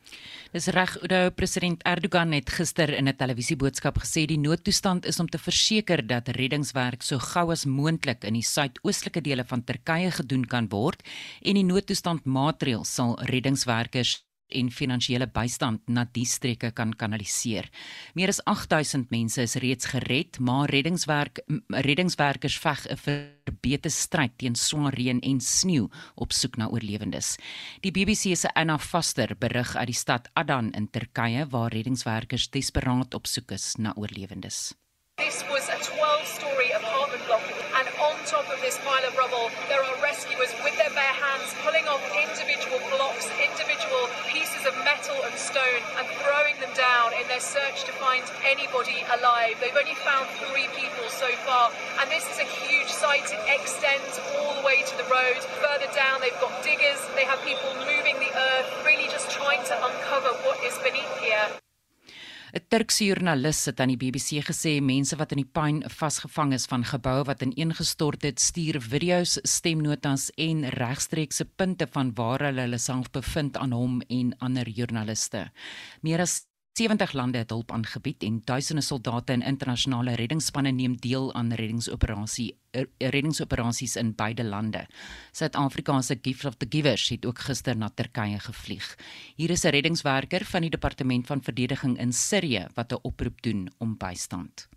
Dis 0.55 0.69
reg, 0.77 0.95
Oudo 1.03 1.31
president 1.35 1.83
Erdogan 1.89 2.33
het 2.33 2.51
gister 2.51 2.93
in 2.95 3.09
'n 3.09 3.17
televisieboodskap 3.17 3.99
gesê 3.99 4.27
die 4.27 4.39
noodtoestand 4.39 5.07
is 5.07 5.21
om 5.21 5.29
te 5.29 5.39
verseker 5.39 6.07
dat 6.07 6.29
reddingswerk 6.29 7.03
so 7.03 7.19
gou 7.19 7.51
as 7.51 7.65
moontlik 7.65 8.25
in 8.25 8.35
die 8.35 8.47
suidoostelike 8.47 9.21
dele 9.21 9.45
van 9.45 9.65
Turkye 9.65 10.11
gedoen 10.11 10.45
kan 10.47 10.69
word 10.69 11.03
en 11.43 11.55
die 11.55 11.65
noodtoestand 11.65 12.25
maatreëls 12.25 12.95
sal 12.95 13.19
reddingswerkers 13.31 14.23
en 14.53 14.71
finansiële 14.71 15.27
bystand 15.27 15.89
na 15.89 16.05
die 16.13 16.27
streke 16.27 16.71
kan 16.71 16.93
kanaliseer. 16.93 17.69
Meer 18.15 18.29
as 18.29 18.43
8000 18.45 19.11
mense 19.11 19.43
is 19.43 19.55
reeds 19.63 19.91
gered, 19.93 20.39
maar 20.39 20.71
reddingswerk 20.71 21.43
reddingswerkers 21.69 22.59
veg 22.59 22.87
'n 22.91 22.97
verbete 22.97 23.91
stryd 23.91 24.39
teen 24.39 24.55
swaar 24.55 24.95
reën 24.95 25.21
en 25.21 25.41
sneeu 25.41 25.89
op 26.15 26.33
soek 26.33 26.57
na 26.57 26.69
oorlewendes. 26.69 27.37
Die 27.81 27.93
BBC 27.93 28.37
se 28.37 28.55
Anna 28.55 28.79
Foster 28.79 29.37
berig 29.39 29.77
uit 29.77 29.87
die 29.87 29.95
stad 29.95 30.29
Adan 30.33 30.73
in 30.73 30.91
Turkye 30.91 31.47
waar 31.51 31.73
reddingswerkers 31.73 32.51
desperaat 32.51 33.15
op 33.15 33.27
soek 33.27 33.51
is 33.51 33.75
na 33.79 33.93
oorlewendes. 33.97 34.82
This 35.33 35.49
was 35.49 35.69
a 35.73 35.81
12-story 35.81 36.77
apartment 36.77 37.25
block 37.25 37.41
and 37.81 37.89
on 38.05 38.21
top 38.29 38.45
of 38.53 38.61
this 38.61 38.77
pile 38.85 39.01
of 39.01 39.17
rubble 39.17 39.49
there 39.65 39.81
are 39.81 39.97
rescuers 40.05 40.53
with 40.61 40.77
their 40.77 40.93
bare 40.93 41.17
hands 41.17 41.57
pulling 41.65 41.89
off 41.89 42.05
individual 42.13 42.77
blocks, 42.93 43.33
individual 43.41 44.13
pieces 44.29 44.69
of 44.69 44.77
metal 44.85 45.17
and 45.25 45.33
stone 45.33 45.81
and 45.97 46.05
throwing 46.21 46.53
them 46.61 46.69
down 46.77 47.17
in 47.17 47.25
their 47.33 47.41
search 47.41 47.89
to 47.89 47.97
find 47.97 48.21
anybody 48.45 49.09
alive. 49.09 49.57
They've 49.57 49.73
only 49.73 49.97
found 50.05 50.29
three 50.53 50.69
people 50.77 51.09
so 51.09 51.33
far 51.49 51.73
and 52.05 52.13
this 52.13 52.29
is 52.29 52.37
a 52.37 52.49
huge 52.69 52.93
site. 52.93 53.33
It 53.33 53.41
extends 53.49 54.21
all 54.37 54.53
the 54.61 54.65
way 54.69 54.85
to 54.85 54.95
the 55.01 55.09
road. 55.09 55.41
Further 55.65 55.89
down 55.97 56.21
they've 56.21 56.45
got 56.45 56.61
diggers, 56.61 57.01
they 57.17 57.25
have 57.25 57.41
people 57.41 57.73
moving 57.89 58.21
the 58.21 58.37
earth, 58.37 58.69
really 58.85 59.09
just 59.09 59.33
trying 59.33 59.65
to 59.65 59.75
uncover 59.81 60.37
what 60.45 60.61
is 60.61 60.77
beneath 60.85 61.17
here. 61.25 61.62
'n 62.53 62.61
Turkse 62.69 63.07
joernalis 63.07 63.65
het 63.65 63.81
aan 63.81 63.89
die 63.89 63.97
BBC 63.97 64.43
gesê 64.45 64.73
mense 64.85 65.17
wat 65.17 65.31
in 65.33 65.41
die 65.41 65.53
puin 65.59 65.79
vasgevang 65.89 66.53
is 66.53 66.67
van 66.69 66.85
geboue 66.85 67.25
wat 67.25 67.41
ineengestort 67.47 68.27
het, 68.29 68.41
stuur 68.41 68.77
video's, 68.81 69.39
stemnotas 69.43 70.29
en 70.37 70.69
regstreekse 70.77 71.47
punte 71.57 71.87
van 71.95 72.13
waar 72.15 72.45
hulle 72.45 72.67
hulle 72.67 72.79
self 72.79 73.09
bevind 73.11 73.57
aan 73.57 73.73
hom 73.73 74.03
en 74.09 74.35
ander 74.39 74.69
joernaliste. 74.69 75.47
Meer 76.03 76.21
as 76.21 76.43
70 76.73 77.13
lande 77.13 77.39
het 77.39 77.51
hulp 77.51 77.73
aangebied 77.73 78.23
en 78.23 78.39
duisende 78.45 78.81
soldate 78.83 79.33
en 79.33 79.43
internasionale 79.45 80.15
reddingsspanne 80.17 80.71
neem 80.73 80.95
deel 80.97 81.27
aan 81.37 81.53
reddingsoperasie 81.53 82.55
er, 82.71 82.87
reddingsoperasies 82.99 83.97
in 84.01 84.15
beide 84.17 84.45
lande. 84.45 84.87
Suid-Afrika 85.37 86.01
se 86.01 86.17
Gift 86.23 86.45
of 86.45 86.57
the 86.57 86.67
Givers 86.69 87.09
het 87.09 87.27
ook 87.27 87.45
gister 87.45 87.77
na 87.77 87.91
Turkye 87.95 88.39
gevlieg. 88.39 88.97
Hier 89.37 89.51
is 89.51 89.65
'n 89.65 89.69
reddingswerker 89.69 90.45
van 90.45 90.61
die 90.61 90.71
Departement 90.71 91.27
van 91.27 91.43
Verdediging 91.43 91.99
in 91.99 92.13
Sirië 92.13 92.67
wat 92.75 92.93
'n 92.93 92.99
oproep 93.03 93.43
doen 93.43 93.73
om 93.79 93.97
bystand. 93.97 94.69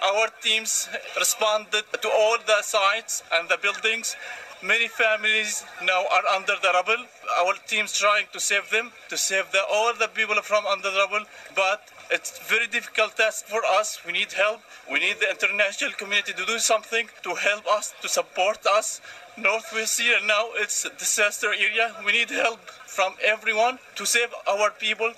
Our 0.00 0.30
teams 0.40 0.88
responded 1.14 1.84
to 2.00 2.08
all 2.10 2.38
the 2.44 2.62
sites 2.62 3.22
and 3.30 3.48
the 3.48 3.58
buildings 3.60 4.16
Many 4.64 4.88
families 4.88 5.62
now 5.82 6.06
are 6.10 6.26
under 6.34 6.54
the 6.62 6.70
rubble. 6.72 7.04
Our 7.40 7.52
team's 7.66 7.98
trying 7.98 8.24
to 8.32 8.40
save 8.40 8.70
them, 8.70 8.92
to 9.10 9.16
save 9.18 9.52
the, 9.52 9.60
all 9.70 9.92
the 9.92 10.08
people 10.08 10.36
from 10.36 10.64
under 10.64 10.90
the 10.90 10.96
rubble, 10.96 11.26
but 11.54 11.82
it's 12.10 12.38
very 12.48 12.66
difficult 12.66 13.14
task 13.14 13.44
for 13.44 13.62
us. 13.62 14.00
We 14.06 14.12
need 14.12 14.32
help. 14.32 14.60
We 14.90 15.00
need 15.00 15.16
the 15.20 15.28
international 15.28 15.92
community 15.92 16.32
to 16.32 16.46
do 16.46 16.58
something 16.58 17.08
to 17.24 17.34
help 17.34 17.66
us, 17.66 17.92
to 18.00 18.08
support 18.08 18.64
us. 18.66 19.02
Northwest 19.36 20.00
here 20.00 20.20
now, 20.24 20.48
it's 20.54 20.86
a 20.86 20.90
disaster 20.90 21.48
area. 21.48 21.94
We 22.06 22.12
need 22.12 22.30
help 22.30 22.60
from 22.86 23.16
everyone 23.22 23.80
to 23.96 24.06
save 24.06 24.32
our 24.48 24.70
people, 24.70 25.12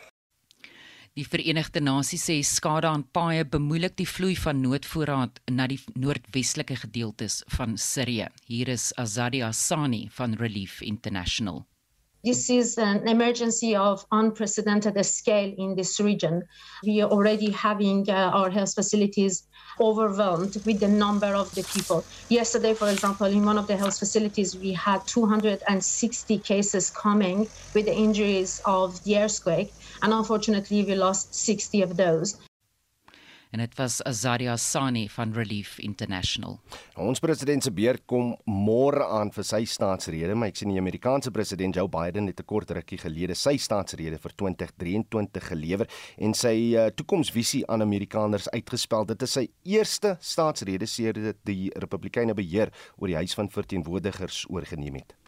Die 1.17 1.25
Verenigde 1.25 1.81
Nasies 1.81 2.27
sê 2.29 2.35
skade 2.45 2.91
aan 2.93 3.03
paaie 3.17 3.45
bemoeilik 3.49 3.95
die 3.97 4.09
vloei 4.11 4.35
van 4.37 4.59
noodvoorraad 4.61 5.39
na 5.49 5.65
die 5.73 5.79
noordwestelike 5.97 6.77
gedeeltes 6.83 7.39
van 7.57 7.79
Sirië. 7.81 8.27
Hier 8.45 8.69
is 8.69 8.91
Azadi 9.01 9.41
Asani 9.47 10.03
van 10.19 10.37
Relief 10.37 10.83
International. 10.85 11.63
This 12.27 12.51
is 12.51 12.77
an 12.77 13.07
emergency 13.07 13.77
of 13.77 14.05
unprecedented 14.11 14.97
scale 15.07 15.55
in 15.57 15.77
this 15.77 16.01
region. 16.01 16.43
We 16.83 17.01
are 17.01 17.09
already 17.09 17.53
having 17.53 18.11
uh, 18.11 18.33
our 18.35 18.51
health 18.51 18.75
facilities 18.75 19.47
overwhelmed 19.81 20.57
with 20.67 20.81
the 20.81 20.89
number 20.89 21.37
of 21.37 21.55
the 21.55 21.63
people. 21.63 22.05
Yesterday, 22.29 22.75
for 22.75 22.89
example, 22.89 23.29
in 23.29 23.45
one 23.45 23.59
of 23.59 23.69
the 23.69 23.77
health 23.77 23.97
facilities, 24.01 24.57
we 24.57 24.73
had 24.73 25.07
260 25.07 26.39
cases 26.41 26.91
coming 26.91 27.47
with 27.75 27.85
the 27.85 27.95
injuries 27.95 28.61
of 28.65 29.05
the 29.05 29.19
earthquake, 29.19 29.73
and 30.03 30.13
unfortunately, 30.13 30.83
we 30.83 30.97
lost 30.97 31.33
60 31.33 31.83
of 31.83 31.97
those. 31.97 32.39
En 33.57 33.63
dit 33.65 33.77
was 33.79 34.03
Azaria 34.05 34.57
Sani 34.61 35.07
van 35.09 35.33
Relief 35.33 35.79
International. 35.79 36.59
Ons 37.01 37.23
president 37.25 37.65
se 37.65 37.73
beurt 37.73 38.05
kom 38.09 38.35
môre 38.45 39.07
aan 39.17 39.33
vir 39.33 39.47
sy 39.49 39.63
staatsrede, 39.65 40.37
maar 40.37 40.53
ek 40.53 40.61
sien 40.61 40.75
die 40.75 40.81
Amerikaanse 40.81 41.33
president 41.33 41.79
Joe 41.79 41.89
Biden 41.89 42.29
het 42.29 42.41
'n 42.41 42.45
kort 42.45 42.71
rukkie 42.71 43.01
gelede 43.01 43.35
sy 43.35 43.57
staatsrede 43.57 44.19
vir 44.19 44.33
2023 44.37 45.49
gelewer 45.49 45.89
en 46.19 46.35
sy 46.35 46.77
uh, 46.77 46.89
toekomsvisie 46.89 47.65
aan 47.67 47.83
Amerikaners 47.83 48.49
uitgespel. 48.51 49.07
Dit 49.07 49.23
is 49.23 49.33
sy 49.33 49.49
eerste 49.65 50.17
staatsrede 50.21 50.87
sedert 50.87 51.39
die 51.45 51.71
Republikeine 51.75 52.35
beheer 52.35 52.71
oor 52.99 53.09
die 53.09 53.17
Huis 53.17 53.35
van 53.35 53.49
Verteenwoordigers 53.49 54.45
oorgeneem 54.51 54.95
het. 54.95 55.26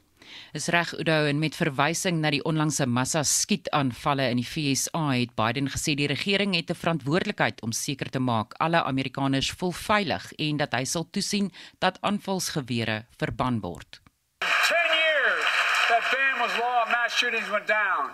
Is 0.53 0.69
reg 0.73 0.93
Udo 0.99 1.25
en 1.27 1.39
met 1.39 1.57
verwysing 1.57 2.21
na 2.21 2.31
die 2.31 2.43
onlangse 2.45 2.87
massa 2.87 3.23
skietaanvalle 3.23 4.29
in 4.31 4.41
die 4.41 4.47
FSA 4.47 5.05
het 5.13 5.35
Biden 5.39 5.69
gesê 5.73 5.95
die 5.95 6.09
regering 6.09 6.55
het 6.55 6.71
'n 6.71 6.81
verantwoordelikheid 6.83 7.63
om 7.63 7.73
seker 7.73 8.11
te 8.11 8.19
maak 8.19 8.55
alle 8.59 8.83
Amerikaners 8.83 9.51
voel 9.51 9.73
veilig 9.73 10.33
en 10.33 10.57
dat 10.57 10.73
hy 10.73 10.85
sal 10.85 11.09
toesien 11.11 11.53
dat 11.79 11.99
aanvalsgewere 12.01 13.05
verban 13.17 13.61
word. 13.61 14.01
10 14.41 14.77
years 15.05 15.47
that 15.89 16.05
ban 16.13 16.41
was 16.41 16.53
law 16.59 16.87
mass 16.87 17.15
shootings 17.17 17.49
went 17.49 17.67
down. 17.67 18.11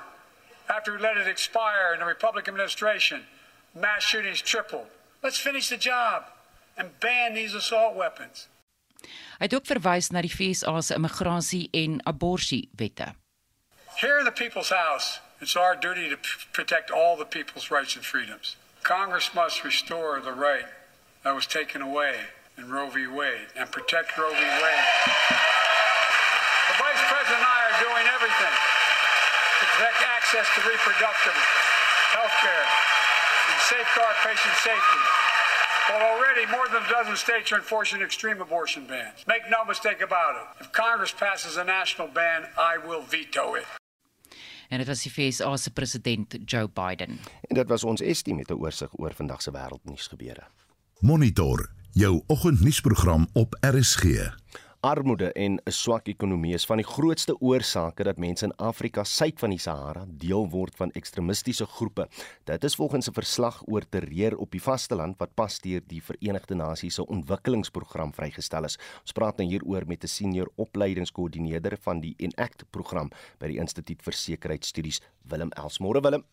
After 0.66 0.92
we 0.92 0.98
let 1.00 1.16
it 1.16 1.26
expire 1.26 1.92
in 1.92 2.00
the 2.00 2.06
Republican 2.06 2.54
administration, 2.54 3.26
mass 3.74 4.02
shootings 4.04 4.40
tripled. 4.42 4.86
Let's 5.22 5.38
finish 5.38 5.68
the 5.68 5.76
job 5.76 6.24
and 6.76 6.90
ban 7.00 7.34
these 7.34 7.56
assault 7.56 7.96
weapons. 7.96 8.48
Hy 9.38 9.48
het 9.48 9.54
ook 9.54 9.66
verwys 9.66 10.10
na 10.10 10.22
die 10.24 10.32
FSA 10.32 10.80
se 10.80 10.94
immigrasie 10.94 11.68
en 11.72 12.00
abortus 12.06 12.66
wette. 12.76 13.14
Here 13.96 14.18
in 14.18 14.24
the 14.24 14.32
people's 14.32 14.70
house, 14.70 15.20
it's 15.40 15.56
our 15.56 15.76
duty 15.76 16.08
to 16.08 16.18
protect 16.52 16.90
all 16.90 17.16
the 17.16 17.24
people's 17.24 17.70
rights 17.70 17.96
and 17.96 18.04
freedoms. 18.04 18.56
Congress 18.82 19.32
must 19.34 19.64
restore 19.64 20.20
the 20.20 20.32
right 20.32 20.66
that 21.22 21.34
was 21.34 21.46
taken 21.46 21.80
away 21.80 22.14
in 22.58 22.68
Roe 22.70 22.90
v. 22.90 23.06
Wade 23.06 23.48
and 23.56 23.70
protect 23.70 24.16
Roe 24.18 24.30
v. 24.30 24.44
Wade. 24.44 24.88
The 26.68 26.76
Vice 26.80 27.02
President 27.08 27.40
and 27.40 27.46
I 27.48 27.58
are 27.70 27.78
doing 27.80 28.06
everything 28.12 28.54
to 28.54 29.64
protect 29.72 30.00
access 30.04 30.46
to 30.54 30.60
reproductive 30.68 31.38
health 32.12 32.36
care 32.44 32.66
and 33.50 33.58
safeguard 33.72 34.16
patient 34.22 34.54
safety. 34.60 35.02
Well, 35.94 36.02
already 36.16 36.44
more 36.56 36.68
than 36.72 36.82
a 36.82 36.92
dozen 36.98 37.16
states 37.16 37.52
are 37.52 37.58
enforcing 37.58 38.02
extreme 38.02 38.40
abortion 38.40 38.86
bans. 38.86 39.24
Make 39.26 39.42
no 39.48 39.64
mistake 39.64 40.00
about 40.02 40.34
it. 40.40 40.46
If 40.64 40.72
Congress 40.72 41.12
passes 41.12 41.56
a 41.56 41.64
national 41.64 42.08
ban, 42.08 42.40
I 42.72 42.86
will 42.86 43.02
veto 43.08 43.54
it. 43.54 43.66
En 44.68 44.78
dit 44.78 44.86
was 44.86 45.02
die 45.02 45.12
FSA 45.12 45.56
se 45.56 45.70
president 45.70 46.36
Joe 46.44 46.68
Biden. 46.68 47.18
En 47.40 47.54
dit 47.54 47.68
was 47.68 47.84
ons 47.84 48.00
estie 48.00 48.34
met 48.34 48.50
'n 48.50 48.54
oorsig 48.54 48.90
oor 48.92 49.14
vandag 49.14 49.42
se 49.42 49.50
wêreldnuus 49.50 50.06
gebeure. 50.06 50.42
Monitor 50.98 51.70
jou 51.90 52.22
oggendnuusprogram 52.26 53.28
op 53.32 53.56
RSG. 53.60 54.04
Armoede 54.84 55.32
en 55.32 55.60
'n 55.64 55.70
swak 55.70 56.08
ekonomie 56.08 56.52
is 56.54 56.66
van 56.66 56.76
die 56.76 56.86
grootste 56.86 57.40
oorsake 57.40 58.04
dat 58.04 58.18
mense 58.18 58.44
in 58.44 58.56
Afrika 58.56 59.04
suid 59.04 59.38
van 59.38 59.50
die 59.50 59.58
Sahara 59.58 60.04
deel 60.08 60.50
word 60.50 60.74
van 60.76 60.90
ekstremistiese 60.90 61.66
groepe. 61.66 62.08
Dit 62.44 62.64
is 62.64 62.74
volgens 62.74 63.08
'n 63.08 63.12
verslag 63.12 63.62
oor 63.66 63.88
terreur 63.88 64.36
op 64.36 64.50
die 64.50 64.62
vasteland 64.62 65.18
wat 65.18 65.34
pas 65.34 65.60
deur 65.60 65.80
die 65.86 66.02
Verenigde 66.02 66.54
Nasies 66.54 66.94
se 66.94 67.06
ontwikkelingsprogram 67.06 68.12
vrygestel 68.12 68.64
is. 68.64 68.78
Ons 69.00 69.12
praat 69.12 69.38
nou 69.38 69.48
hieroor 69.48 69.86
met 69.86 70.04
'n 70.04 70.06
senior 70.06 70.50
opleidingskoördineerder 70.56 71.78
van 71.80 72.00
die 72.00 72.14
Enact 72.18 72.64
program 72.70 73.10
by 73.38 73.46
die 73.46 73.58
Instituut 73.58 74.02
vir 74.02 74.12
Sekuriteitsstudies, 74.12 75.00
Willem 75.22 75.50
Elsmore 75.50 76.00
Willem. 76.00 76.24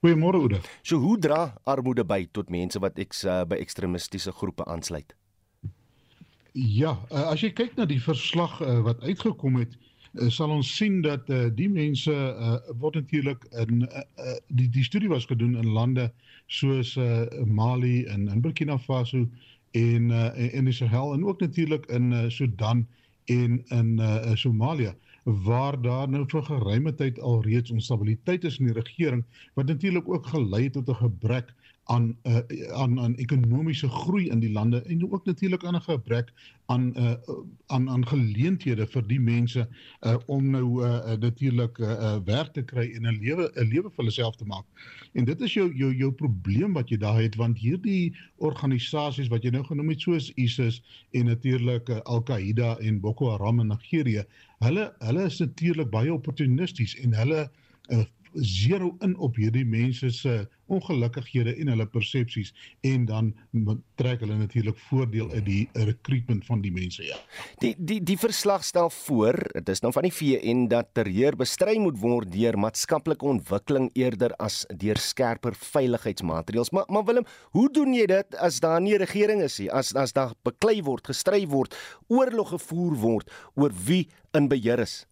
Goeiemôre 0.00 0.40
Oude. 0.40 0.60
So 0.82 0.96
hoe 0.96 1.18
dra 1.18 1.54
armoede 1.64 2.04
by 2.04 2.28
tot 2.32 2.48
mense 2.50 2.78
wat 2.78 2.98
ek 2.98 3.12
uh, 3.24 3.44
by 3.44 3.56
ekstremistiese 3.56 4.32
groepe 4.32 4.64
aansluit? 4.64 5.17
Ja, 6.58 6.96
uh, 7.12 7.28
as 7.30 7.42
jy 7.44 7.52
kyk 7.54 7.76
na 7.78 7.84
die 7.86 8.00
verslag 8.02 8.56
uh, 8.64 8.80
wat 8.82 9.02
uitgekom 9.06 9.60
het, 9.60 9.76
uh, 10.18 10.26
sal 10.32 10.50
ons 10.50 10.70
sien 10.74 10.96
dat 11.04 11.28
uh, 11.30 11.44
die 11.54 11.68
mense 11.70 12.10
uh, 12.10 12.56
word 12.82 12.98
natuurlik 12.98 13.44
in 13.62 13.84
uh, 13.86 14.02
uh, 14.18 14.34
die 14.58 14.66
die 14.74 14.82
studie 14.82 15.10
was 15.12 15.28
gedoen 15.30 15.54
in 15.60 15.68
lande 15.76 16.08
soos 16.50 16.96
uh, 16.98 17.28
Mali 17.46 18.08
en 18.10 18.26
in 18.26 18.42
Burkina 18.42 18.78
Faso 18.78 19.22
en 19.78 20.10
uh, 20.10 20.32
in 20.50 20.72
Sahel 20.74 21.14
en 21.14 21.26
ook 21.28 21.46
natuurlik 21.46 21.86
in 21.94 22.10
uh, 22.10 22.24
Sudan 22.28 22.86
en 23.30 23.62
in 23.70 23.94
uh, 24.02 24.34
Somalia 24.34 24.96
waar 25.28 25.76
daar 25.82 26.08
nou 26.08 26.24
vir 26.26 26.42
geruime 26.42 26.94
tyd 26.96 27.20
al 27.20 27.42
reeds 27.44 27.70
onstabiliteit 27.70 28.44
is 28.48 28.58
in 28.58 28.72
die 28.72 28.78
regering 28.80 29.22
wat 29.54 29.70
natuurlik 29.70 30.08
ook 30.08 30.26
gelei 30.26 30.64
het 30.64 30.72
tot 30.72 30.88
'n 30.88 31.02
gebrek 31.04 31.54
aan 31.88 32.16
uh, 32.22 32.40
aan 32.76 33.00
aan 33.00 33.14
ekonomiese 33.16 33.88
groei 33.88 34.28
in 34.28 34.40
die 34.40 34.52
lande 34.52 34.82
en 34.82 35.04
ook 35.12 35.24
natuurlik 35.24 35.64
aan 35.64 35.76
'n 35.76 35.80
gebrek 35.80 36.32
aan 36.66 36.92
uh, 36.96 37.12
aan 37.66 37.88
aan 37.88 38.06
geleenthede 38.06 38.86
vir 38.86 39.06
die 39.06 39.20
mense 39.20 39.68
uh, 40.00 40.16
om 40.26 40.50
nou 40.50 40.84
uh, 40.84 41.12
natuurlik 41.16 41.78
uh, 41.78 41.90
uh, 41.90 42.16
werk 42.24 42.52
te 42.52 42.62
kry 42.62 42.90
en 42.94 43.08
'n 43.08 43.18
lewe 43.20 43.48
'n 43.54 43.68
lewe 43.68 43.88
vir 43.90 44.02
hulle 44.04 44.10
self 44.10 44.36
te 44.36 44.44
maak. 44.44 44.66
En 45.12 45.24
dit 45.24 45.40
is 45.40 45.54
jou 45.54 45.72
jou 45.76 45.94
jou 45.94 46.12
probleem 46.12 46.72
wat 46.72 46.88
jy 46.88 46.96
daar 46.96 47.22
het 47.22 47.36
want 47.36 47.58
hierdie 47.58 48.14
organisasies 48.36 49.28
wat 49.28 49.42
jy 49.42 49.50
nou 49.50 49.64
genoem 49.64 49.88
het 49.88 50.00
soos 50.00 50.32
ISIS 50.34 50.82
en 51.10 51.24
natuurlik 51.24 51.88
uh, 51.88 52.00
Al-Qaeda 52.04 52.76
en 52.78 53.00
Boko 53.00 53.30
Haram 53.30 53.60
in 53.60 53.66
Nigerië, 53.66 54.24
hulle 54.58 54.92
hulle 54.98 55.24
is 55.24 55.38
natuurlik 55.38 55.90
baie 55.90 56.12
opportunisties 56.12 56.94
en 57.00 57.14
hulle 57.14 57.48
uh, 57.88 58.04
zero 58.34 58.96
in 59.00 59.16
op 59.16 59.36
hierdie 59.36 59.64
mense 59.64 60.10
se 60.10 60.46
ongelukkighede 60.68 61.54
en 61.60 61.70
hulle 61.72 61.86
persepsies 61.88 62.52
en 62.86 63.06
dan 63.08 63.30
trek 64.00 64.22
hulle 64.24 64.36
natuurlik 64.38 64.78
voordeel 64.88 65.30
uit 65.32 65.44
die 65.46 65.62
recruitment 65.88 66.44
van 66.46 66.62
die 66.64 66.72
mense 66.72 67.04
ja. 67.06 67.16
Die 67.62 67.74
die 67.78 67.98
die 68.04 68.18
verslag 68.20 68.64
stel 68.64 68.90
voor, 68.92 69.38
dit 69.54 69.72
is 69.72 69.82
nou 69.84 69.92
van 69.96 70.08
die 70.08 70.14
VN 70.14 70.66
dat 70.72 70.92
terreur 70.96 71.36
bestry 71.40 71.78
moet 71.80 71.98
word 72.00 72.32
deur 72.32 72.58
maatskaplike 72.60 73.26
ontwikkeling 73.26 73.90
eerder 73.98 74.34
as 74.42 74.64
deur 74.68 75.00
skerper 75.00 75.56
veiligheidsmaatreëls. 75.58 76.72
Maar 76.76 76.88
maar 76.92 77.06
Willem, 77.08 77.28
hoe 77.56 77.68
doen 77.72 77.94
jy 77.96 78.06
dit 78.10 78.36
as 78.36 78.60
daar 78.60 78.80
nie 78.80 78.94
'n 78.94 79.04
regering 79.04 79.42
is 79.42 79.58
nie? 79.58 79.70
As 79.72 79.94
as 79.94 80.12
daar 80.12 80.34
beklei 80.44 80.82
word, 80.82 81.06
gestry 81.06 81.46
word, 81.46 81.74
oorlog 82.08 82.48
gevoer 82.48 82.94
word 82.96 83.30
oor 83.54 83.72
wie 83.84 84.08
in 84.32 84.48
beheer 84.48 84.78
is? 84.78 85.06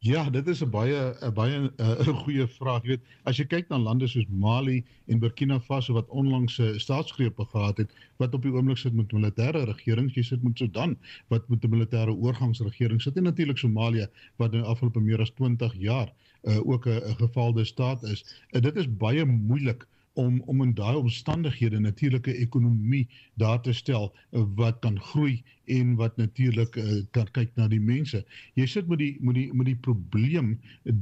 Ja, 0.00 0.30
dit 0.30 0.46
is 0.46 0.60
'n 0.62 0.70
baie 0.70 1.14
'n 1.20 1.32
baie 1.34 1.58
'n 1.58 2.14
goeie 2.22 2.46
vraag. 2.46 2.82
Jy 2.82 2.88
weet, 2.88 3.06
as 3.24 3.36
jy 3.36 3.44
kyk 3.44 3.68
na 3.68 3.78
lande 3.78 4.06
soos 4.06 4.26
Mali 4.30 4.84
en 5.06 5.18
Burkina 5.18 5.58
Faso 5.60 5.92
wat 5.92 6.08
onlangs 6.08 6.58
'n 6.58 6.78
staatsgreep 6.78 7.38
gehad 7.38 7.76
het, 7.76 7.90
wat 8.16 8.34
op 8.34 8.42
die 8.42 8.52
oomblik 8.52 8.78
sit 8.78 8.94
met 8.94 9.12
militêre 9.12 9.64
regerings, 9.64 10.14
jy 10.14 10.22
sit 10.22 10.42
met 10.42 10.58
Sudan 10.58 10.96
wat 11.28 11.48
met 11.48 11.64
'n 11.64 11.70
militêre 11.70 12.14
oorgangsregering 12.14 13.02
sit 13.02 13.16
en 13.16 13.22
natuurlik 13.22 13.58
Somalië 13.58 14.06
wat 14.36 14.54
in 14.54 14.62
afgelope 14.62 15.00
meer 15.00 15.20
as 15.20 15.30
20 15.30 15.74
jaar 15.74 16.12
uh, 16.42 16.68
ook 16.68 16.86
'n 16.86 17.16
gefaalde 17.18 17.64
staat 17.64 18.02
is. 18.02 18.24
Uh, 18.50 18.60
dit 18.60 18.76
is 18.76 18.96
baie 18.96 19.24
moeilik 19.24 19.86
om 20.18 20.40
om 20.50 20.62
in 20.62 20.74
daai 20.74 20.96
omstandighede 20.98 21.78
natuurlike 21.80 22.34
ekonomie 22.34 23.04
daar 23.42 23.60
te 23.62 23.72
stel 23.72 24.10
uh, 24.10 24.42
wat 24.58 24.80
kan 24.84 24.98
groei 25.10 25.42
en 25.78 25.94
wat 26.00 26.16
natuurlik 26.16 26.76
uh, 26.76 27.00
kan 27.10 27.28
kyk 27.36 27.52
na 27.54 27.68
die 27.68 27.80
mense. 27.80 28.24
Jy 28.58 28.66
sit 28.66 28.88
met 28.90 28.98
die 29.02 29.12
met 29.20 29.38
die 29.38 29.48
met 29.54 29.68
die 29.70 29.78
probleem 29.88 30.56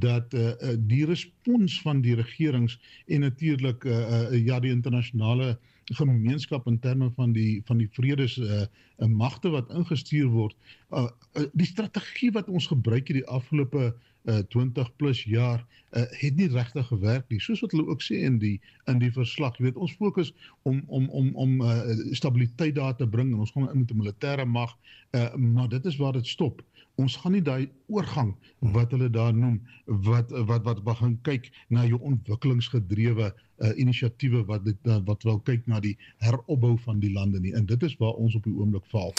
dat 0.05 0.33
uh, 0.37 0.53
die 0.91 1.05
respons 1.09 1.79
van 1.85 2.03
die 2.05 2.17
regerings 2.19 2.77
en 3.07 3.25
natuurlik 3.25 3.87
uh, 3.87 3.97
uh, 3.97 4.37
ja 4.37 4.59
die 4.59 4.73
internasionale 4.75 5.55
gemeenskap 5.95 6.67
in 6.67 6.79
terme 6.83 7.07
van 7.15 7.31
die 7.33 7.61
van 7.65 7.79
die 7.79 7.89
vredes 7.95 8.35
uh, 8.37 8.65
magte 9.07 9.49
wat 9.53 9.71
ingestuur 9.71 10.27
word. 10.33 10.55
Uh, 10.91 11.07
uh, 11.33 11.47
die 11.53 11.69
strategie 11.69 12.31
wat 12.35 12.49
ons 12.51 12.67
gebruik 12.67 13.07
het 13.07 13.21
die 13.21 13.29
afgelope 13.39 13.85
uh, 13.87 13.95
20 14.25 14.95
plus 14.95 15.23
jaar 15.23 15.65
uh, 15.91 16.01
het 16.09 16.35
nie 16.35 16.47
regtig 16.51 16.87
gewerk 16.87 17.29
nie. 17.29 17.39
Soos 17.41 17.61
wat 17.63 17.71
hulle 17.71 17.87
ook 17.87 18.03
sê 18.03 18.19
in 18.27 18.39
die 18.41 18.57
in 18.91 18.99
die 18.99 19.11
verslag. 19.13 19.57
Jy 19.57 19.69
weet, 19.69 19.79
ons 19.81 19.95
fokus 19.99 20.33
om 20.67 20.81
om 20.87 21.07
om 21.09 21.29
om 21.35 21.61
uh, 21.61 21.77
stabiliteit 22.17 22.75
daar 22.75 22.95
te 22.95 23.07
bring 23.07 23.31
en 23.33 23.45
ons 23.45 23.51
gaan 23.55 23.69
in 23.71 23.79
met 23.83 23.91
'n 23.91 24.01
militêre 24.01 24.45
mag, 24.45 24.75
uh, 25.11 25.35
maar 25.35 25.69
dit 25.69 25.85
is 25.85 25.97
waar 25.97 26.13
dit 26.13 26.27
stop. 26.27 26.63
Ons 26.95 27.15
gaan 27.15 27.31
nie 27.31 27.41
daai 27.41 27.69
oorgang 27.87 28.35
wat 28.59 28.91
hulle 28.91 29.09
daar 29.09 29.33
noem 29.33 29.61
wat 29.85 30.31
wat 30.31 30.63
wat 30.63 30.83
begin 30.83 31.19
kyk 31.21 31.51
na 31.69 31.85
jou 31.85 31.99
ontwikkelingsgedrewe 32.01 33.33
uh, 33.33 33.71
inisiatiewe 33.77 34.45
wat 34.45 34.65
dit 34.65 34.77
wat 35.05 35.23
wil 35.23 35.39
kyk 35.39 35.67
na 35.67 35.79
die 35.79 35.97
heropbou 36.17 36.77
van 36.77 36.99
die 36.99 37.13
lande 37.13 37.39
nie. 37.39 37.53
En 37.53 37.65
dit 37.65 37.83
is 37.83 37.97
waar 37.97 38.13
ons 38.13 38.35
op 38.35 38.43
die 38.43 38.53
oomblik 38.53 38.85
val. 38.85 39.13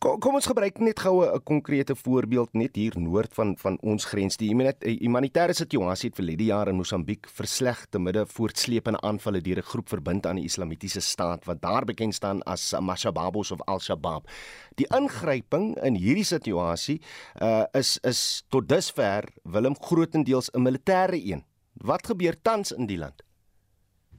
Kom, 0.00 0.14
kom 0.16 0.38
ons 0.38 0.46
gebruik 0.48 0.78
net 0.80 1.00
gou 1.04 1.20
'n 1.20 1.42
konkrete 1.44 1.94
voorbeeld 1.94 2.54
net 2.54 2.76
hier 2.76 2.94
noord 2.96 3.34
van 3.34 3.56
van 3.56 3.76
ons 3.82 4.04
grens. 4.04 4.36
Die 4.36 4.48
humanitêre 4.48 5.52
situasie 5.52 6.08
het 6.08 6.16
verlede 6.16 6.44
jaar 6.44 6.68
in 6.68 6.76
Mosambiek 6.76 7.28
versleg 7.28 7.86
te 7.90 7.98
midde 7.98 8.24
voortsleepende 8.26 9.00
aanvalle 9.00 9.42
deur 9.42 9.58
'n 9.58 9.70
groep 9.72 9.88
verbind 9.88 10.26
aan 10.26 10.36
die 10.36 10.44
Islamitiese 10.44 11.00
staat 11.00 11.44
wat 11.44 11.60
daar 11.60 11.84
bekend 11.84 12.14
staan 12.14 12.42
as 12.42 12.72
Mashababos 12.80 13.50
of 13.50 13.60
Al-Shabaab. 13.66 14.24
Die 14.76 14.86
ingryping 14.88 15.76
in 15.84 15.94
hierdie 15.94 16.24
situasie 16.24 17.00
uh, 17.42 17.64
is 17.72 17.98
is 18.02 18.42
tot 18.48 18.68
dusver 18.68 19.24
Willem 19.42 19.76
grootendeels 19.80 20.50
'n 20.54 20.62
militêre 20.62 21.20
een. 21.24 21.44
Wat 21.74 22.06
gebeur 22.06 22.40
tans 22.42 22.72
in 22.72 22.86
die 22.86 22.98
land? 22.98 23.22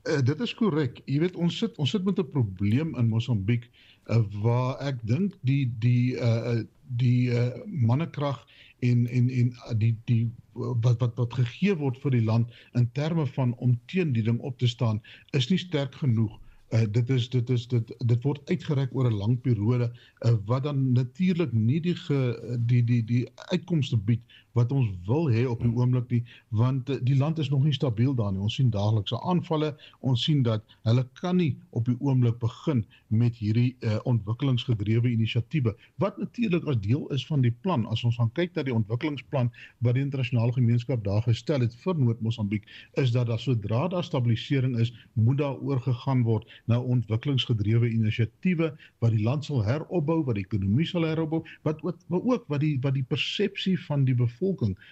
Uh, 0.10 0.22
dit 0.22 0.40
is 0.40 0.54
korrek. 0.54 1.02
Jy 1.06 1.20
weet 1.20 1.36
ons 1.36 1.58
sit 1.58 1.78
ons 1.78 1.90
sit 1.90 2.04
met 2.04 2.20
'n 2.20 2.30
probleem 2.30 2.96
in 2.98 3.08
Mosambiek 3.08 3.70
uh, 4.10 4.22
waar 4.41 4.78
ek 4.80 5.02
dink 5.08 5.36
die 5.41 5.66
die 5.80 6.16
uh 6.18 6.62
die 6.99 7.32
uh 7.32 7.52
mannekrag 7.66 8.39
en 8.80 9.08
en 9.08 9.30
en 9.30 9.52
die 9.78 9.95
die 10.06 10.30
wat 10.54 10.99
wat 10.99 11.16
wat 11.16 11.34
gegee 11.34 11.76
word 11.78 11.97
vir 12.04 12.16
die 12.18 12.26
land 12.26 12.52
in 12.80 12.88
terme 12.97 13.26
van 13.36 13.54
om 13.58 13.78
teen 13.91 14.14
die 14.14 14.24
ding 14.24 14.39
op 14.39 14.58
te 14.60 14.68
staan 14.68 15.02
is 15.38 15.49
nie 15.49 15.60
sterk 15.62 15.95
genoeg. 15.95 16.39
Uh, 16.72 16.86
dit 16.88 17.10
is 17.10 17.30
dit 17.30 17.49
is 17.49 17.68
dit 17.68 17.89
dit 17.99 18.24
word 18.24 18.49
uitgereik 18.49 18.93
oor 18.95 19.10
'n 19.10 19.18
lang 19.20 19.36
periode 19.41 19.91
uh, 19.91 20.36
wat 20.45 20.64
dan 20.64 20.91
natuurlik 20.91 21.52
nie 21.54 21.82
die 21.82 21.95
ge, 21.95 22.20
die 22.60 22.84
die 22.84 23.04
die 23.04 23.26
uitkomste 23.52 23.97
bied 23.97 24.22
wat 24.58 24.72
ons 24.72 24.89
wil 25.08 25.30
hê 25.32 25.45
op 25.47 25.62
die 25.64 25.72
oomblik 25.72 26.10
nie 26.12 26.22
want 26.60 26.89
eh, 26.89 26.99
die 27.08 27.18
land 27.18 27.39
is 27.39 27.49
nog 27.49 27.64
nie 27.64 27.74
stabiel 27.74 28.16
daar 28.16 28.32
nie. 28.34 28.41
Ons 28.43 28.58
sien 28.60 28.70
daaglikse 28.72 29.20
aanvalle. 29.22 29.72
Ons 29.99 30.24
sien 30.28 30.41
dat 30.43 30.64
hulle 30.88 31.06
kan 31.20 31.38
nie 31.39 31.54
op 31.70 31.86
die 31.88 31.95
oomblik 31.99 32.39
begin 32.41 32.84
met 33.08 33.36
hierdie 33.39 33.76
uh, 33.84 33.97
ontwikkelingsgedrewe 34.08 35.12
inisiatiewe 35.12 35.74
wat 36.02 36.18
natuurlik 36.20 36.66
as 36.72 36.80
deel 36.84 37.08
is 37.16 37.26
van 37.28 37.43
die 37.45 37.54
plan. 37.64 37.86
As 37.91 38.04
ons 38.08 38.18
gaan 38.20 38.32
kyk 38.38 38.56
na 38.56 38.66
die 38.68 38.76
ontwikkelingsplan 38.76 39.52
wat 39.86 39.97
die 39.97 40.04
internasionale 40.04 40.56
gemeenskap 40.56 41.04
daar 41.06 41.24
gestel 41.26 41.64
het 41.64 41.76
vir 41.84 41.99
Noord-Mosambiek, 41.99 42.68
is 42.99 43.12
dat 43.16 43.28
daar 43.32 43.39
sodra 43.39 43.88
daar 43.91 44.04
stabilisering 44.08 44.78
is, 44.80 44.93
moet 45.14 45.39
daar 45.41 45.60
oorgegaan 45.60 46.24
word 46.28 46.47
na 46.72 46.80
ontwikkelingsgedrewe 46.80 47.89
inisiatiewe 47.91 48.72
wat 49.04 49.16
die 49.16 49.24
land 49.24 49.47
sal 49.47 49.64
heropbou, 49.66 50.22
wat 50.28 50.39
die 50.39 50.45
ekonomie 50.45 50.88
sal 50.88 51.08
heropbou, 51.08 51.43
wat 51.68 51.84
ook 51.84 51.99
wat 52.12 52.22
ook 52.24 52.47
wat 52.52 52.62
die 52.64 52.78
wat 52.82 52.95
die 52.95 53.06
persepsie 53.08 53.78
van 53.88 54.06
die 54.08 54.16
bevolking 54.16 54.41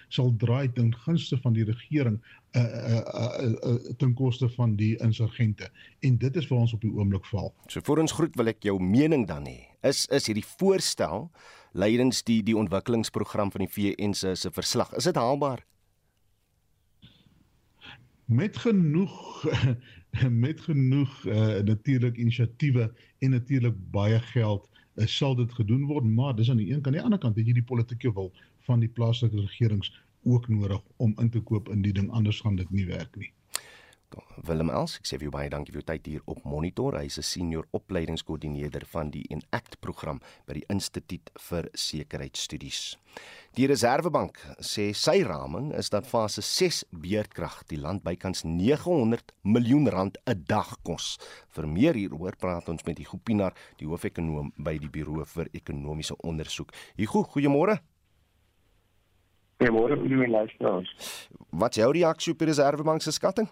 sal 0.08 0.34
draai 0.36 0.72
ten 0.72 0.92
gunste 1.04 1.38
van 1.42 1.52
die 1.52 1.64
regering 1.64 2.18
uh, 2.56 2.62
uh, 2.62 3.00
uh, 3.42 3.52
uh, 3.52 3.94
ten 3.98 4.14
koste 4.14 4.48
van 4.48 4.76
die 4.76 4.96
insurgente. 5.02 5.70
En 6.00 6.18
dit 6.18 6.36
is 6.36 6.48
waar 6.48 6.58
ons 6.58 6.72
op 6.72 6.80
die 6.80 6.92
oomblik 6.92 7.26
val. 7.26 7.52
So 7.66 7.80
voor 7.84 7.98
ons 7.98 8.12
groet 8.12 8.36
wil 8.36 8.52
ek 8.52 8.62
jou 8.62 8.78
mening 8.82 9.26
dan 9.26 9.46
hê. 9.46 9.70
Is 9.82 10.06
is 10.10 10.26
hierdie 10.26 10.46
voorstel 10.58 11.30
leidens 11.72 12.22
die 12.22 12.42
die 12.42 12.56
ontwikkelingsprogram 12.56 13.50
van 13.50 13.66
die 13.66 13.70
VN 13.70 14.14
se 14.14 14.34
se 14.34 14.50
verslag. 14.50 14.94
Is 14.96 15.04
dit 15.04 15.16
haalbaar? 15.16 15.64
Met 18.30 18.56
genoeg 18.56 19.44
met 20.46 20.60
genoeg 20.60 21.24
uh, 21.26 21.58
natuurlik 21.62 22.16
inisiatiewe 22.16 22.92
en 23.18 23.30
natuurlik 23.30 23.76
baie 23.90 24.18
geld 24.20 24.68
uh, 24.94 25.06
sal 25.06 25.36
dit 25.38 25.52
gedoen 25.52 25.86
word 25.86 26.04
maar 26.04 26.34
dis 26.36 26.50
aan 26.50 26.58
die 26.58 26.72
een 26.72 26.80
kant 26.80 26.86
aan 26.86 26.98
die 26.98 27.02
ander 27.02 27.18
kant 27.18 27.36
het 27.38 27.46
jy 27.46 27.54
die 27.60 27.66
politieke 27.66 28.12
wil 28.12 28.32
van 28.70 28.86
die 28.86 28.92
plaaslike 29.00 29.42
regerings 29.42 29.92
ook 30.22 30.48
nodig 30.48 30.80
om 30.96 31.14
in 31.18 31.30
te 31.30 31.42
koop 31.52 31.68
in 31.74 31.82
die 31.82 31.92
ding 31.96 32.10
anders 32.10 32.40
gaan 32.46 32.56
dit 32.56 32.70
nie 32.70 32.86
werk 32.86 33.16
nie. 33.16 33.32
Willem 34.46 34.70
Els, 34.74 34.96
ek 34.98 35.06
sê 35.06 35.18
vir 35.18 35.28
jou 35.28 35.34
baie 35.34 35.50
dankie 35.52 35.70
vir 35.70 35.82
jou 35.82 35.86
tyd 35.86 36.08
hier 36.08 36.22
op 36.32 36.40
Monitor. 36.48 36.96
Hy 36.98 37.06
is 37.06 37.18
'n 37.18 37.22
senior 37.22 37.66
opleidingskoördineerder 37.78 38.84
van 38.86 39.10
die 39.10 39.24
Enact 39.30 39.78
program 39.80 40.20
by 40.46 40.54
die 40.54 40.64
Instituut 40.68 41.30
vir 41.38 41.68
Sekuriteitsstudies. 41.74 42.96
Die 43.54 43.66
Reserwebank 43.66 44.38
sê 44.60 44.94
sy 44.94 45.22
raming 45.22 45.72
is 45.74 45.90
dat 45.90 46.06
fase 46.06 46.42
6 46.42 46.84
beerdkrag 46.90 47.62
die 47.68 47.78
land 47.78 48.02
bykans 48.02 48.42
900 48.44 49.32
miljoen 49.42 49.88
rand 49.88 50.18
'n 50.26 50.44
dag 50.46 50.76
kos. 50.82 51.18
Vir 51.50 51.66
meer 51.66 51.94
hieroor 51.94 52.36
praat 52.36 52.68
ons 52.68 52.84
met 52.86 52.98
Hugo 52.98 53.18
Pinaar, 53.18 53.54
die 53.78 53.86
hoofekonoom 53.86 54.52
by 54.56 54.78
die 54.78 54.88
Buro 54.88 55.24
vir 55.24 55.48
Ekonomiese 55.52 56.16
Onderzoek. 56.16 56.72
Hugo, 56.96 57.22
goeiemôre. 57.22 57.80
Goeiemôre 59.60 59.98
vir 60.00 60.08
die 60.08 60.28
luisteraars. 60.32 60.90
Wat 61.52 61.76
is 61.76 61.82
jou 61.82 61.90
reaksie 61.92 62.32
op 62.32 62.38
die 62.40 62.46
Reserwebank 62.48 63.02
se 63.04 63.12
skatting? 63.12 63.48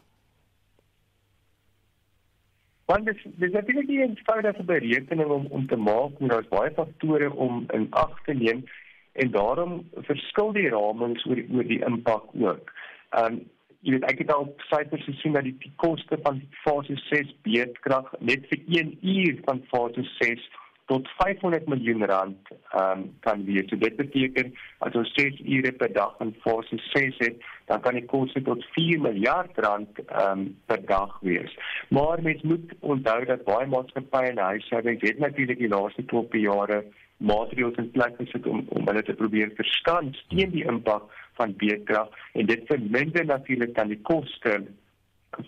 Want 2.88 3.04
dis 3.04 3.20
dis 3.36 3.52
natuurlik 3.52 3.88
nie 3.88 3.98
'n 3.98 4.16
eenvoudige 4.16 4.64
berekening 4.64 5.28
om 5.28 5.46
om 5.46 5.66
te 5.66 5.76
maak 5.76 6.18
nie. 6.18 6.28
Daar's 6.28 6.48
baie 6.48 6.70
faktore 6.70 7.32
om 7.32 7.66
in 7.72 7.86
ag 7.90 8.22
te 8.24 8.32
neem 8.32 8.64
en 9.12 9.30
daarom 9.30 9.88
verskil 10.08 10.52
die 10.52 10.68
ramings 10.68 11.26
oor 11.26 11.42
oor 11.54 11.64
die 11.64 11.84
impak 11.84 12.24
ook. 12.32 12.72
Um, 13.20 13.44
jy 13.80 13.90
weet 13.90 14.10
ek 14.10 14.18
het 14.18 14.32
al 14.32 14.54
syfers 14.70 15.04
gesien 15.04 15.32
dat 15.32 15.44
die, 15.44 15.56
die 15.58 15.72
koste 15.76 16.18
van 16.22 16.40
fase 16.64 16.96
6 17.10 17.34
beerdkrag 17.42 18.14
net 18.20 18.46
vir 18.48 18.60
1 18.80 18.98
uur 19.02 19.38
van 19.44 19.62
fase 19.72 20.02
6 20.18 20.48
tot 20.88 21.08
500 21.18 21.66
miljoen 21.68 22.04
rand 22.08 22.52
um, 22.80 23.04
kan 23.20 23.44
wees. 23.44 23.68
So 23.68 23.76
dit 23.76 23.96
beteken 23.96 24.54
as 24.84 24.96
ons 24.96 25.10
6 25.16 25.42
ure 25.44 25.72
per 25.80 25.92
dag 25.92 26.14
in 26.24 26.32
fase 26.44 26.78
6 26.90 27.20
het, 27.24 27.42
dan 27.68 27.82
kan 27.84 27.98
die 27.98 28.06
koste 28.08 28.42
tot 28.46 28.64
4 28.76 29.02
miljard 29.04 29.60
rand 29.64 30.00
um, 30.22 30.46
per 30.70 30.80
dag 30.88 31.18
wees. 31.20 31.52
Maar 31.94 32.22
mens 32.24 32.42
moet 32.42 32.72
onthou 32.80 33.18
dat 33.28 33.44
baie 33.48 33.68
maatskappye 33.68 34.32
en 34.32 34.42
huishoudings 34.48 35.04
het 35.04 35.20
natuurlik 35.24 35.60
die 35.60 35.72
laaste 35.74 36.04
12 36.14 36.40
jare 36.44 36.82
maatreëls 37.18 37.78
in 37.82 37.90
plek 37.90 38.16
gesit 38.20 38.46
om 38.46 38.64
om 38.76 38.86
hulle 38.88 39.02
te 39.02 39.16
probeer 39.18 39.50
verstaan 39.58 40.12
teen 40.32 40.52
die 40.54 40.66
impak 40.72 41.08
van 41.40 41.56
beerdkrag 41.58 42.14
en 42.38 42.46
dit 42.46 42.62
verminder 42.70 43.26
natuurlik 43.26 43.74
dan 43.74 43.90
die 43.90 44.00
koste 44.10 44.60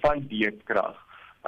van 0.02 0.26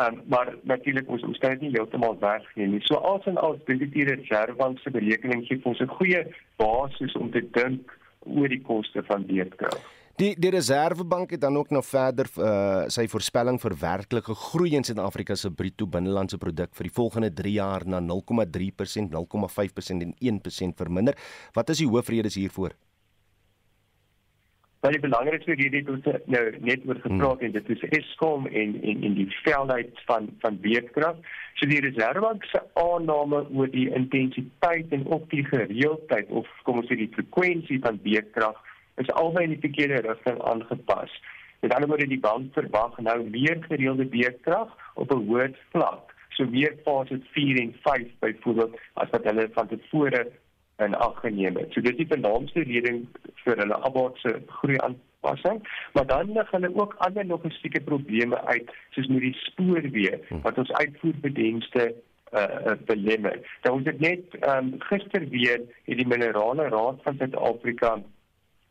Um, 0.01 0.23
maar 0.27 0.55
natuurlik 0.63 1.09
ons 1.09 1.23
ons 1.23 1.39
kan 1.39 1.51
dit 1.53 1.67
nie 1.67 1.75
heeltemal 1.75 2.15
weggee 2.21 2.67
nie. 2.67 2.81
So 2.89 2.97
as 2.97 3.27
en 3.29 3.37
al 3.37 3.59
dink 3.69 3.83
die 3.93 4.07
reservebank 4.09 4.79
se 4.81 4.91
berekening 4.91 5.45
gee 5.45 5.61
ons 5.69 5.81
'n 5.81 5.97
goeie 5.99 6.23
basis 6.57 7.13
om 7.17 7.31
te 7.31 7.43
dink 7.53 7.93
oor 8.25 8.49
die 8.49 8.63
koste 8.63 9.03
van 9.03 9.27
beerdkrag. 9.27 9.77
Die 10.17 10.35
die 10.37 10.51
Reservebank 10.53 11.31
het 11.31 11.41
dan 11.41 11.57
ook 11.57 11.71
nog 11.71 11.87
verder 11.87 12.29
uh, 12.37 12.85
sy 12.89 13.07
voorspelling 13.09 13.61
vir 13.61 13.75
werklike 13.81 14.35
groei 14.35 14.75
in 14.77 14.85
Suid-Afrika 14.85 15.35
se 15.35 15.51
bruto 15.51 15.87
binnelandse 15.87 16.39
produk 16.39 16.75
vir 16.77 16.89
die 16.89 16.95
volgende 16.95 17.31
3 17.33 17.53
jaar 17.53 17.87
na 17.87 18.01
0,3%, 18.01 19.09
0,5% 19.11 20.05
en 20.05 20.15
1% 20.21 20.77
verminder. 20.77 21.17
Wat 21.53 21.69
is 21.69 21.79
die 21.79 21.89
hoofredes 21.89 22.35
hiervoor? 22.35 22.77
Maar 24.83 24.91
die 24.91 25.01
belangrikste 25.01 25.55
rede 25.55 25.77
het 25.77 25.89
ons 25.89 26.07
nou 26.27 26.43
net 26.59 26.87
oor 26.87 26.99
gepraat 27.03 27.39
hmm. 27.39 27.47
en 27.47 27.53
dit 27.55 27.69
is 27.71 27.83
Eskom 27.99 28.47
en 28.47 28.73
en 28.83 29.05
en 29.07 29.13
die 29.15 29.29
veldheid 29.45 30.01
van 30.09 30.27
van 30.43 30.59
weerkrag. 30.65 31.21
So 31.55 31.69
die 31.71 31.79
reservebank 31.85 32.49
se 32.51 32.59
aanname 32.83 33.45
oor 33.55 33.71
die 33.71 33.87
intensiteit 33.95 34.91
en 34.97 35.07
ook 35.07 35.29
die 35.31 35.45
gereeldheid 35.47 36.35
of 36.41 36.51
kom 36.67 36.83
ons 36.83 36.91
sê 36.91 36.99
die 36.99 37.13
frekwensie 37.15 37.79
van 37.85 38.01
weerkrag 38.03 38.59
is 39.05 39.15
albei 39.23 39.45
in 39.47 39.55
die 39.55 39.63
verkeerde 39.69 40.03
rigting 40.09 40.43
aangepas. 40.51 41.15
Met 41.63 41.75
ander 41.77 41.93
woorde 41.93 42.11
die 42.11 42.23
bank 42.27 42.51
verwag 42.59 42.99
nou 43.07 43.19
meer 43.31 43.63
gereelde 43.69 44.09
beurtkrag 44.17 44.75
op 44.95 45.15
'n 45.15 45.27
hoër 45.29 45.55
vlak. 45.71 46.11
So 46.35 46.45
meer 46.45 46.75
fase 46.85 47.21
4 47.39 47.61
en 47.61 47.75
5 47.87 48.11
byvoorbeeld 48.19 48.75
as 48.95 49.15
wat 49.15 49.31
hulle 49.31 49.49
van 49.55 49.69
tevore 49.69 50.27
in 50.79 50.95
ag 50.95 51.21
geneem 51.21 51.57
het. 51.57 51.73
So 51.73 51.81
dit 51.81 51.93
is 51.93 51.97
die 51.97 52.13
vernaamste 52.15 52.65
rede 52.69 52.95
vir 53.45 53.59
hulle 53.63 53.79
abortse 53.89 54.33
groei 54.61 54.79
aanpassing, 54.79 55.61
maar 55.93 56.07
dan 56.07 56.33
lig 56.33 56.51
hulle 56.51 56.73
ook 56.75 56.95
ander 57.07 57.27
logistieke 57.27 57.81
probleme 57.81 58.41
uit 58.47 58.71
soos 58.91 59.11
met 59.13 59.27
die 59.27 59.37
spoorweë 59.47 60.41
wat 60.47 60.59
ons 60.59 60.73
uitvoerbedenste 60.73 61.93
uh 62.33 62.75
belemmer. 62.89 63.37
Dan 63.61 63.73
ons 63.73 63.87
het 63.87 64.01
net 64.01 64.37
um, 64.49 64.75
gister 64.89 65.29
weer 65.29 65.61
het 65.85 65.99
die 65.99 66.09
minerale 66.09 66.69
raad 66.73 67.03
van 67.05 67.19
Suid-Afrika 67.19 67.99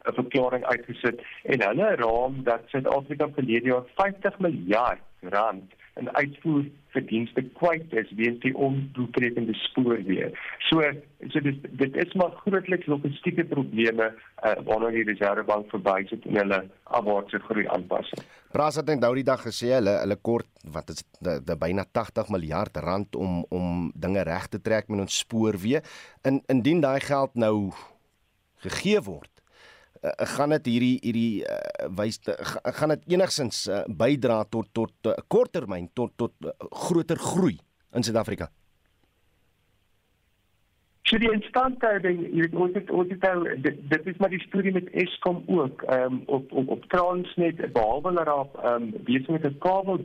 'n 0.10 0.14
verklaring 0.18 0.66
uitgesit 0.66 1.22
en 1.44 1.62
hulle 1.68 1.96
raam 1.96 2.44
dat 2.44 2.62
Suid-Afrika 2.74 3.30
verlede 3.38 3.70
jaar 3.70 3.86
50 3.96 4.40
miljard 4.40 5.02
rand 5.20 5.74
in 6.00 6.08
uitvoerverdienste 6.16 7.44
kwyt 7.60 7.94
is 8.00 8.12
weens 8.16 8.40
die 8.46 8.54
ondoeltreffende 8.56 9.56
spoorweë. 9.66 10.30
So 10.70 10.86
so 11.34 11.44
dit 11.44 11.66
dit 11.82 11.98
is 12.04 12.14
maar 12.20 12.32
grootliks 12.44 12.88
logistieke 12.92 13.46
probleme 13.50 14.08
uh, 14.12 14.54
waarna 14.68 14.92
die 14.96 15.04
Reservebank 15.10 15.70
verby 15.74 15.98
sit 16.10 16.26
in 16.30 16.40
hulle 16.40 16.62
afwaartse 16.84 17.42
groei 17.48 17.68
aanpassing. 17.76 18.24
Praat 18.56 18.80
het 18.80 18.94
nou 19.00 19.14
die 19.20 19.28
dag 19.28 19.44
gesê 19.44 19.74
hulle 19.76 19.98
hulle 20.00 20.20
kort 20.22 20.50
wat 20.72 20.94
is 20.96 21.04
dit 21.20 21.54
byna 21.60 21.86
80 21.92 22.32
miljard 22.38 22.82
rand 22.88 23.16
om 23.16 23.44
om 23.50 23.92
dinge 23.96 24.24
reg 24.28 24.48
te 24.48 24.62
trek 24.62 24.88
met 24.88 25.04
ons 25.08 25.22
spoorweë. 25.26 25.84
In 26.28 26.42
indien 26.48 26.82
daai 26.84 27.00
geld 27.04 27.36
nou 27.36 27.72
gegee 28.64 29.02
word 29.04 29.32
uh, 30.04 30.12
gaan 30.36 30.50
dit 30.50 30.66
hierdie 30.66 30.96
hierdie 31.02 31.44
uh, 31.44 31.90
wys 31.98 32.22
gaan 32.80 32.96
dit 32.96 33.14
enigsins 33.16 33.68
uh, 33.68 33.84
bydra 33.88 34.44
tot 34.50 34.74
tot 34.74 35.12
uh, 35.12 35.18
korttermyn 35.28 35.90
tot 35.94 36.16
tot 36.18 36.34
uh, 36.46 36.56
groter 36.88 37.20
groei 37.20 37.58
in 37.94 38.04
Suid-Afrika. 38.04 38.50
So 41.10 41.18
die 41.20 41.32
instandhouding, 41.34 42.22
jy 42.32 42.46
weet 42.46 42.54
ons 42.56 42.76
het 42.78 42.92
ons 42.96 43.10
het 43.12 43.26
nou 43.26 43.56
dit, 43.66 43.80
dit 43.92 44.06
is 44.08 44.20
maar 44.22 44.32
die 44.32 44.40
storie 44.46 44.72
met 44.72 44.88
Eskom 45.02 45.42
ook 45.52 45.84
ehm 45.90 46.20
um, 46.20 46.22
op 46.38 46.54
op 46.62 46.70
op 46.78 46.86
Transnet 46.94 47.60
behalwe 47.74 48.14
dat 48.16 48.30
daar 48.30 48.48
ehm 48.62 48.86
um, 48.86 49.04
besig 49.10 49.28
met 49.36 49.48
'n 49.50 49.58
kabel 49.66 50.00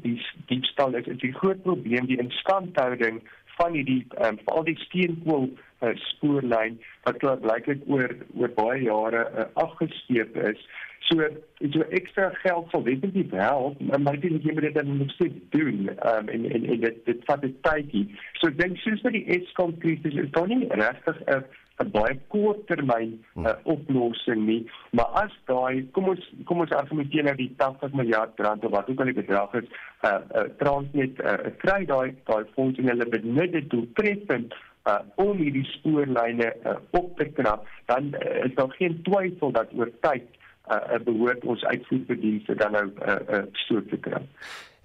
diefstal 0.50 0.96
is, 0.98 1.06
is 1.06 1.20
die 1.22 1.32
groot 1.32 1.62
probleem 1.62 2.10
die 2.10 2.18
instandhouding 2.18 3.22
van 3.58 3.72
hierdie 3.72 4.06
ehm 4.08 4.32
um, 4.32 4.40
veral 4.44 4.64
die 4.64 4.78
steenkool 4.78 5.46
uh, 5.80 5.94
spoorlyn 5.94 6.80
wat 7.06 7.20
klaar 7.22 7.38
blyklik 7.38 7.84
oor 7.86 8.10
oor 8.34 8.52
baie 8.58 8.82
jare 8.82 9.22
uh, 9.30 9.46
afgesteep 9.62 10.36
is. 10.50 10.62
So 11.08 11.28
so 11.72 11.84
ekstra 11.98 12.32
geld 12.42 12.72
sal 12.72 12.82
definitief 12.86 13.30
help, 13.38 13.78
maar 13.98 14.18
dit 14.20 14.32
is 14.32 14.42
nie 14.42 14.54
meer 14.56 14.72
dan 14.74 14.96
moet 14.96 15.12
steeds 15.14 15.38
doen. 15.54 15.86
Ehm 15.94 16.24
um, 16.24 16.32
en 16.34 16.48
en 16.50 16.66
en 16.72 16.80
dit 16.86 16.98
dit 17.10 17.22
vat 17.28 17.44
'n 17.44 17.54
tydjie. 17.68 18.06
So 18.40 18.50
ek 18.50 18.58
dink 18.58 18.82
soos 18.82 19.02
met 19.06 19.12
die 19.18 19.26
Eskom 19.38 19.78
krisis 19.78 20.18
is 20.24 20.34
dit 20.34 20.46
nie 20.46 20.66
regtig 20.82 21.22
'n 21.26 21.44
'n 21.84 21.90
baie 21.92 22.18
korttermyn 22.32 23.10
uh, 23.36 23.52
oplossing 23.62 24.46
nie, 24.46 24.62
maar 24.90 25.10
as 25.22 25.32
daai 25.50 25.84
kom 25.92 26.08
ons 26.08 26.30
kom 26.48 26.62
ons 26.64 26.72
argumenteer 26.72 27.26
nou 27.28 27.34
die 27.36 27.50
80 27.56 27.92
miljard 28.00 28.40
rand 28.40 28.64
of 28.64 28.72
wat 28.72 28.88
ook 28.90 29.02
al 29.04 29.10
die 29.12 29.20
bedrag 29.20 29.54
is, 29.60 29.68
uh, 30.08 30.20
uh, 30.34 30.46
Transnet 30.62 31.20
uh, 31.20 31.52
kry 31.64 31.84
daai 31.84 32.14
daai 32.30 32.44
fondse 32.54 32.80
en 32.80 32.88
hulle 32.88 33.08
benut 33.12 33.52
dit 33.52 33.68
doeltreffend 33.70 34.56
uh, 34.86 35.00
om 35.22 35.36
hierdie 35.36 35.66
spoorlyne 35.74 36.52
uh, 36.64 36.78
op 36.90 37.16
te 37.18 37.28
knap, 37.38 37.66
dan 37.90 38.14
uh, 38.14 38.44
is 38.46 38.54
daar 38.54 38.72
geen 38.78 39.02
twyfel 39.02 39.52
dat 39.52 39.72
oor 39.74 39.90
tyd 40.06 40.26
uh, 40.70 40.98
behoort 41.04 41.44
ons 41.44 41.64
uitvoerdienste 41.64 42.54
dan 42.54 42.72
nou 42.72 42.86
uh, 42.86 43.18
uh, 43.30 43.44
so 43.66 43.82
te 43.90 43.98
kry. 44.02 44.22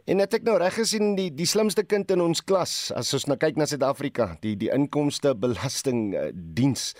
En 0.09 0.17
het 0.17 0.33
ek 0.33 0.45
nou 0.47 0.57
reg 0.57 0.73
gesien 0.73 1.13
die 1.17 1.29
die 1.33 1.49
slimste 1.49 1.83
kind 1.85 2.09
in 2.13 2.23
ons 2.23 2.41
klas 2.41 2.91
as 2.97 3.13
ons 3.13 3.27
nou 3.29 3.37
kyk 3.37 3.59
na 3.59 3.67
Suid-Afrika, 3.69 4.31
die 4.41 4.55
die 4.57 4.71
inkomste 4.73 5.35
belasting 5.37 6.11
uh, 6.17 6.29
diens. 6.33 6.91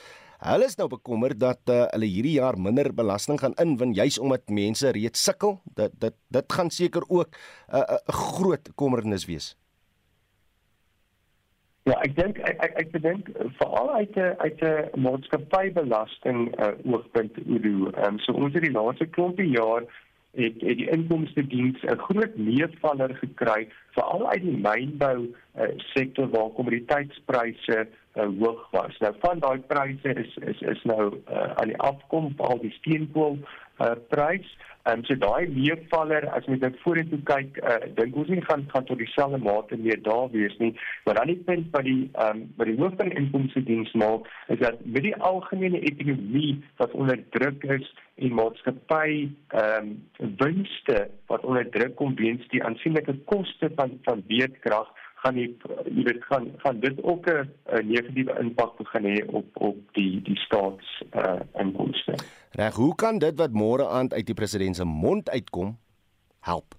Hulle 0.41 0.65
is 0.65 0.77
nou 0.77 0.87
bekommerd 0.89 1.37
dat 1.41 1.69
uh, 1.69 1.83
hulle 1.93 2.09
hierdie 2.09 2.39
jaar 2.39 2.57
minder 2.57 2.89
belasting 2.97 3.37
gaan 3.41 3.57
inwin 3.61 3.93
juis 3.93 4.17
omdat 4.21 4.49
mense 4.49 4.89
reeds 4.97 5.21
sukkel. 5.21 5.59
Dit 5.77 5.97
dit 6.01 6.17
dit 6.33 6.53
gaan 6.57 6.69
seker 6.73 7.05
ook 7.07 7.29
'n 7.29 7.75
uh, 7.75 7.81
'n 7.81 8.01
uh, 8.09 8.21
groot 8.21 8.71
kommernis 8.75 9.25
wees. 9.25 9.55
Ja, 11.89 11.95
ek 12.05 12.13
dink 12.13 12.37
ek 12.45 12.59
ek, 12.61 12.75
ek 12.77 12.97
dink 13.01 13.29
veral 13.57 13.87
uit 13.95 14.17
'n 14.17 14.35
uit 14.45 14.59
'n 14.61 15.01
maatskappybelasting 15.01 16.53
uh, 16.61 16.73
oogpunt 16.85 17.39
Udo. 17.45 17.89
Ehm 17.97 18.19
so 18.21 18.33
ons 18.37 18.53
het 18.53 18.61
die 18.67 18.75
laaste 18.75 19.07
klompie 19.17 19.49
jaar 19.49 19.87
het, 20.37 20.61
het 20.61 20.77
die 20.77 20.89
inkomste 20.93 21.41
diens 21.47 21.81
'n 21.81 21.97
groot 21.97 22.35
meevaller 22.37 23.15
gekry 23.23 23.67
veral 23.97 24.29
uit 24.29 24.41
die 24.45 24.61
mynbou 24.67 25.17
uh, 25.25 25.71
sektor 25.93 26.29
waar 26.29 26.53
kommoditeitspryse 26.53 27.87
uh, 28.15 28.27
hoog 28.39 28.67
was. 28.71 28.97
Nou 28.99 29.13
van 29.19 29.39
daai 29.39 29.59
pryse 29.71 30.13
is 30.23 30.37
is 30.53 30.61
is 30.75 30.83
nou 30.83 31.11
uh, 31.13 31.51
aan 31.55 31.73
die 31.73 31.81
afkom 31.91 32.33
al 32.37 32.59
die 32.61 32.73
steenkool 32.79 33.37
uh, 33.41 33.95
prys 34.09 34.57
Ehm 34.83 34.97
um, 34.97 35.03
so 35.05 35.15
daai 35.21 35.45
leefvaller 35.53 36.25
as 36.33 36.47
jy 36.49 36.55
dit 36.61 36.77
vorentoe 36.81 37.19
kyk, 37.29 37.57
uh, 37.61 37.75
dink 37.97 38.15
ons 38.17 38.29
nie 38.33 38.41
gaan 38.47 38.63
gaan 38.71 38.85
tot 38.89 38.97
dieselfde 38.97 39.37
mate 39.37 39.77
meer 39.77 39.99
daar 40.07 40.31
wees 40.33 40.55
nie. 40.57 40.71
Maar 41.05 41.19
dan 41.19 41.29
die 41.29 41.43
punt 41.49 41.67
wat 41.75 41.85
die 41.85 42.07
ehm 42.07 42.39
um, 42.39 42.47
wat 42.57 42.69
die 42.71 42.77
hoof 42.79 42.95
van 43.01 43.11
inkomste 43.21 43.61
diens 43.67 43.91
maak, 44.03 44.25
is 44.55 44.57
dat 44.63 44.81
met 44.85 45.05
die 45.05 45.13
algemene 45.29 45.83
ekonomie 45.91 46.55
wat 46.81 46.95
onder 46.97 47.21
druk 47.37 47.67
is 47.77 47.91
en 48.15 48.33
maatskappy 48.39 49.11
ehm 49.59 49.91
um, 49.91 50.33
winste 50.41 50.97
wat 51.29 51.45
onder 51.45 51.69
druk 51.77 51.93
kom 52.01 52.17
weens 52.17 52.49
die 52.55 52.63
aansienlike 52.65 53.19
koste 53.29 53.69
van 53.77 53.99
van 54.09 54.25
weerkrag 54.33 54.89
gaan 55.21 55.35
nie 55.37 55.47
jy 55.85 56.03
weet 56.07 56.23
gaan 56.29 56.49
gaan 56.63 56.79
dit 56.79 57.03
ook 57.03 57.29
'n 57.29 57.87
negatiewe 57.87 58.39
impak 58.39 58.77
begin 58.77 59.03
hê 59.05 59.25
op 59.25 59.61
op 59.69 59.77
die 59.93 60.21
die 60.21 60.39
staats 60.45 61.03
uh 61.13 61.39
inkomste. 61.53 62.15
Reg, 62.51 62.75
hoe 62.75 62.95
kan 62.95 63.19
dit 63.19 63.37
wat 63.37 63.51
môre 63.51 63.87
aand 63.87 64.13
uit 64.13 64.25
die 64.25 64.35
president 64.35 64.75
se 64.75 64.85
mond 64.85 65.29
uitkom 65.29 65.77
help? 66.39 66.75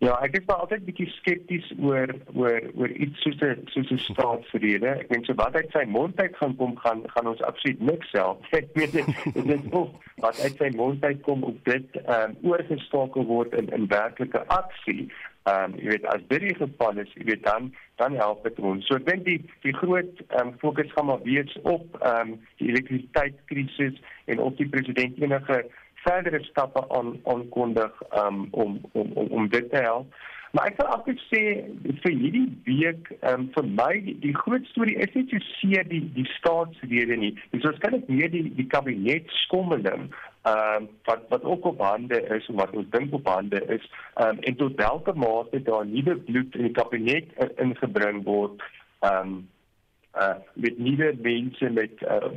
Ja, 0.00 0.14
ek 0.24 0.38
is 0.38 0.46
altyd 0.48 0.86
bietjie 0.86 1.10
skepties 1.12 1.66
oor 1.76 2.08
oor 2.32 2.62
oor 2.80 2.92
iets 3.04 3.20
soos 3.20 3.42
'n 3.44 3.66
soos 3.68 3.90
'n 3.92 3.98
staatsrede. 4.06 4.88
Ek 4.88 5.10
dink 5.12 5.26
so 5.26 5.34
wat 5.36 5.54
uit 5.54 5.68
sy 5.76 5.84
mond 5.84 6.20
uit 6.20 6.36
gaan 6.36 6.54
kom 6.56 6.72
gaan 6.76 7.02
gaan 7.12 7.28
ons 7.28 7.42
absoluut 7.44 7.80
niks 7.80 8.12
help. 8.16 8.46
Ek 8.60 8.70
weet 8.80 8.96
dit 8.96 9.10
dit 9.44 9.66
of 9.76 9.90
wat 10.24 10.40
uit 10.40 10.56
sy 10.56 10.70
mond 10.76 11.04
uit 11.04 11.20
kom 11.28 11.44
op 11.44 11.58
dit 11.68 12.00
ehm 12.00 12.30
um, 12.30 12.36
oorgeskakel 12.48 13.28
word 13.28 13.52
in 13.60 13.68
in 13.76 13.84
werklike 13.92 14.40
aksie. 14.48 15.12
Ehm 15.48 15.72
um, 15.72 15.76
jy 15.80 15.88
weet 15.94 16.06
as 16.12 16.24
dit 16.28 16.42
die 16.44 16.54
geval 16.54 16.98
is, 17.00 17.12
jy 17.16 17.24
weet 17.24 17.44
dan 17.44 17.70
dan 17.96 18.16
help 18.20 18.42
dit 18.44 18.58
ons. 18.58 18.86
So 18.86 18.98
ek 19.00 19.06
dink 19.06 19.24
die 19.24 19.38
die 19.64 19.76
groot 19.76 20.24
ehm 20.28 20.50
um, 20.50 20.56
fokus 20.60 20.92
gaan 20.96 21.08
maar 21.08 21.22
wees 21.24 21.54
op 21.62 21.96
ehm 22.00 22.34
um, 22.34 22.34
die 22.60 22.68
elektrisiteitskrisis 22.74 24.02
en 24.26 24.42
op 24.44 24.56
die 24.60 24.68
president 24.68 25.16
enige 25.18 25.62
verdere 26.04 26.42
stappe 26.44 26.84
aan 26.96 27.16
aankondig 27.24 28.02
um, 28.24 28.46
om 28.50 28.80
om 28.92 29.12
om 29.14 29.26
om 29.40 29.48
dit 29.48 29.70
te 29.70 29.80
help. 29.86 30.12
Maar 30.50 30.66
ek 30.66 30.80
wil 30.80 30.88
ook 30.90 31.10
sê 31.28 31.42
vir 32.02 32.14
hierdie 32.14 32.48
week 32.66 33.10
um, 33.30 33.46
vir 33.54 33.66
my 33.70 33.92
die, 34.02 34.16
die 34.24 34.34
groot 34.34 34.64
storie 34.72 34.96
is 34.98 35.12
net 35.14 35.30
so 35.30 35.38
seer 35.60 35.86
die 35.86 36.02
die 36.16 36.26
staatsrede 36.32 37.18
nie. 37.20 37.30
Dis 37.52 37.62
waarskynlik 37.66 38.10
meer 38.10 38.32
die 38.32 38.48
die 38.58 38.66
kabinet 38.72 39.30
skommeling 39.44 40.08
ehm 40.48 40.82
um, 40.82 40.88
wat 41.04 41.22
wat 41.28 41.44
ook 41.44 41.64
op 41.70 41.80
hande 41.84 42.18
is 42.36 42.46
en 42.48 42.58
wat 42.58 42.74
ons 42.74 42.90
dink 42.90 43.14
op 43.14 43.26
hande 43.28 43.62
is 43.76 43.86
ehm 44.16 44.40
um, 44.40 44.42
en 44.50 44.58
tot 44.64 44.82
watter 44.82 45.16
mate 45.26 45.62
daar 45.70 45.86
nuwe 45.86 46.16
bloed 46.16 46.58
in 46.58 46.68
die 46.68 46.76
kabinet 46.82 47.34
ingebring 47.66 48.22
word 48.26 48.66
ehm 49.06 49.34
um, 49.34 49.40
uh 50.20 50.36
met 50.54 50.78
nuwe 50.78 51.10
mense 51.22 51.70
met 51.76 52.02
uh 52.02 52.30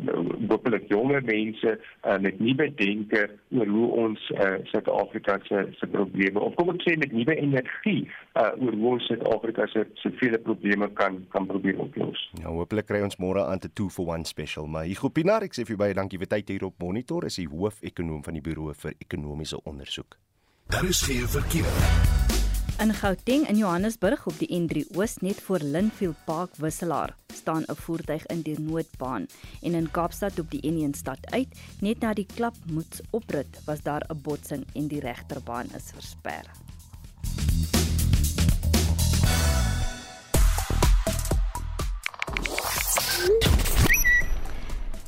hopelik 0.49 0.88
jonger 0.91 1.23
mense 1.27 1.75
uh 2.07 2.17
met 2.25 2.39
nuwe 2.39 2.69
denke 2.79 3.23
oor 3.51 3.67
hoe 3.75 3.89
ons 4.05 4.29
uh 4.38 4.55
Suid-Afrika 4.71 5.39
se 5.47 5.65
se 5.79 5.89
probleme 5.95 6.39
of 6.39 6.55
kom 6.59 6.73
ek 6.75 6.84
sê 6.86 6.95
met 6.99 7.11
nuwe 7.11 7.36
energie 7.36 8.01
uh 8.39 8.51
oor 8.59 8.77
hoe 8.79 8.91
ons 8.95 9.07
Suid-Afrika 9.11 9.67
se 9.73 9.86
se 10.01 10.13
vele 10.21 10.39
probleme 10.47 10.89
kan 10.99 11.21
kan 11.36 11.47
probeer 11.49 11.79
oplos. 11.79 12.29
Ja, 12.41 12.49
hopelik 12.49 12.88
kry 12.89 13.03
ons 13.05 13.19
môre 13.21 13.45
aan 13.45 13.59
te 13.59 13.71
2 13.71 13.89
for 13.93 14.15
1 14.15 14.25
special, 14.29 14.67
maar 14.67 14.88
Hugo 14.89 15.09
Pinaar, 15.09 15.45
ek 15.47 15.55
sê 15.57 15.67
vir 15.67 15.79
baie 15.79 15.97
dankie 15.97 16.19
vir 16.21 16.31
tyd 16.31 16.49
hier 16.53 16.67
op 16.69 16.79
Monitor, 16.84 17.27
is 17.29 17.39
die 17.41 17.49
hoof-ekonoom 17.49 18.23
van 18.25 18.39
die 18.39 18.45
Buro 18.45 18.71
vir 18.73 18.97
Ekonomiese 18.99 19.59
Onderzoek. 19.63 20.19
Daar 20.73 20.89
is 20.89 21.01
geen 21.01 21.27
verkeer. 21.27 22.22
In 22.80 22.93
Gauteng 22.93 23.47
in 23.47 23.57
Johannesburg 23.57 24.26
op 24.26 24.39
die 24.39 24.47
N3 24.49 24.97
Oos 24.97 25.17
net 25.21 25.41
voor 25.41 25.59
Linfield 25.61 26.15
Park 26.26 26.55
wisselaar 26.55 27.15
staan 27.34 27.63
'n 27.67 27.76
voertuig 27.76 28.26
in 28.26 28.41
die 28.41 28.59
noodbaan 28.59 29.28
en 29.61 29.74
in 29.74 29.91
Kaapstad 29.91 30.39
op 30.39 30.51
die 30.51 30.61
N1 30.71 30.97
stad 30.97 31.32
uit 31.32 31.47
net 31.80 31.99
na 31.99 32.13
die 32.13 32.28
klapmoets 32.36 33.01
oprit 33.09 33.61
was 33.65 33.82
daar 33.82 34.05
'n 34.09 34.21
botsing 34.21 34.65
en 34.74 34.88
die 34.88 34.99
regterbaan 34.99 35.67
is 35.76 35.91
versper. 35.93 36.45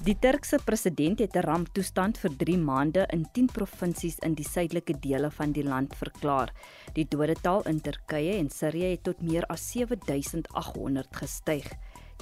Die 0.06 0.14
Turkse 0.22 0.60
president 0.62 1.20
het 1.20 1.36
'n 1.36 1.42
ramptoestand 1.42 2.18
vir 2.22 2.32
3 2.38 2.58
maande 2.58 3.08
in 3.10 3.26
10 3.34 3.48
provinsies 3.52 4.20
in 4.20 4.36
die 4.36 4.46
suidelike 4.46 5.00
dele 5.00 5.32
van 5.32 5.52
die 5.52 5.64
land 5.64 5.96
verklaar. 5.96 6.54
Die 6.94 7.08
dodetal 7.10 7.66
in 7.66 7.82
Turkye 7.82 8.38
en 8.38 8.50
Sirië 8.50 8.92
het 8.92 9.04
tot 9.04 9.22
meer 9.22 9.46
as 9.46 9.72
7800 9.72 11.16
gestyg. 11.16 11.74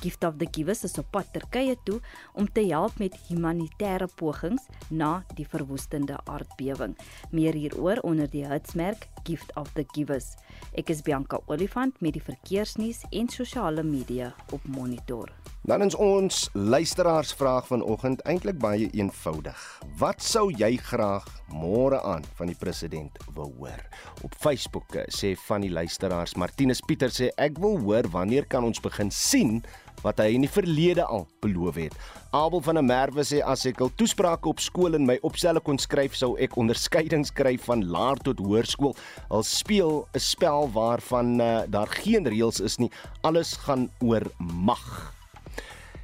Gift 0.01 0.23
of 0.23 0.37
the 0.37 0.47
Givers 0.51 0.83
is 0.83 0.97
op 0.97 1.11
pad 1.11 1.33
Turkye 1.33 1.75
toe 1.83 1.99
om 2.33 2.51
te 2.51 2.65
help 2.65 2.97
met 2.97 3.19
humanitêre 3.27 4.07
pogings 4.15 4.63
na 4.89 5.25
die 5.35 5.47
verwoestende 5.47 6.19
aardbewing. 6.23 6.97
Meer 7.31 7.53
hieroor 7.53 7.97
onder 7.97 8.29
die 8.29 8.45
hitsmerk 8.47 9.07
Gift 9.23 9.55
of 9.55 9.73
the 9.73 9.83
Givers. 9.91 10.35
Ek 10.71 10.89
is 10.89 11.01
Bianca 11.01 11.39
Olifant 11.45 12.01
met 12.01 12.13
die 12.13 12.23
verkeersnuus 12.23 13.03
en 13.11 13.27
sosiale 13.27 13.83
media 13.83 14.35
op 14.51 14.63
Monitor. 14.63 15.52
Dan 15.63 15.79
is 15.81 15.95
ons 15.95 16.49
luisteraarsvraag 16.53 17.69
vanoggend 17.69 18.19
eintlik 18.27 18.57
baie 18.59 18.89
eenvoudig. 18.91 19.59
Wat 19.95 20.19
sou 20.19 20.49
jy 20.51 20.73
graag 20.75 21.23
môre 21.55 22.01
aan 22.03 22.25
van 22.35 22.51
die 22.51 22.57
president 22.59 23.15
wil 23.31 23.53
hoor? 23.61 23.79
Op 24.27 24.35
Facebook 24.43 24.97
eh, 24.99 25.07
sê 25.07 25.31
van 25.45 25.63
die 25.63 25.71
luisteraars 25.71 26.35
Martinus 26.35 26.83
Pieter 26.83 27.15
sê 27.15 27.31
ek 27.39 27.63
wil 27.63 27.79
hoor 27.79 28.11
wanneer 28.11 28.43
kan 28.51 28.67
ons 28.67 28.83
begin 28.83 29.07
sien 29.07 29.63
wat 30.03 30.19
hy 30.19 30.33
in 30.35 30.43
die 30.43 30.51
verlede 30.51 31.07
al 31.07 31.29
beloof 31.39 31.79
het. 31.79 31.95
Abel 32.35 32.59
van 32.67 32.81
der 32.81 32.87
Merwe 32.91 33.23
sê 33.23 33.39
as 33.39 33.63
ek 33.71 33.79
al 33.87 33.95
toesprake 33.95 34.51
op 34.51 34.59
skool 34.59 34.99
in 34.99 35.07
my 35.07 35.15
opstelle 35.23 35.63
kon 35.63 35.79
skryf 35.79 36.19
sou 36.19 36.33
ek 36.43 36.59
onderskeidings 36.59 37.31
kry 37.31 37.55
van 37.69 37.87
laer 37.87 38.19
tot 38.27 38.43
hoërskool. 38.43 38.99
Al 39.31 39.47
speel 39.47 40.03
'n 40.11 40.27
spel 40.27 40.67
waarvan 40.75 41.39
uh, 41.39 41.63
daar 41.71 41.87
geen 42.03 42.27
reëls 42.27 42.59
is 42.59 42.81
nie. 42.83 42.91
Alles 43.23 43.55
gaan 43.63 43.87
oor 44.03 44.27
mag. 44.43 45.13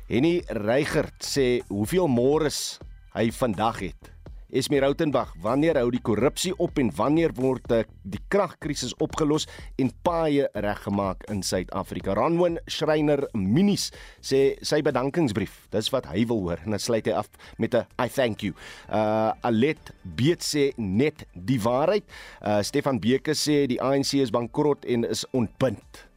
Henny 0.09 0.39
Reigert 0.49 1.21
sê 1.21 1.59
hoeveel 1.69 2.07
môres 2.09 2.79
hy 3.13 3.27
vandag 3.29 3.83
het. 3.83 4.07
Esme 4.49 4.79
Rautenbach, 4.81 5.35
wanneer 5.43 5.77
hou 5.77 5.91
die 5.93 6.01
korrupsie 6.01 6.55
op 6.57 6.79
en 6.81 6.89
wanneer 6.97 7.35
word 7.37 7.69
die 8.01 8.21
kragkrisis 8.33 8.95
opgelos 9.05 9.45
en 9.77 9.91
paaie 10.01 10.47
reggemaak 10.65 11.21
in 11.29 11.43
Suid-Afrika? 11.45 12.17
Ranwin 12.17 12.57
Schreiner 12.65 13.27
Minis 13.37 13.91
sê 14.17 14.57
sy 14.65 14.81
bedankingsbrief, 14.81 15.67
dis 15.69 15.93
wat 15.93 16.09
hy 16.09 16.25
wil 16.33 16.41
hoor 16.47 16.65
en 16.65 16.73
dan 16.73 16.81
sluit 16.81 17.05
hy 17.05 17.13
af 17.13 17.29
met 17.61 17.77
'n 17.77 17.85
I 18.01 18.09
thank 18.09 18.41
you. 18.41 18.57
Uh 18.89 19.37
Alet 19.45 19.93
Beet 20.01 20.41
sê 20.41 20.73
net 20.77 21.27
die 21.37 21.61
waarheid. 21.61 22.09
Uh 22.41 22.63
Stefan 22.63 22.97
Beke 22.97 23.37
sê 23.37 23.67
die 23.69 23.77
ANC 23.77 24.17
is 24.17 24.33
bankrot 24.33 24.85
en 24.85 25.05
is 25.05 25.25
ontbind 25.37 26.08